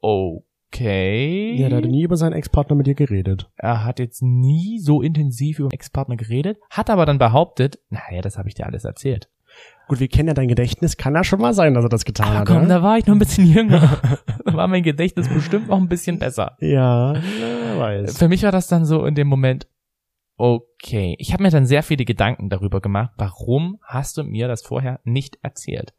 okay. 0.00 0.42
Ja, 0.80 1.68
der 1.68 1.78
hat 1.78 1.84
nie 1.84 2.02
über 2.02 2.16
seinen 2.16 2.32
Ex-Partner 2.32 2.76
mit 2.76 2.86
dir 2.86 2.94
geredet. 2.94 3.50
Er 3.56 3.84
hat 3.84 3.98
jetzt 3.98 4.22
nie 4.22 4.78
so 4.80 5.02
intensiv 5.02 5.58
über 5.58 5.68
den 5.68 5.74
Ex-Partner 5.74 6.16
geredet, 6.16 6.58
hat 6.70 6.90
aber 6.90 7.06
dann 7.06 7.18
behauptet, 7.18 7.78
naja, 7.90 8.20
das 8.22 8.38
habe 8.38 8.48
ich 8.48 8.54
dir 8.54 8.66
alles 8.66 8.84
erzählt. 8.84 9.28
Gut, 9.86 10.00
wir 10.00 10.08
kennen 10.08 10.28
ja 10.28 10.34
dein 10.34 10.48
Gedächtnis. 10.48 10.96
Kann 10.96 11.14
ja 11.14 11.22
schon 11.22 11.40
mal 11.40 11.52
sein, 11.54 11.74
dass 11.74 11.84
er 11.84 11.88
das 11.90 12.04
getan 12.04 12.26
Ah, 12.28 12.38
hat. 12.40 12.46
komm, 12.48 12.62
ja? 12.62 12.68
da 12.68 12.82
war 12.82 12.98
ich 12.98 13.06
noch 13.06 13.14
ein 13.14 13.18
bisschen 13.20 13.46
jünger. 13.52 14.00
da 14.44 14.54
war 14.54 14.66
mein 14.66 14.82
Gedächtnis 14.82 15.28
bestimmt 15.28 15.68
noch 15.68 15.76
ein 15.78 15.88
bisschen 15.88 16.18
besser. 16.18 16.56
Ja, 16.60 17.14
wer 17.14 17.78
weiß. 17.78 18.18
Für 18.18 18.28
mich 18.28 18.42
war 18.42 18.50
das 18.52 18.66
dann 18.66 18.84
so 18.84 19.04
in 19.04 19.14
dem 19.14 19.28
Moment, 19.28 19.68
okay. 20.36 21.14
Ich 21.18 21.32
habe 21.32 21.42
mir 21.42 21.50
dann 21.50 21.66
sehr 21.66 21.82
viele 21.82 22.04
Gedanken 22.04 22.48
darüber 22.48 22.80
gemacht, 22.80 23.12
warum 23.16 23.78
hast 23.82 24.16
du 24.16 24.24
mir 24.24 24.48
das 24.48 24.62
vorher 24.62 25.00
nicht 25.04 25.38
erzählt? 25.42 25.94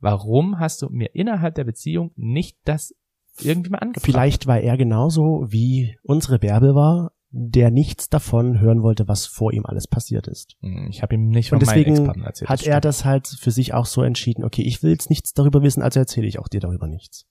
Warum 0.00 0.58
hast 0.58 0.80
du 0.82 0.88
mir 0.90 1.14
innerhalb 1.14 1.54
der 1.56 1.64
Beziehung 1.64 2.12
nicht 2.16 2.56
das 2.64 2.94
irgendwie 3.40 3.70
mal 3.70 3.78
angebracht? 3.78 4.04
Vielleicht 4.04 4.46
war 4.46 4.60
er 4.60 4.76
genauso 4.76 5.44
wie 5.48 5.96
unsere 6.02 6.38
Bärbel 6.38 6.74
war, 6.74 7.12
der 7.30 7.70
nichts 7.72 8.08
davon 8.08 8.60
hören 8.60 8.82
wollte, 8.82 9.08
was 9.08 9.26
vor 9.26 9.52
ihm 9.52 9.66
alles 9.66 9.88
passiert 9.88 10.28
ist. 10.28 10.54
Hm, 10.60 10.86
Ich 10.90 11.02
habe 11.02 11.14
ihm 11.16 11.28
nicht 11.30 11.48
von 11.48 11.58
Und 11.58 11.66
meinem 11.66 11.74
deswegen 11.74 11.96
Ex-Partner 11.96 12.26
erzählt. 12.26 12.48
Hat 12.48 12.62
er 12.62 12.80
das 12.80 13.04
halt 13.04 13.26
für 13.26 13.50
sich 13.50 13.74
auch 13.74 13.86
so 13.86 14.02
entschieden, 14.02 14.44
okay, 14.44 14.62
ich 14.62 14.82
will 14.82 14.92
jetzt 14.92 15.10
nichts 15.10 15.32
darüber 15.32 15.62
wissen, 15.62 15.82
also 15.82 15.98
erzähle 15.98 16.28
ich 16.28 16.38
auch 16.38 16.46
dir 16.48 16.60
darüber 16.60 16.86
nichts. 16.86 17.26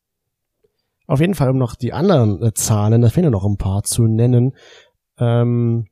Auf 1.07 1.19
jeden 1.19 1.35
Fall, 1.35 1.49
um 1.49 1.57
noch 1.57 1.75
die 1.75 1.93
anderen 1.93 2.41
äh, 2.43 2.53
Zahlen, 2.53 3.01
da 3.01 3.09
fehlen 3.09 3.31
noch 3.31 3.45
ein 3.45 3.57
paar 3.57 3.83
zu 3.83 4.03
nennen, 4.07 4.55
ähm, 5.17 5.87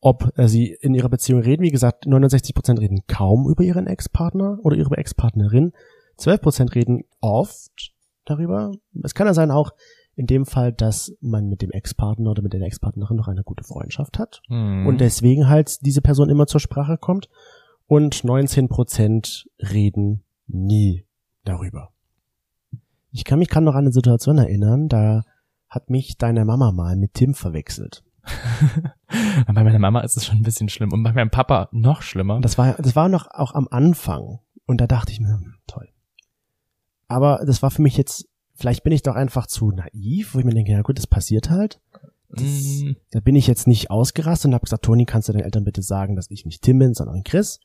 ob 0.00 0.32
äh, 0.38 0.48
sie 0.48 0.76
in 0.80 0.94
ihrer 0.94 1.08
Beziehung 1.08 1.40
reden. 1.40 1.62
Wie 1.62 1.70
gesagt, 1.70 2.06
69% 2.06 2.78
reden 2.78 3.00
kaum 3.06 3.48
über 3.48 3.62
ihren 3.64 3.86
Ex-Partner 3.86 4.58
oder 4.62 4.76
ihre 4.76 4.96
Ex-Partnerin. 4.96 5.72
12% 6.18 6.74
reden 6.74 7.04
oft 7.20 7.93
darüber. 8.24 8.72
Es 9.02 9.14
kann 9.14 9.26
ja 9.26 9.34
sein 9.34 9.50
auch 9.50 9.70
in 10.16 10.26
dem 10.26 10.46
Fall, 10.46 10.72
dass 10.72 11.12
man 11.20 11.48
mit 11.48 11.60
dem 11.62 11.70
Ex-Partner 11.70 12.30
oder 12.30 12.42
mit 12.42 12.52
der 12.52 12.62
Ex-Partnerin 12.62 13.16
noch 13.16 13.28
eine 13.28 13.42
gute 13.42 13.64
Freundschaft 13.64 14.18
hat 14.18 14.40
Hm. 14.48 14.86
und 14.86 15.00
deswegen 15.00 15.48
halt 15.48 15.84
diese 15.84 16.02
Person 16.02 16.30
immer 16.30 16.46
zur 16.46 16.60
Sprache 16.60 16.98
kommt. 16.98 17.28
Und 17.86 18.14
19% 18.24 19.46
reden 19.58 20.24
nie 20.46 21.04
darüber. 21.44 21.90
Ich 23.10 23.24
kann 23.24 23.38
mich 23.38 23.48
gerade 23.48 23.66
noch 23.66 23.74
an 23.74 23.84
eine 23.84 23.92
Situation 23.92 24.38
erinnern, 24.38 24.88
da 24.88 25.22
hat 25.68 25.90
mich 25.90 26.16
deine 26.16 26.44
Mama 26.44 26.72
mal 26.72 26.96
mit 26.96 27.14
Tim 27.14 27.34
verwechselt. 27.34 28.02
bei 29.46 29.52
meiner 29.64 29.78
Mama 29.78 30.00
ist 30.00 30.16
es 30.16 30.24
schon 30.24 30.38
ein 30.38 30.42
bisschen 30.42 30.68
schlimm 30.68 30.92
und 30.92 31.02
bei 31.02 31.12
meinem 31.12 31.30
Papa 31.30 31.68
noch 31.72 32.02
schlimmer. 32.02 32.40
Das 32.40 32.56
war, 32.56 32.74
das 32.74 32.96
war 32.96 33.08
noch 33.08 33.28
auch 33.30 33.54
am 33.54 33.68
Anfang. 33.70 34.38
Und 34.66 34.80
da 34.80 34.86
dachte 34.86 35.12
ich 35.12 35.20
mir, 35.20 35.28
hm, 35.34 35.54
toll. 35.66 35.88
Aber 37.14 37.44
das 37.46 37.62
war 37.62 37.70
für 37.70 37.80
mich 37.80 37.96
jetzt, 37.96 38.28
vielleicht 38.56 38.82
bin 38.82 38.92
ich 38.92 39.02
doch 39.02 39.14
einfach 39.14 39.46
zu 39.46 39.70
naiv, 39.70 40.34
wo 40.34 40.40
ich 40.40 40.44
mir 40.44 40.52
denke, 40.52 40.72
ja 40.72 40.82
gut, 40.82 40.98
das 40.98 41.06
passiert 41.06 41.48
halt. 41.48 41.80
Das, 42.28 42.42
Mm, 42.42 42.96
da 43.12 43.20
bin 43.20 43.36
ich 43.36 43.46
jetzt 43.46 43.68
nicht 43.68 43.92
ausgerastet 43.92 44.48
und 44.48 44.54
habe 44.54 44.64
gesagt, 44.64 44.84
Toni, 44.84 45.04
kannst 45.04 45.28
du 45.28 45.32
deinen 45.32 45.44
Eltern 45.44 45.62
bitte 45.62 45.80
sagen, 45.80 46.16
dass 46.16 46.28
ich 46.28 46.44
nicht 46.44 46.62
Tim 46.62 46.80
bin, 46.80 46.92
sondern 46.92 47.22
Chris? 47.22 47.60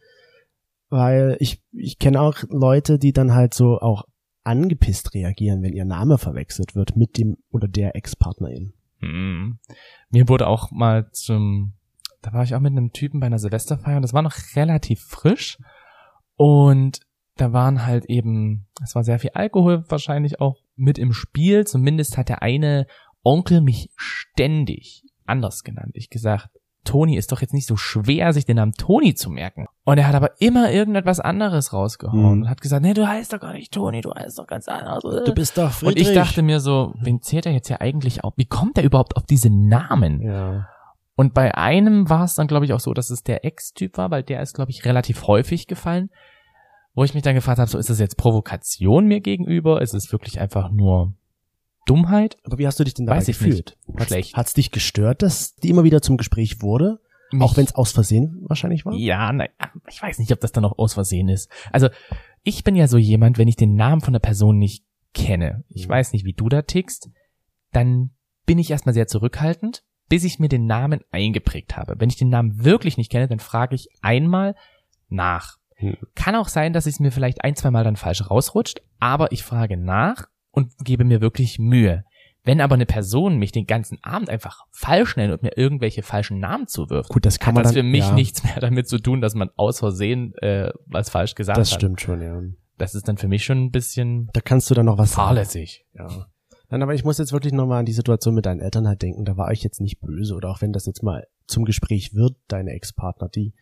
Weil 0.89 1.35
ich, 1.39 1.63
ich 1.71 1.97
kenne 1.97 2.21
auch 2.21 2.43
Leute, 2.49 2.99
die 2.99 3.12
dann 3.12 3.33
halt 3.33 3.55
so 3.55 3.79
auch 3.79 4.03
angepisst 4.43 5.15
reagieren, 5.15 5.63
wenn 5.63 5.73
ihr 5.73 5.85
Name 5.85 6.19
verwechselt 6.19 6.75
wird 6.75 6.95
mit 6.95 7.17
dem 7.17 7.38
oder 7.49 7.67
der 7.67 7.95
Ex-Partnerin. 7.95 8.73
mm. 8.99 9.57
Mir 10.12 10.29
wurde 10.29 10.45
auch 10.45 10.69
mal 10.69 11.09
zum, 11.12 11.73
da 12.21 12.33
war 12.33 12.43
ich 12.43 12.53
auch 12.53 12.59
mit 12.59 12.73
einem 12.73 12.91
Typen 12.91 13.19
bei 13.19 13.25
einer 13.25 13.39
Silvesterfeier 13.39 13.95
und 13.95 14.03
das 14.03 14.13
war 14.13 14.21
noch 14.21 14.35
relativ 14.55 15.01
frisch 15.01 15.57
und 16.35 16.99
da 17.39 17.54
waren 17.54 17.86
halt 17.86 18.06
eben, 18.06 18.67
es 18.84 18.95
war 18.95 19.04
sehr 19.04 19.19
viel 19.19 19.32
Alkohol 19.34 19.84
wahrscheinlich 19.89 20.39
auch 20.39 20.58
mit 20.75 20.97
im 20.97 21.13
Spiel. 21.13 21.65
Zumindest 21.65 22.17
hat 22.17 22.30
der 22.30 22.41
eine 22.41 22.86
Onkel 23.23 23.62
mich 23.62 23.89
ständig 23.95 25.04
anders 25.25 25.63
genannt. 25.63 25.91
Ich 25.93 26.10
gesagt, 26.10 26.49
Toni 26.86 27.17
ist 27.17 27.32
doch 27.32 27.41
jetzt 27.41 27.54
nicht 27.54 27.67
so 27.67 27.75
schwer, 27.75 28.32
sich 28.34 28.45
den 28.45 28.56
Namen 28.56 28.71
Toni 28.71 29.13
zu 29.13 29.30
merken. 29.30 29.67
Und 29.84 29.97
er 29.97 30.08
hat 30.08 30.15
aber 30.15 30.32
immer 30.39 30.71
irgendetwas 30.71 31.19
anderes 31.19 31.73
rausgehauen 31.73 32.19
Mhm. 32.19 32.25
und 32.43 32.49
hat 32.49 32.62
gesagt, 32.62 32.82
nee, 32.82 32.93
du 32.93 33.08
heißt 33.08 33.34
doch 33.34 33.39
gar 33.39 33.54
nicht 33.54 33.73
Toni, 33.73 34.02
du 34.02 34.12
heißt 34.13 34.39
doch 34.39 34.47
ganz 34.47 34.67
anders. 34.67 35.04
bist 35.36 35.58
doch 35.58 35.82
und 35.84 35.97
ich 35.99 36.13
dachte 36.13 36.41
mir 36.41 36.60
so, 36.60 36.93
wen 37.02 37.21
zählt 37.21 37.45
er 37.45 37.52
jetzt 37.52 37.69
ja 37.69 37.82
eigentlich 37.82 38.23
auf? 38.23 38.34
Wie 38.38 38.45
kommt 38.45 38.78
er 38.78 38.84
überhaupt 38.86 39.17
auf 39.17 39.25
diese 39.25 39.49
Namen? 39.49 40.21
ja. 40.21 40.67
Und 41.15 41.34
bei 41.34 41.54
einem 41.54 42.10
war 42.10 42.23
es 42.23 42.36
dann, 42.36 42.47
glaube 42.47 42.63
ich, 42.63 42.71
auch 42.71 42.80
so, 42.80 42.93
dass 42.93 43.10
es 43.10 43.23
der 43.23 43.43
Ex-Typ 43.43 43.97
war, 43.97 44.10
weil 44.10 44.23
der 44.23 44.41
ist, 44.41 44.54
glaube 44.54 44.71
ich, 44.71 44.86
relativ 44.86 45.28
häufig 45.28 45.67
gefallen. 45.67 46.12
Wo 46.99 47.05
ich 47.05 47.13
mich 47.13 47.23
dann 47.23 47.33
gefragt 47.33 47.59
habe, 47.59 47.69
so 47.71 47.77
ist 47.77 47.89
das 47.89 47.97
jetzt 47.97 48.17
Provokation 48.17 49.05
mir 49.07 49.21
gegenüber? 49.21 49.81
Ist 49.81 49.93
es 49.93 50.12
wirklich 50.12 50.41
einfach 50.41 50.69
nur 50.69 51.13
Dummheit? 51.85 52.35
Aber 52.43 52.57
wie 52.57 52.67
hast 52.67 52.77
du 52.77 52.83
dich 52.83 52.93
denn 52.93 53.05
dabei 53.05 53.19
Weiß 53.19 53.27
gefühlt? 53.27 53.77
nicht. 53.88 53.97
Hat's, 53.99 54.07
Schlecht. 54.07 54.35
Hat's 54.35 54.53
dich 54.53 54.71
gestört, 54.71 55.21
dass 55.21 55.55
die 55.55 55.69
immer 55.69 55.85
wieder 55.85 56.01
zum 56.01 56.17
Gespräch 56.17 56.62
wurde? 56.62 56.99
Auch 57.39 57.51
Mich- 57.51 57.55
wenn 57.57 57.63
es 57.63 57.73
aus 57.75 57.93
Versehen 57.93 58.43
wahrscheinlich 58.49 58.85
war? 58.85 58.93
Ja, 58.95 59.31
nein, 59.31 59.47
ich 59.88 60.01
weiß 60.01 60.19
nicht, 60.19 60.33
ob 60.33 60.41
das 60.41 60.51
dann 60.51 60.65
auch 60.65 60.77
aus 60.77 60.93
Versehen 60.93 61.29
ist. 61.29 61.49
Also, 61.71 61.88
ich 62.43 62.65
bin 62.65 62.75
ja 62.75 62.89
so 62.89 62.97
jemand, 62.97 63.38
wenn 63.38 63.47
ich 63.47 63.55
den 63.55 63.75
Namen 63.75 64.01
von 64.01 64.12
der 64.12 64.19
Person 64.19 64.57
nicht 64.57 64.83
kenne, 65.13 65.63
ich 65.69 65.88
Mhm. 65.88 65.91
weiß 65.91 66.12
nicht, 66.12 66.25
wie 66.25 66.33
du 66.33 66.49
da 66.49 66.63
tickst, 66.63 67.09
dann 67.71 68.09
bin 68.45 68.59
ich 68.59 68.71
erstmal 68.71 68.93
sehr 68.93 69.07
zurückhaltend, 69.07 69.83
bis 70.09 70.25
ich 70.25 70.38
mir 70.39 70.49
den 70.49 70.65
Namen 70.65 70.99
eingeprägt 71.12 71.77
habe. 71.77 71.95
Wenn 71.97 72.09
ich 72.09 72.17
den 72.17 72.27
Namen 72.29 72.65
wirklich 72.65 72.97
nicht 72.97 73.09
kenne, 73.09 73.29
dann 73.29 73.39
frage 73.39 73.73
ich 73.75 73.88
einmal 74.01 74.53
nach. 75.07 75.55
Hm. 75.79 75.97
Kann 76.15 76.35
auch 76.35 76.47
sein, 76.47 76.73
dass 76.73 76.85
es 76.85 76.99
mir 76.99 77.11
vielleicht 77.11 77.43
ein, 77.43 77.55
zwei 77.55 77.71
Mal 77.71 77.83
dann 77.83 77.95
falsch 77.95 78.29
rausrutscht, 78.29 78.81
aber 78.99 79.31
ich 79.31 79.43
frage 79.43 79.77
nach 79.77 80.25
und 80.51 80.73
gebe 80.83 81.03
mir 81.03 81.21
wirklich 81.21 81.59
Mühe. 81.59 82.03
Wenn 82.43 82.61
aber 82.61 82.75
eine 82.75 82.85
Person 82.85 83.37
mich 83.37 83.51
den 83.51 83.67
ganzen 83.67 83.97
Abend 84.01 84.29
einfach 84.29 84.63
falsch 84.71 85.17
nennt 85.17 85.33
und 85.33 85.43
mir 85.43 85.57
irgendwelche 85.57 86.03
falschen 86.03 86.39
Namen 86.39 86.67
zuwirft, 86.67 87.09
Gut, 87.09 87.25
das 87.25 87.37
kann 87.39 87.49
hat 87.49 87.55
man 87.55 87.63
das 87.63 87.73
dann, 87.73 87.83
für 87.83 87.89
mich 87.89 88.05
ja, 88.05 88.13
nichts 88.13 88.43
mehr 88.43 88.59
damit 88.59 88.87
zu 88.87 88.97
tun, 88.99 89.19
dass 89.21 89.35
man 89.35 89.49
aus 89.55 89.79
Versehen 89.79 90.33
äh, 90.37 90.71
was 90.85 91.09
falsch 91.09 91.35
gesagt 91.35 91.57
Das 91.57 91.71
hat. 91.71 91.79
stimmt 91.79 92.01
schon, 92.01 92.21
ja. 92.21 92.41
Das 92.77 92.95
ist 92.95 93.07
dann 93.09 93.17
für 93.17 93.27
mich 93.27 93.43
schon 93.43 93.65
ein 93.65 93.71
bisschen 93.71 94.29
Da 94.33 94.39
kannst 94.41 94.69
du 94.69 94.73
dann 94.73 94.85
noch 94.85 94.97
was 94.97 95.11
sagen. 95.11 95.27
fahrlässig. 95.27 95.85
Ja. 95.93 96.27
Nein, 96.69 96.81
aber 96.81 96.93
ich 96.93 97.03
muss 97.03 97.17
jetzt 97.17 97.33
wirklich 97.33 97.51
nochmal 97.51 97.79
an 97.79 97.85
die 97.85 97.93
Situation 97.93 98.35
mit 98.35 98.45
deinen 98.45 98.61
Eltern 98.61 98.87
halt 98.87 99.01
denken. 99.01 99.25
Da 99.25 99.35
war 99.37 99.51
ich 99.51 99.63
jetzt 99.63 99.81
nicht 99.81 99.99
böse. 99.99 100.35
Oder 100.35 100.49
auch 100.49 100.61
wenn 100.61 100.71
das 100.71 100.85
jetzt 100.85 101.03
mal 101.03 101.27
zum 101.47 101.65
Gespräch 101.65 102.13
wird, 102.13 102.37
deine 102.47 102.71
Ex-Partner, 102.71 103.27
die. 103.27 103.53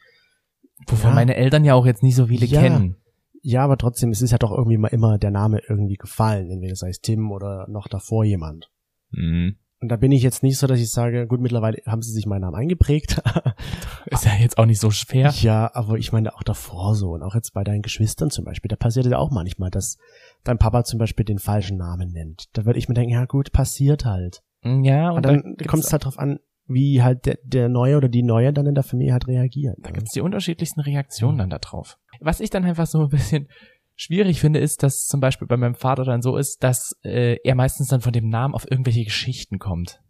Wovon 0.87 1.09
Ja. 1.11 1.15
meine 1.15 1.35
Eltern 1.35 1.63
ja 1.65 1.73
auch 1.73 1.85
jetzt 1.85 2.03
nicht 2.03 2.15
so 2.15 2.27
viele 2.27 2.45
Ja. 2.45 2.61
kennen. 2.61 2.95
Ja, 3.41 3.63
aber 3.63 3.77
trotzdem, 3.77 4.09
es 4.11 4.21
ist 4.21 4.31
ja 4.31 4.37
doch 4.37 4.51
irgendwie 4.51 4.77
mal 4.77 4.89
immer 4.89 5.17
der 5.17 5.31
Name 5.31 5.61
irgendwie 5.67 5.95
gefallen. 5.95 6.49
Entweder 6.51 6.75
sei 6.75 6.89
es 6.89 6.99
Tim 7.01 7.31
oder 7.31 7.65
noch 7.69 7.87
davor 7.87 8.23
jemand. 8.25 8.69
Mhm. 9.11 9.55
Und 9.79 9.89
da 9.89 9.95
bin 9.95 10.11
ich 10.11 10.23
jetzt 10.23 10.41
nicht 10.41 10.57
so, 10.57 10.65
dass 10.65 10.79
ich 10.79 10.91
sage, 10.91 11.27
gut, 11.27 11.39
mittlerweile 11.39 11.77
haben 11.85 12.01
sie 12.01 12.11
sich 12.11 12.25
meinen 12.25 12.41
Namen 12.41 12.55
eingeprägt. 12.55 13.21
Ist 14.07 14.25
ja 14.25 14.31
jetzt 14.39 14.57
auch 14.57 14.65
nicht 14.65 14.79
so 14.81 14.89
schwer. 14.89 15.29
ja, 15.41 15.69
aber 15.73 15.97
ich 15.97 16.11
meine 16.11 16.33
auch 16.35 16.41
davor 16.43 16.95
so. 16.95 17.11
Und 17.11 17.21
auch 17.21 17.35
jetzt 17.35 17.53
bei 17.53 17.63
deinen 17.63 17.83
Geschwistern 17.83 18.31
zum 18.31 18.43
Beispiel. 18.43 18.69
Da 18.69 18.75
passiert 18.75 19.05
ja 19.05 19.17
auch 19.19 19.29
manchmal, 19.31 19.69
dass 19.69 19.97
dein 20.43 20.57
Papa 20.57 20.83
zum 20.83 20.97
Beispiel 20.97 21.25
den 21.25 21.37
falschen 21.39 21.77
Namen 21.77 22.11
nennt. 22.11 22.45
Da 22.53 22.65
würde 22.65 22.79
ich 22.79 22.89
mir 22.89 22.95
denken, 22.95 23.13
ja 23.13 23.25
gut, 23.25 23.51
passiert 23.51 24.03
halt. 24.03 24.41
Ja, 24.63 25.11
und 25.11 25.17
Und 25.17 25.25
dann 25.25 25.55
da 25.57 25.65
kommt 25.65 25.83
es 25.83 25.91
halt 25.93 26.05
drauf 26.05 26.17
an, 26.17 26.39
wie 26.67 27.01
halt 27.01 27.25
der, 27.25 27.37
der 27.43 27.69
Neue 27.69 27.97
oder 27.97 28.09
die 28.09 28.23
Neue 28.23 28.51
dann 28.53 28.65
in 28.65 28.75
der 28.75 28.83
Familie 28.83 29.13
halt 29.13 29.27
reagieren. 29.27 29.75
Da 29.79 29.91
gibt's 29.91 30.11
die 30.11 30.21
unterschiedlichsten 30.21 30.81
Reaktionen 30.81 31.37
dann 31.37 31.49
da 31.49 31.59
drauf. 31.59 31.97
Was 32.19 32.39
ich 32.39 32.49
dann 32.49 32.65
einfach 32.65 32.87
so 32.87 33.03
ein 33.03 33.09
bisschen 33.09 33.47
schwierig 33.95 34.39
finde, 34.41 34.59
ist, 34.59 34.83
dass 34.83 35.07
zum 35.07 35.19
Beispiel 35.19 35.47
bei 35.47 35.57
meinem 35.57 35.75
Vater 35.75 36.03
dann 36.03 36.21
so 36.21 36.37
ist, 36.37 36.63
dass 36.63 36.95
äh, 37.03 37.37
er 37.43 37.55
meistens 37.55 37.87
dann 37.87 38.01
von 38.01 38.13
dem 38.13 38.29
Namen 38.29 38.53
auf 38.53 38.69
irgendwelche 38.69 39.03
Geschichten 39.05 39.59
kommt. 39.59 40.01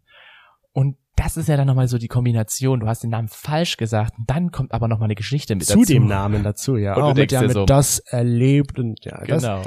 Und 0.72 0.96
das 1.16 1.36
ist 1.36 1.48
ja 1.48 1.56
dann 1.56 1.66
nochmal 1.66 1.88
so 1.88 1.98
die 1.98 2.06
Kombination. 2.06 2.80
Du 2.80 2.86
hast 2.86 3.02
den 3.02 3.10
Namen 3.10 3.28
falsch 3.28 3.76
gesagt, 3.76 4.14
und 4.18 4.30
dann 4.30 4.50
kommt 4.52 4.72
aber 4.72 4.86
nochmal 4.88 5.06
eine 5.06 5.14
Geschichte 5.16 5.54
mit 5.56 5.64
zu 5.66 5.78
dazu. 5.78 5.86
dem 5.92 6.06
Namen 6.06 6.44
dazu, 6.44 6.76
ja. 6.76 6.94
Und 6.94 7.00
du 7.02 7.06
auch 7.06 7.14
mit, 7.14 7.32
ja, 7.32 7.42
mit 7.42 7.52
so- 7.52 7.64
das 7.66 7.98
erlebt 8.00 8.78
und 8.78 9.04
ja, 9.04 9.24
das, 9.26 9.42
Genau. 9.42 9.62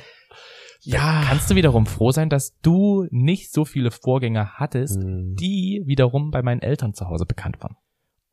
Ja. 0.82 1.24
Kannst 1.26 1.50
du 1.50 1.56
wiederum 1.56 1.86
froh 1.86 2.12
sein, 2.12 2.30
dass 2.30 2.58
du 2.62 3.08
nicht 3.12 3.52
so 3.52 3.66
viele 3.66 3.92
Vorgänger 3.92 4.54
hattest, 4.56 5.02
Hm. 5.02 5.36
die 5.36 5.84
wiederum 5.86 6.32
bei 6.32 6.42
meinen 6.42 6.62
Eltern 6.62 6.94
zu 6.94 7.08
Hause 7.08 7.26
bekannt 7.26 7.62
waren. 7.62 7.76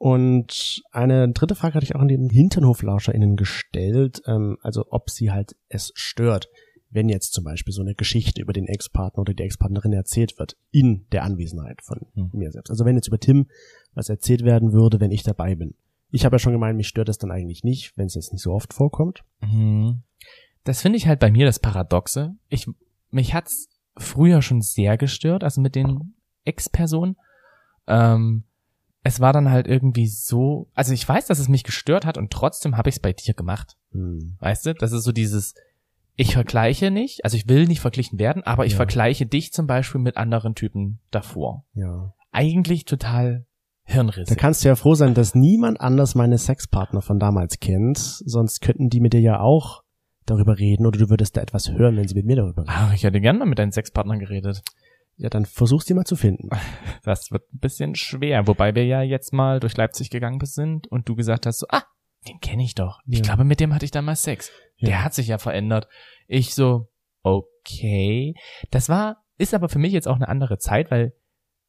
Und 0.01 0.83
eine 0.93 1.31
dritte 1.33 1.55
Frage 1.57 1.75
hatte 1.75 1.85
ich 1.85 1.95
auch 1.97 2.01
an 2.01 2.09
den 2.09 2.31
HinternhoflauscherInnen 2.31 3.37
gestellt, 3.37 4.23
ähm, 4.27 4.57
also 4.63 4.85
ob 4.91 5.11
sie 5.11 5.33
halt 5.33 5.57
es 5.69 5.91
stört, 5.95 6.49
wenn 6.91 7.09
jetzt 7.09 7.33
zum 7.35 7.45
Beispiel 7.45 7.73
so 7.75 7.83
eine 7.83 7.95
Geschichte 7.95 8.41
über 8.41 8.53
den 8.53 8.67
Ex-Partner 8.67 9.21
oder 9.21 9.35
die 9.35 9.43
Ex-Partnerin 9.43 9.93
erzählt 9.93 10.39
wird, 10.39 10.57
in 10.71 11.07
der 11.13 11.25
Anwesenheit 11.25 11.83
von 11.83 12.07
Hm. 12.15 12.31
mir 12.33 12.53
selbst. 12.53 12.71
Also 12.71 12.85
wenn 12.85 12.95
jetzt 12.97 13.09
über 13.09 13.19
Tim 13.19 13.47
was 13.95 14.09
erzählt 14.09 14.45
werden 14.45 14.73
würde, 14.73 15.01
wenn 15.01 15.11
ich 15.11 15.25
dabei 15.25 15.55
bin. 15.57 15.75
Ich 16.11 16.25
habe 16.25 16.37
ja 16.37 16.39
schon 16.39 16.53
gemeint, 16.53 16.77
mich 16.77 16.89
stört 16.89 17.09
das 17.09 17.19
dann 17.19 17.31
eigentlich 17.33 17.65
nicht, 17.65 17.93
wenn 17.97 18.07
es 18.07 18.15
jetzt 18.15 18.33
nicht 18.33 18.43
so 18.43 18.53
oft 18.53 18.73
vorkommt. 18.73 19.25
Mhm. 19.43 20.03
Das 20.69 20.83
finde 20.83 20.99
ich 20.99 21.07
halt 21.09 21.19
bei 21.19 21.31
mir 21.31 21.47
das 21.47 21.59
Paradoxe. 21.61 22.35
Ich, 22.49 22.67
mich 23.11 23.33
hat's 23.33 23.69
früher 23.97 24.43
schon 24.43 24.61
sehr 24.61 24.99
gestört, 24.99 25.43
also 25.43 25.61
mit 25.63 25.75
den 25.75 26.15
Ex-Personen. 26.45 27.17
Ähm, 27.87 28.45
es 29.03 29.19
war 29.21 29.33
dann 29.33 29.51
halt 29.51 29.67
irgendwie 29.67 30.07
so, 30.09 30.69
also 30.75 30.93
ich 30.93 31.09
weiß, 31.09 31.27
dass 31.27 31.39
es 31.39 31.49
mich 31.49 31.65
gestört 31.65 32.05
hat 32.05 32.19
und 32.19 32.31
trotzdem 32.31 32.77
habe 32.77 32.91
ich 32.91 32.97
es 32.97 33.01
bei 33.01 33.15
dir 33.15 33.33
gemacht. 33.33 33.77
Hm. 33.93 34.37
Weißt 34.41 34.67
du, 34.67 34.75
das 34.75 34.93
ist 34.93 35.05
so 35.05 35.13
dieses, 35.13 35.55
ich 36.17 36.35
vergleiche 36.35 36.91
nicht, 36.91 37.25
also 37.25 37.37
ich 37.37 37.49
will 37.49 37.67
nicht 37.67 37.81
verglichen 37.81 38.19
werden, 38.19 38.43
aber 38.43 38.67
ich 38.67 38.73
Ja. 38.73 38.77
vergleiche 38.77 39.25
dich 39.25 39.53
zum 39.55 39.67
Beispiel 39.67 40.01
mit 40.03 40.19
anderen 40.19 40.55
Typen 40.55 41.01
davor. 41.11 41.65
Ja. 41.73 42.13
Eigentlich 42.31 42.85
total 42.85 43.47
Da 43.87 43.95
Hirnrisse. 43.95 44.37
kannst 44.37 44.65
du 44.65 44.69
ja 44.69 44.77
froh 44.77 44.95
sein, 44.95 45.15
dass 45.15 45.35
niemand 45.35 45.81
anders 45.81 46.15
meine 46.15 46.37
Sexpartner 46.37 47.01
von 47.01 47.19
damals 47.19 47.59
kennt, 47.59 47.97
sonst 47.97 48.61
könnten 48.61 48.91
die 48.91 49.01
mit 49.01 49.15
dir 49.15 49.21
ja 49.21 49.41
auch 49.41 49.83
darüber 50.31 50.59
reden 50.59 50.87
oder 50.87 50.99
du 50.99 51.11
würdest 51.11 51.37
da 51.37 51.41
etwas 51.41 51.71
hören, 51.71 51.97
wenn 51.97 52.07
sie 52.09 52.15
mit 52.15 52.27
mir 52.27 52.37
darüber 52.37 52.63
reden. 52.63 52.71
Ah, 52.71 52.93
ich 52.95 53.05
hätte 53.05 53.21
gerne 53.21 53.39
mal 53.41 53.45
mit 53.47 53.59
deinen 53.59 53.73
Sexpartnern 53.73 54.19
geredet. 54.19 54.63
Ja, 55.17 55.29
dann 55.31 55.47
versuch's 55.47 55.85
die 55.87 55.95
mal 55.95 56.05
zu 56.05 56.17
finden. 56.17 56.49
Das 57.05 57.31
wird 57.31 57.43
ein 57.55 57.59
bisschen 57.61 57.95
schwer, 57.95 58.47
wobei 58.47 58.75
wir 58.75 58.85
ja 58.85 59.03
jetzt 59.03 59.33
mal 59.33 59.61
durch 59.61 59.77
Leipzig 59.77 60.11
gegangen 60.11 60.39
sind 60.45 60.87
und 60.89 61.09
du 61.09 61.15
gesagt 61.17 61.47
hast 61.47 61.59
so, 61.61 61.67
ah, 61.71 61.85
den 62.29 62.39
kenne 62.41 62.63
ich 62.65 62.75
doch. 62.75 62.99
Ich 63.07 63.19
Ja. 63.19 63.25
glaube, 63.25 63.45
mit 63.45 63.61
dem 63.61 63.75
hatte 63.75 63.85
ich 63.87 63.91
damals 63.91 64.23
Sex. 64.23 64.51
Ja. 64.77 64.89
Der 64.89 65.05
hat 65.05 65.15
sich 65.15 65.29
ja 65.29 65.39
verändert. 65.39 65.89
Ich 66.27 66.55
so, 66.55 66.89
okay. 67.23 68.35
Das 68.71 68.89
war, 68.89 69.25
ist 69.39 69.55
aber 69.55 69.69
für 69.69 69.79
mich 69.79 69.93
jetzt 69.93 70.09
auch 70.09 70.17
eine 70.17 70.29
andere 70.29 70.59
Zeit, 70.59 70.91
weil 70.91 71.13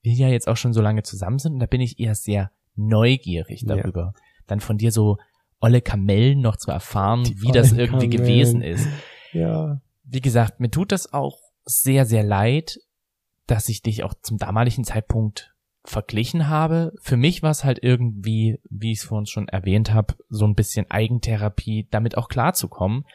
wir 0.02 0.14
ja 0.14 0.28
jetzt 0.30 0.48
auch 0.48 0.58
schon 0.58 0.74
so 0.74 0.82
lange 0.82 1.04
zusammen 1.04 1.40
sind 1.40 1.54
und 1.54 1.60
da 1.60 1.66
bin 1.66 1.82
ich 1.82 2.00
eher 2.00 2.16
sehr 2.16 2.52
neugierig 2.76 3.62
Ja. 3.62 3.76
darüber. 3.76 4.14
Dann 4.48 4.60
von 4.60 4.78
dir 4.78 4.92
so 4.92 5.18
olle 5.62 5.82
Kamellen 5.82 6.42
noch 6.42 6.58
zu 6.58 6.72
erfahren, 6.72 7.24
Die 7.24 7.42
wie 7.42 7.52
das 7.52 7.72
irgendwie 7.72 8.10
Kamellen. 8.10 8.12
gewesen 8.12 8.62
ist 8.62 8.88
Ja. 9.34 9.82
wie 10.04 10.22
gesagt, 10.22 10.60
mir 10.60 10.70
tut 10.72 10.92
das 10.92 11.12
auch 11.14 11.40
sehr, 11.66 12.06
sehr 12.06 12.24
leid, 12.24 12.80
dass 13.48 13.70
ich 13.70 13.82
dich 13.82 14.04
auch 14.04 14.14
zum 14.22 14.38
damaligen 14.38 14.84
Zeitpunkt 14.84 15.54
verglichen 15.86 16.48
habe. 16.50 16.94
Für 17.02 17.18
mich 17.18 17.42
war 17.42 17.52
es 17.52 17.64
halt 17.64 17.80
irgendwie, 17.82 18.60
wie 18.70 18.92
ich 18.92 19.00
es 19.00 19.06
vorhin 19.06 19.26
schon 19.26 19.48
erwähnt 19.48 19.94
habe, 19.94 20.16
so 20.30 20.46
ein 20.46 20.56
bisschen 20.56 20.90
Eigentherapie, 20.90 21.88
damit 21.90 22.18
auch 22.18 22.28
klarzukommen, 22.28 23.06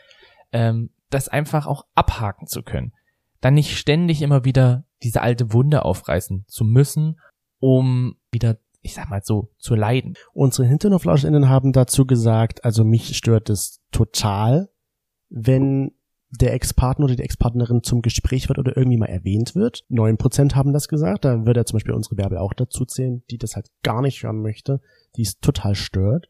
ähm, 0.53 0.91
das 1.11 1.29
einfach 1.29 1.67
auch 1.67 1.85
abhaken 1.95 2.47
zu 2.47 2.63
können. 2.63 2.93
Dann 3.41 3.55
nicht 3.55 3.77
ständig 3.77 4.23
immer 4.23 4.45
wieder 4.45 4.85
diese 5.03 5.21
alte 5.21 5.53
Wunde 5.53 5.85
aufreißen 5.85 6.45
zu 6.49 6.65
müssen, 6.65 7.21
um 7.61 8.17
wieder, 8.33 8.57
ich 8.85 8.95
sag 8.95 9.09
mal 9.09 9.23
so, 9.25 9.51
zu 9.59 9.75
leiden. 9.75 10.15
Unsere 10.35 10.69
HinternhoflauscherInnen 10.69 11.49
haben 11.49 11.73
dazu 11.73 12.07
gesagt, 12.07 12.65
also 12.65 12.85
mich 12.85 13.17
stört 13.17 13.49
es 13.49 13.81
total, 13.91 14.69
wenn 15.31 15.93
der 16.31 16.53
Ex-Partner 16.53 17.07
oder 17.07 17.17
die 17.17 17.23
Ex-Partnerin 17.23 17.83
zum 17.83 18.03
Gespräch 18.03 18.49
wird 18.49 18.59
oder 18.59 18.77
irgendwie 18.77 18.99
mal 18.99 19.07
erwähnt 19.07 19.55
wird. 19.55 19.85
Neun 19.89 20.19
Prozent 20.19 20.55
haben 20.55 20.73
das 20.73 20.89
gesagt. 20.89 21.25
Da 21.25 21.47
würde 21.47 21.61
ja 21.61 21.65
zum 21.65 21.77
Beispiel 21.77 21.95
unsere 21.95 22.17
Bärbel 22.17 22.39
auch 22.39 22.53
dazu 22.53 22.85
zählen, 22.85 23.23
die 23.31 23.39
das 23.39 23.57
halt 23.57 23.71
gar 23.83 24.03
nicht 24.03 24.23
hören 24.23 24.43
möchte. 24.43 24.81
Die 25.17 25.23
ist 25.23 25.41
total 25.41 25.75
stört. 25.75 26.29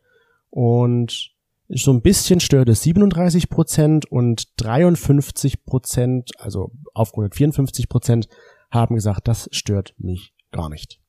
Und 0.50 1.32
so 1.68 1.92
ein 1.92 2.02
bisschen 2.02 2.38
stört 2.38 2.68
es 2.68 2.82
37 2.82 3.48
Prozent 3.48 4.07
und 4.07 4.52
53 4.62 5.64
Prozent, 5.64 6.30
also 6.38 6.70
aufgerundet 6.92 7.34
54 7.34 7.88
Prozent, 7.88 8.28
haben 8.70 8.94
gesagt, 8.94 9.26
das 9.26 9.48
stört 9.50 9.94
mich 9.98 10.34
gar 10.52 10.68
nicht. 10.68 11.00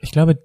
Ich 0.00 0.10
glaube, 0.10 0.38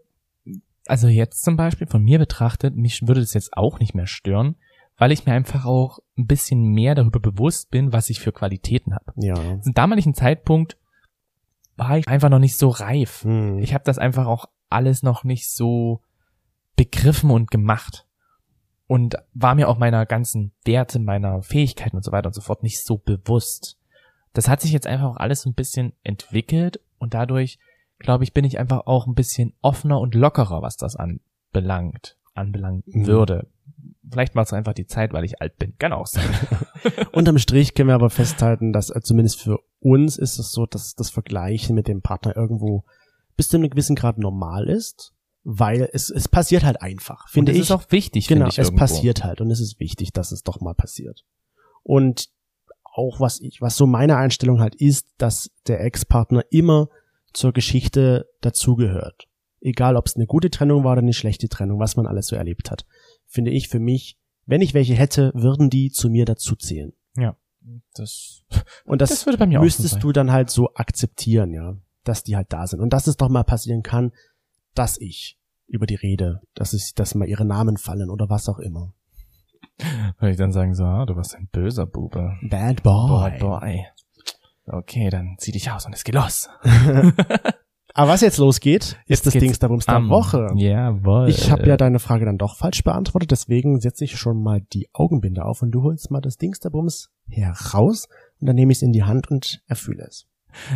also 0.85 1.07
jetzt 1.07 1.43
zum 1.43 1.55
Beispiel 1.55 1.87
von 1.87 2.03
mir 2.03 2.19
betrachtet, 2.19 2.75
mich 2.75 3.07
würde 3.07 3.21
das 3.21 3.33
jetzt 3.33 3.55
auch 3.55 3.79
nicht 3.79 3.95
mehr 3.95 4.07
stören, 4.07 4.55
weil 4.97 5.11
ich 5.11 5.25
mir 5.25 5.33
einfach 5.33 5.65
auch 5.65 5.99
ein 6.17 6.27
bisschen 6.27 6.61
mehr 6.61 6.95
darüber 6.95 7.19
bewusst 7.19 7.71
bin, 7.71 7.93
was 7.93 8.09
ich 8.09 8.19
für 8.19 8.31
Qualitäten 8.31 8.93
habe. 8.93 9.13
Ja. 9.15 9.35
Zum 9.61 9.73
damaligen 9.73 10.13
Zeitpunkt 10.13 10.77
war 11.75 11.97
ich 11.97 12.07
einfach 12.07 12.29
noch 12.29 12.39
nicht 12.39 12.57
so 12.57 12.69
reif. 12.69 13.23
Hm. 13.23 13.59
Ich 13.59 13.73
habe 13.73 13.83
das 13.83 13.97
einfach 13.97 14.27
auch 14.27 14.45
alles 14.69 15.03
noch 15.03 15.23
nicht 15.23 15.49
so 15.49 16.01
begriffen 16.75 17.31
und 17.31 17.51
gemacht. 17.51 18.05
Und 18.85 19.15
war 19.33 19.55
mir 19.55 19.69
auch 19.69 19.77
meiner 19.77 20.05
ganzen 20.05 20.51
Werte, 20.65 20.99
meiner 20.99 21.41
Fähigkeiten 21.41 21.95
und 21.95 22.03
so 22.03 22.11
weiter 22.11 22.27
und 22.27 22.33
so 22.33 22.41
fort 22.41 22.61
nicht 22.63 22.83
so 22.83 22.97
bewusst. 22.97 23.79
Das 24.33 24.47
hat 24.47 24.61
sich 24.61 24.71
jetzt 24.71 24.87
einfach 24.87 25.11
auch 25.11 25.17
alles 25.17 25.43
so 25.43 25.49
ein 25.49 25.55
bisschen 25.55 25.93
entwickelt 26.03 26.79
und 26.97 27.13
dadurch, 27.13 27.59
glaube 27.99 28.23
ich, 28.23 28.33
bin 28.33 28.45
ich 28.45 28.59
einfach 28.59 28.81
auch 28.85 29.07
ein 29.07 29.13
bisschen 29.15 29.53
offener 29.61 29.99
und 29.99 30.15
lockerer, 30.15 30.61
was 30.61 30.77
das 30.77 30.95
anbelangt, 30.95 32.17
anbelangen 32.33 32.83
Mhm. 32.85 33.05
würde. 33.07 33.47
Vielleicht 34.11 34.35
war 34.35 34.43
es 34.43 34.53
einfach 34.53 34.73
die 34.73 34.85
Zeit, 34.85 35.13
weil 35.13 35.23
ich 35.23 35.41
alt 35.41 35.57
bin. 35.57 35.77
Kann 35.77 35.93
auch 35.93 36.05
sein. 36.07 36.25
Unterm 37.13 37.37
Strich 37.39 37.73
können 37.73 37.87
wir 37.89 37.95
aber 37.95 38.09
festhalten, 38.09 38.73
dass 38.73 38.89
äh, 38.89 39.01
zumindest 39.01 39.41
für 39.41 39.59
uns 39.79 40.17
ist 40.17 40.37
es 40.39 40.51
so, 40.51 40.65
dass 40.65 40.93
das 40.95 41.09
Vergleichen 41.09 41.73
mit 41.75 41.87
dem 41.87 42.01
Partner 42.01 42.35
irgendwo 42.35 42.83
bis 43.35 43.47
zu 43.47 43.57
einem 43.57 43.69
gewissen 43.69 43.95
Grad 43.95 44.17
normal 44.19 44.67
ist, 44.69 45.13
weil 45.43 45.89
es, 45.93 46.09
es 46.09 46.27
passiert 46.27 46.63
halt 46.63 46.81
einfach, 46.81 47.27
finde 47.29 47.51
ich. 47.53 47.59
ist 47.59 47.71
auch 47.71 47.83
wichtig, 47.89 48.27
genau, 48.27 48.41
finde 48.45 48.49
ich. 48.53 48.59
es 48.59 48.67
irgendwo. 48.67 48.79
passiert 48.79 49.23
halt 49.23 49.41
und 49.41 49.49
es 49.51 49.59
ist 49.59 49.79
wichtig, 49.79 50.11
dass 50.13 50.31
es 50.31 50.43
doch 50.43 50.61
mal 50.61 50.75
passiert. 50.75 51.23
Und 51.81 52.27
auch 52.83 53.19
was 53.19 53.39
ich, 53.41 53.61
was 53.61 53.75
so 53.75 53.87
meine 53.87 54.17
Einstellung 54.17 54.59
halt 54.61 54.75
ist, 54.75 55.07
dass 55.17 55.49
der 55.67 55.81
Ex-Partner 55.81 56.43
immer 56.51 56.89
zur 57.33 57.53
Geschichte 57.53 58.27
dazugehört. 58.41 59.27
Egal, 59.59 59.95
ob 59.95 60.07
es 60.07 60.15
eine 60.15 60.25
gute 60.25 60.49
Trennung 60.49 60.83
war 60.83 60.93
oder 60.93 61.01
eine 61.01 61.13
schlechte 61.13 61.47
Trennung, 61.47 61.79
was 61.79 61.95
man 61.95 62.05
alles 62.05 62.27
so 62.27 62.35
erlebt 62.35 62.69
hat. 62.69 62.85
Finde 63.25 63.51
ich 63.51 63.69
für 63.69 63.79
mich, 63.79 64.17
wenn 64.45 64.61
ich 64.61 64.73
welche 64.73 64.93
hätte, 64.93 65.31
würden 65.33 65.69
die 65.69 65.89
zu 65.89 66.09
mir 66.09 66.25
dazu 66.25 66.55
zählen. 66.55 66.93
Das, 67.93 68.43
Und 68.85 69.01
das, 69.01 69.09
das 69.09 69.25
würde 69.25 69.37
bei 69.37 69.45
mir 69.45 69.59
auch 69.59 69.63
so 69.63 69.65
müsstest 69.65 70.03
du 70.03 70.11
dann 70.11 70.31
halt 70.31 70.49
so 70.49 70.73
akzeptieren, 70.75 71.53
ja, 71.53 71.77
dass 72.03 72.23
die 72.23 72.35
halt 72.35 72.51
da 72.51 72.67
sind. 72.67 72.81
Und 72.81 72.91
dass 72.91 73.07
es 73.07 73.17
doch 73.17 73.29
mal 73.29 73.43
passieren 73.43 73.83
kann, 73.83 74.11
dass 74.75 74.99
ich 74.99 75.39
über 75.67 75.85
die 75.85 75.95
rede, 75.95 76.41
dass 76.53 76.73
es, 76.73 76.93
dass 76.93 77.15
mal 77.15 77.27
ihre 77.27 77.45
Namen 77.45 77.77
fallen 77.77 78.09
oder 78.09 78.29
was 78.29 78.49
auch 78.49 78.59
immer. 78.59 78.93
Würde 80.19 80.31
ich 80.31 80.37
dann 80.37 80.51
sagen 80.51 80.75
so, 80.75 80.83
ah, 80.83 81.05
du 81.05 81.15
warst 81.15 81.35
ein 81.35 81.47
böser 81.51 81.85
Bube. 81.85 82.37
Bad 82.49 82.83
Boy, 82.83 83.39
boy. 83.39 83.85
Okay, 84.65 85.09
dann 85.09 85.35
zieh 85.39 85.51
dich 85.51 85.71
aus 85.71 85.85
und 85.85 85.93
es 85.93 86.03
geht 86.03 86.15
los. 86.15 86.49
Aber 87.95 88.11
was 88.11 88.21
jetzt 88.21 88.39
losgeht, 88.39 88.97
Jetzt 89.05 89.27
ist 89.27 89.35
das 89.35 89.39
Dings 89.39 89.59
der 89.59 89.67
Bums 89.67 89.85
der 89.85 90.09
Woche. 90.09 90.47
Jawohl. 90.55 91.29
Ich 91.29 91.51
habe 91.51 91.67
ja 91.67 91.77
deine 91.77 91.99
Frage 91.99 92.25
dann 92.25 92.39
doch 92.39 92.55
falsch 92.55 92.83
beantwortet, 92.83 93.29
deswegen 93.29 93.79
setze 93.79 94.03
ich 94.03 94.17
schon 94.17 94.41
mal 94.41 94.61
die 94.73 94.89
Augenbinde 94.93 95.45
auf 95.45 95.61
und 95.61 95.71
du 95.71 95.83
holst 95.83 96.09
mal 96.09 96.21
das 96.21 96.37
Dings 96.37 96.59
der 96.59 96.71
Bums 96.71 97.11
heraus 97.29 98.07
und 98.39 98.47
dann 98.47 98.55
nehme 98.55 98.71
ich 98.71 98.79
es 98.79 98.81
in 98.81 98.93
die 98.93 99.03
Hand 99.03 99.29
und 99.29 99.61
erfülle 99.67 100.05
es. 100.07 100.25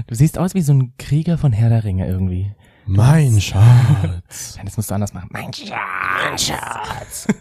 Du 0.05 0.15
siehst 0.15 0.37
aus 0.37 0.53
wie 0.53 0.61
so 0.61 0.73
ein 0.73 0.93
Krieger 0.97 1.37
von 1.37 1.53
Herr 1.53 1.69
der 1.69 1.83
Ringe 1.83 2.07
irgendwie. 2.07 2.53
Mein 2.85 3.39
Schatz. 3.41 3.61
Nein, 4.55 4.65
das 4.65 4.77
musst 4.77 4.91
du 4.91 4.95
anders 4.95 5.13
machen. 5.13 5.29
Mein 5.31 5.53
Schatz. 5.53 6.45
Schatz. 6.45 7.27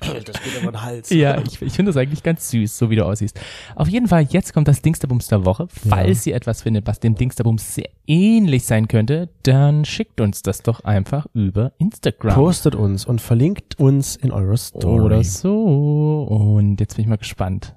Das 0.00 0.42
geht 0.42 0.62
über 0.62 0.70
den 0.70 0.82
Hals. 0.82 1.10
Ja, 1.10 1.38
ich, 1.38 1.60
ich 1.60 1.72
finde 1.72 1.90
das 1.90 1.96
eigentlich 1.96 2.22
ganz 2.22 2.50
süß, 2.50 2.78
so 2.78 2.88
wie 2.88 2.96
du 2.96 3.04
aussiehst. 3.04 3.38
Auf 3.74 3.88
jeden 3.88 4.06
Fall, 4.06 4.22
jetzt 4.30 4.54
kommt 4.54 4.68
das 4.68 4.80
Dingsterbums 4.80 5.26
der 5.26 5.44
Woche. 5.44 5.66
Falls 5.68 6.24
ihr 6.26 6.36
etwas 6.36 6.62
findet, 6.62 6.86
was 6.86 7.00
dem 7.00 7.16
Dingsterbums 7.16 7.74
sehr 7.74 7.88
ähnlich 8.06 8.64
sein 8.64 8.86
könnte, 8.86 9.28
dann 9.42 9.84
schickt 9.84 10.20
uns 10.20 10.42
das 10.42 10.62
doch 10.62 10.84
einfach 10.84 11.26
über 11.34 11.72
Instagram. 11.78 12.34
Postet 12.34 12.74
uns 12.76 13.06
und 13.06 13.20
verlinkt 13.20 13.78
uns 13.80 14.14
in 14.14 14.30
eurer 14.30 14.56
Story. 14.56 15.00
Oder 15.00 15.24
so. 15.24 16.22
Und 16.22 16.78
jetzt 16.80 16.94
bin 16.94 17.04
ich 17.04 17.08
mal 17.08 17.18
gespannt. 17.18 17.74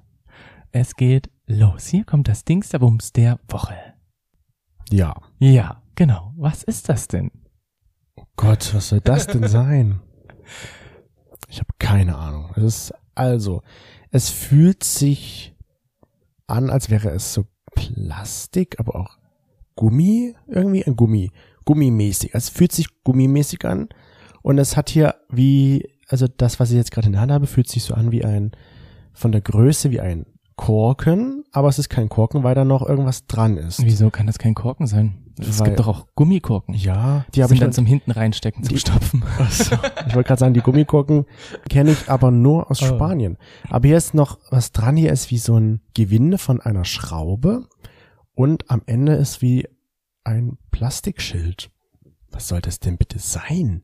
Es 0.70 0.94
geht 0.94 1.28
los. 1.46 1.88
Hier 1.88 2.04
kommt 2.04 2.28
das 2.28 2.44
Dingsterbums 2.44 3.12
der 3.12 3.40
Woche. 3.48 3.74
Ja. 4.90 5.14
Ja, 5.38 5.82
genau. 5.96 6.32
Was 6.36 6.62
ist 6.62 6.88
das 6.88 7.08
denn? 7.08 7.30
Gott, 8.36 8.72
was 8.74 8.88
soll 8.90 9.00
das 9.00 9.26
denn 9.26 9.46
sein? 9.48 10.00
Ich 11.52 11.58
habe 11.58 11.68
keine 11.78 12.16
Ahnung. 12.16 12.50
Es 12.56 12.62
ist 12.62 12.94
also, 13.14 13.62
es 14.10 14.30
fühlt 14.30 14.84
sich 14.84 15.54
an, 16.46 16.70
als 16.70 16.88
wäre 16.88 17.10
es 17.10 17.34
so 17.34 17.44
Plastik, 17.74 18.80
aber 18.80 18.96
auch 18.96 19.18
Gummi, 19.76 20.34
irgendwie 20.46 20.82
ein 20.82 20.96
Gummi, 20.96 21.30
gummimäßig. 21.66 22.30
Es 22.32 22.48
fühlt 22.48 22.72
sich 22.72 22.86
gummimäßig 23.04 23.66
an 23.66 23.90
und 24.40 24.56
es 24.56 24.78
hat 24.78 24.88
hier 24.88 25.16
wie, 25.28 25.90
also 26.08 26.26
das, 26.26 26.58
was 26.58 26.70
ich 26.70 26.76
jetzt 26.76 26.90
gerade 26.90 27.08
in 27.08 27.12
der 27.12 27.20
Hand 27.20 27.32
habe, 27.32 27.46
fühlt 27.46 27.68
sich 27.68 27.84
so 27.84 27.92
an 27.92 28.12
wie 28.12 28.24
ein, 28.24 28.52
von 29.12 29.30
der 29.30 29.42
Größe 29.42 29.90
wie 29.90 30.00
ein 30.00 30.24
Korken, 30.56 31.44
aber 31.52 31.68
es 31.68 31.78
ist 31.78 31.88
kein 31.88 32.08
Korken, 32.08 32.42
weil 32.42 32.54
da 32.54 32.64
noch 32.64 32.86
irgendwas 32.86 33.26
dran 33.26 33.56
ist. 33.56 33.82
Wieso 33.84 34.10
kann 34.10 34.26
das 34.26 34.38
kein 34.38 34.54
Korken 34.54 34.86
sein? 34.86 35.18
Es 35.38 35.58
Weil- 35.60 35.68
gibt 35.68 35.80
doch 35.80 35.88
auch 35.88 36.06
Gummikorken. 36.14 36.74
Ja, 36.74 37.24
die 37.28 37.32
Die 37.36 37.42
habe 37.42 37.54
ich 37.54 37.60
dann 37.60 37.72
zum 37.72 37.86
hinten 37.86 38.10
reinstecken, 38.10 38.62
zum 38.64 38.74
Die- 38.74 38.78
Stopfen. 38.80 39.22
Achso, 39.38 39.74
ich 40.06 40.14
wollte 40.14 40.28
gerade 40.28 40.40
sagen, 40.40 40.54
die 40.54 40.60
Gummikorken 40.60 41.24
kenne 41.70 41.92
ich 41.92 42.10
aber 42.10 42.30
nur 42.30 42.70
aus 42.70 42.82
Oh. 42.82 42.86
Spanien. 42.86 43.38
Aber 43.70 43.88
hier 43.88 43.96
ist 43.96 44.12
noch 44.14 44.38
was 44.50 44.72
dran. 44.72 44.96
Hier 44.96 45.10
ist 45.12 45.30
wie 45.30 45.38
so 45.38 45.56
ein 45.56 45.80
Gewinde 45.94 46.36
von 46.38 46.60
einer 46.60 46.84
Schraube 46.84 47.66
und 48.34 48.70
am 48.70 48.82
Ende 48.86 49.14
ist 49.14 49.40
wie 49.40 49.66
ein 50.24 50.58
Plastikschild. 50.70 51.70
Was 52.30 52.48
soll 52.48 52.60
das 52.60 52.78
denn 52.80 52.96
bitte 52.98 53.18
sein? 53.18 53.82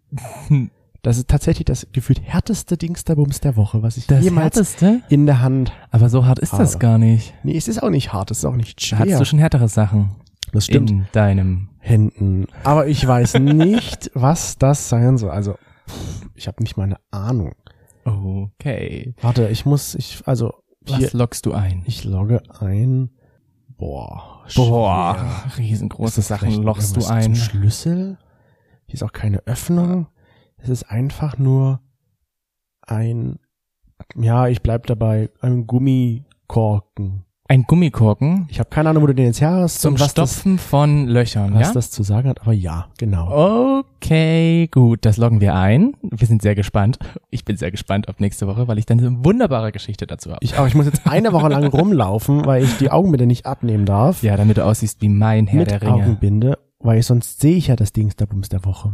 Das 1.09 1.17
ist 1.17 1.29
tatsächlich 1.29 1.65
das 1.65 1.87
gefühlt 1.93 2.21
härteste 2.23 2.77
Dingsterbums 2.77 3.41
der 3.41 3.57
Woche, 3.57 3.83
was 3.83 3.97
ich 3.97 4.07
Das 4.09 4.23
jemals 4.23 4.57
härteste? 4.57 5.01
in 5.09 5.25
der 5.25 5.41
Hand. 5.41 5.73
Aber 5.91 6.11
so 6.11 6.27
hart 6.27 6.39
ist 6.39 6.53
das 6.53 6.73
Aber- 6.75 6.81
gar 6.81 6.99
nicht. 6.99 7.33
Nee, 7.45 7.57
es 7.57 7.67
ist 7.67 7.83
auch 7.83 7.89
nicht 7.89 8.13
hart, 8.13 8.31
es 8.31 8.41
ist 8.41 8.45
auch 8.45 8.55
nicht 8.57 8.79
Da 8.79 8.85
schwer. 8.87 8.99
hattest 8.99 9.21
du 9.21 9.25
schon 9.25 9.39
härtere 9.39 9.69
Sachen 9.69 10.11
das 10.53 10.67
stimmt. 10.67 10.91
in 10.91 11.07
deinem. 11.13 11.71
Händen. 11.79 12.47
Aber 12.63 12.89
ich 12.89 13.07
weiß 13.07 13.39
nicht, 13.39 14.11
was 14.15 14.59
das 14.59 14.91
sein 14.91 15.17
soll. 15.17 15.31
Also, 15.31 15.55
pff, 15.89 16.27
ich 16.35 16.47
habe 16.47 16.63
nicht 16.63 16.77
mal 16.77 16.83
eine 16.85 16.99
Ahnung. 17.11 17.55
Okay. 18.05 19.15
Warte, 19.23 19.49
ich 19.49 19.65
muss, 19.65 19.95
ich, 19.95 20.21
also, 20.27 20.53
hier, 20.85 21.07
Was 21.07 21.13
lockst 21.15 21.47
du 21.47 21.55
ein? 21.55 21.85
ich 21.87 22.05
logge 22.05 22.43
ein. 22.61 23.09
Boah. 23.79 24.45
Boah, 24.55 25.15
schwer. 25.17 25.57
riesengroße 25.57 26.17
das 26.17 26.29
Sachen 26.29 26.49
vielleicht 26.51 26.65
lochst 26.65 26.97
du 26.99 27.07
ein. 27.07 27.35
Schlüssel? 27.35 28.19
Hier 28.85 28.95
ist 28.95 29.03
auch 29.05 29.13
keine 29.13 29.39
Öffnung. 29.47 30.07
Es 30.59 30.69
ist 30.69 30.85
einfach 30.85 31.39
nur 31.39 31.81
ein, 32.83 33.39
ja, 34.17 34.49
ich 34.49 34.63
bleib 34.63 34.87
dabei, 34.87 35.31
ein 35.41 35.67
Gummikorken. 35.67 37.25
Ein 37.51 37.63
Gummikorken 37.63 38.47
Ich 38.51 38.59
habe 38.59 38.69
keine 38.69 38.91
Ahnung, 38.91 39.05
wo 39.05 39.07
du 39.07 39.15
den 39.15 39.25
jetzt 39.25 39.41
her 39.41 39.53
hast 39.53 39.81
zum 39.81 39.95
was 39.95 40.13
das, 40.13 40.33
Stopfen 40.33 40.59
von 40.59 41.07
Löchern, 41.07 41.55
was 41.55 41.69
ja? 41.69 41.73
das 41.73 41.91
zu 41.91 42.03
sagen 42.03 42.29
hat, 42.29 42.43
aber 42.43 42.53
ja, 42.53 42.89
genau. 42.99 43.85
Okay, 44.01 44.69
gut, 44.71 45.07
das 45.07 45.17
loggen 45.17 45.41
wir 45.41 45.55
ein. 45.55 45.95
Wir 46.03 46.27
sind 46.27 46.43
sehr 46.43 46.55
gespannt. 46.55 46.99
Ich 47.31 47.47
bin 47.47 47.57
sehr 47.57 47.71
gespannt 47.71 48.09
auf 48.09 48.21
nächste 48.21 48.47
Woche, 48.47 48.69
weil 48.69 48.79
ich 48.79 48.85
dann 48.85 48.99
eine 48.99 49.25
wunderbare 49.25 49.73
Geschichte 49.73 50.07
dazu 50.07 50.31
habe. 50.31 50.41
Ich, 50.43 50.59
aber 50.59 50.67
ich 50.69 50.75
muss 50.75 50.85
jetzt 50.85 51.07
eine 51.07 51.33
Woche 51.33 51.49
lang 51.49 51.67
rumlaufen, 51.73 52.45
weil 52.45 52.65
ich 52.65 52.77
die 52.77 52.91
Augenbinde 52.91 53.27
nicht 53.27 53.47
abnehmen 53.47 53.87
darf. 53.87 54.23
Ja, 54.23 54.37
damit 54.37 54.59
du 54.59 54.65
aussiehst 54.67 55.01
wie 55.01 55.09
mein 55.09 55.47
Herr 55.47 55.61
mit 55.61 55.71
der 55.71 55.81
Ringe. 55.81 55.95
Augenbinde, 55.95 56.59
weil 56.81 57.03
sonst 57.03 57.41
sehe 57.41 57.57
ich 57.57 57.69
ja 57.69 57.77
das 57.77 57.95
Dings 57.95 58.15
der 58.17 58.27
Bums 58.27 58.51
der 58.51 58.67
Woche. 58.67 58.93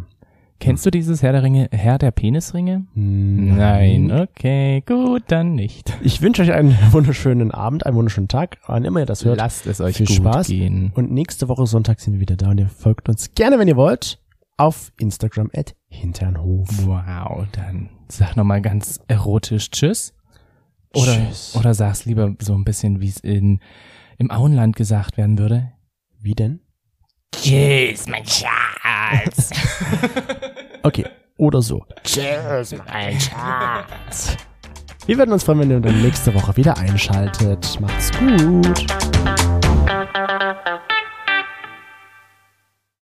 Kennst 0.61 0.87
du 0.87 0.91
dieses 0.91 1.23
Herr 1.23 1.33
der 1.33 1.43
Ringe, 1.43 1.69
Herr 1.73 1.99
der 1.99 2.11
Penisringe? 2.11 2.87
Nein, 2.95 4.11
okay, 4.13 4.83
gut, 4.87 5.25
dann 5.27 5.55
nicht. 5.55 5.93
Ich 6.03 6.23
wünsche 6.23 6.43
euch 6.43 6.53
einen 6.53 6.77
wunderschönen 6.93 7.51
Abend, 7.51 7.85
einen 7.85 7.97
wunderschönen 7.97 8.29
Tag, 8.29 8.59
wann 8.67 8.85
immer 8.85 9.01
ihr 9.01 9.07
das 9.07 9.25
hört. 9.25 9.39
Lasst 9.39 9.67
es 9.67 9.81
euch 9.81 9.97
Viel 9.97 10.07
gut 10.07 10.17
Spaß. 10.17 10.47
gehen. 10.47 10.93
Und 10.95 11.11
nächste 11.11 11.49
Woche 11.49 11.67
Sonntag 11.67 12.01
sind 12.01 12.15
wir 12.15 12.21
wieder 12.21 12.37
da 12.37 12.51
und 12.51 12.59
ihr 12.59 12.69
folgt 12.69 13.09
uns 13.09 13.35
gerne, 13.35 13.59
wenn 13.59 13.69
ihr 13.69 13.77
wollt, 13.77 14.21
auf 14.57 14.93
Instagram 14.99 15.51
at 15.55 15.75
Hinternhof. 15.89 16.69
Wow, 16.87 17.47
dann 17.53 17.91
sag 18.09 18.37
nochmal 18.37 18.63
ganz 18.63 19.01
erotisch 19.09 19.71
Tschüss. 19.71 20.15
Oder, 20.95 21.27
Tschüss. 21.27 21.57
oder 21.59 21.75
sag's 21.75 22.05
lieber 22.05 22.35
so 22.41 22.55
ein 22.55 22.65
bisschen, 22.65 23.01
wie 23.01 23.09
es 23.09 23.19
in, 23.19 23.59
im 24.17 24.31
Auenland 24.31 24.77
gesagt 24.77 25.17
werden 25.17 25.39
würde. 25.39 25.73
Wie 26.21 26.35
denn? 26.35 26.61
Tschüss, 27.33 28.07
mein 28.09 28.25
Schatz. 28.25 28.51
Okay, 30.83 31.07
oder 31.39 31.63
so. 31.63 31.83
Tschüss, 32.03 32.75
mein 32.87 33.19
Schatz. 33.19 34.37
Wir 35.07 35.17
werden 35.17 35.33
uns 35.33 35.43
freuen, 35.43 35.61
wenn 35.61 35.71
ihr 35.71 35.81
dann 35.81 36.03
nächste 36.03 36.35
Woche 36.35 36.55
wieder 36.59 36.77
einschaltet. 36.77 37.81
Macht's 37.81 38.11
gut. 38.19 38.87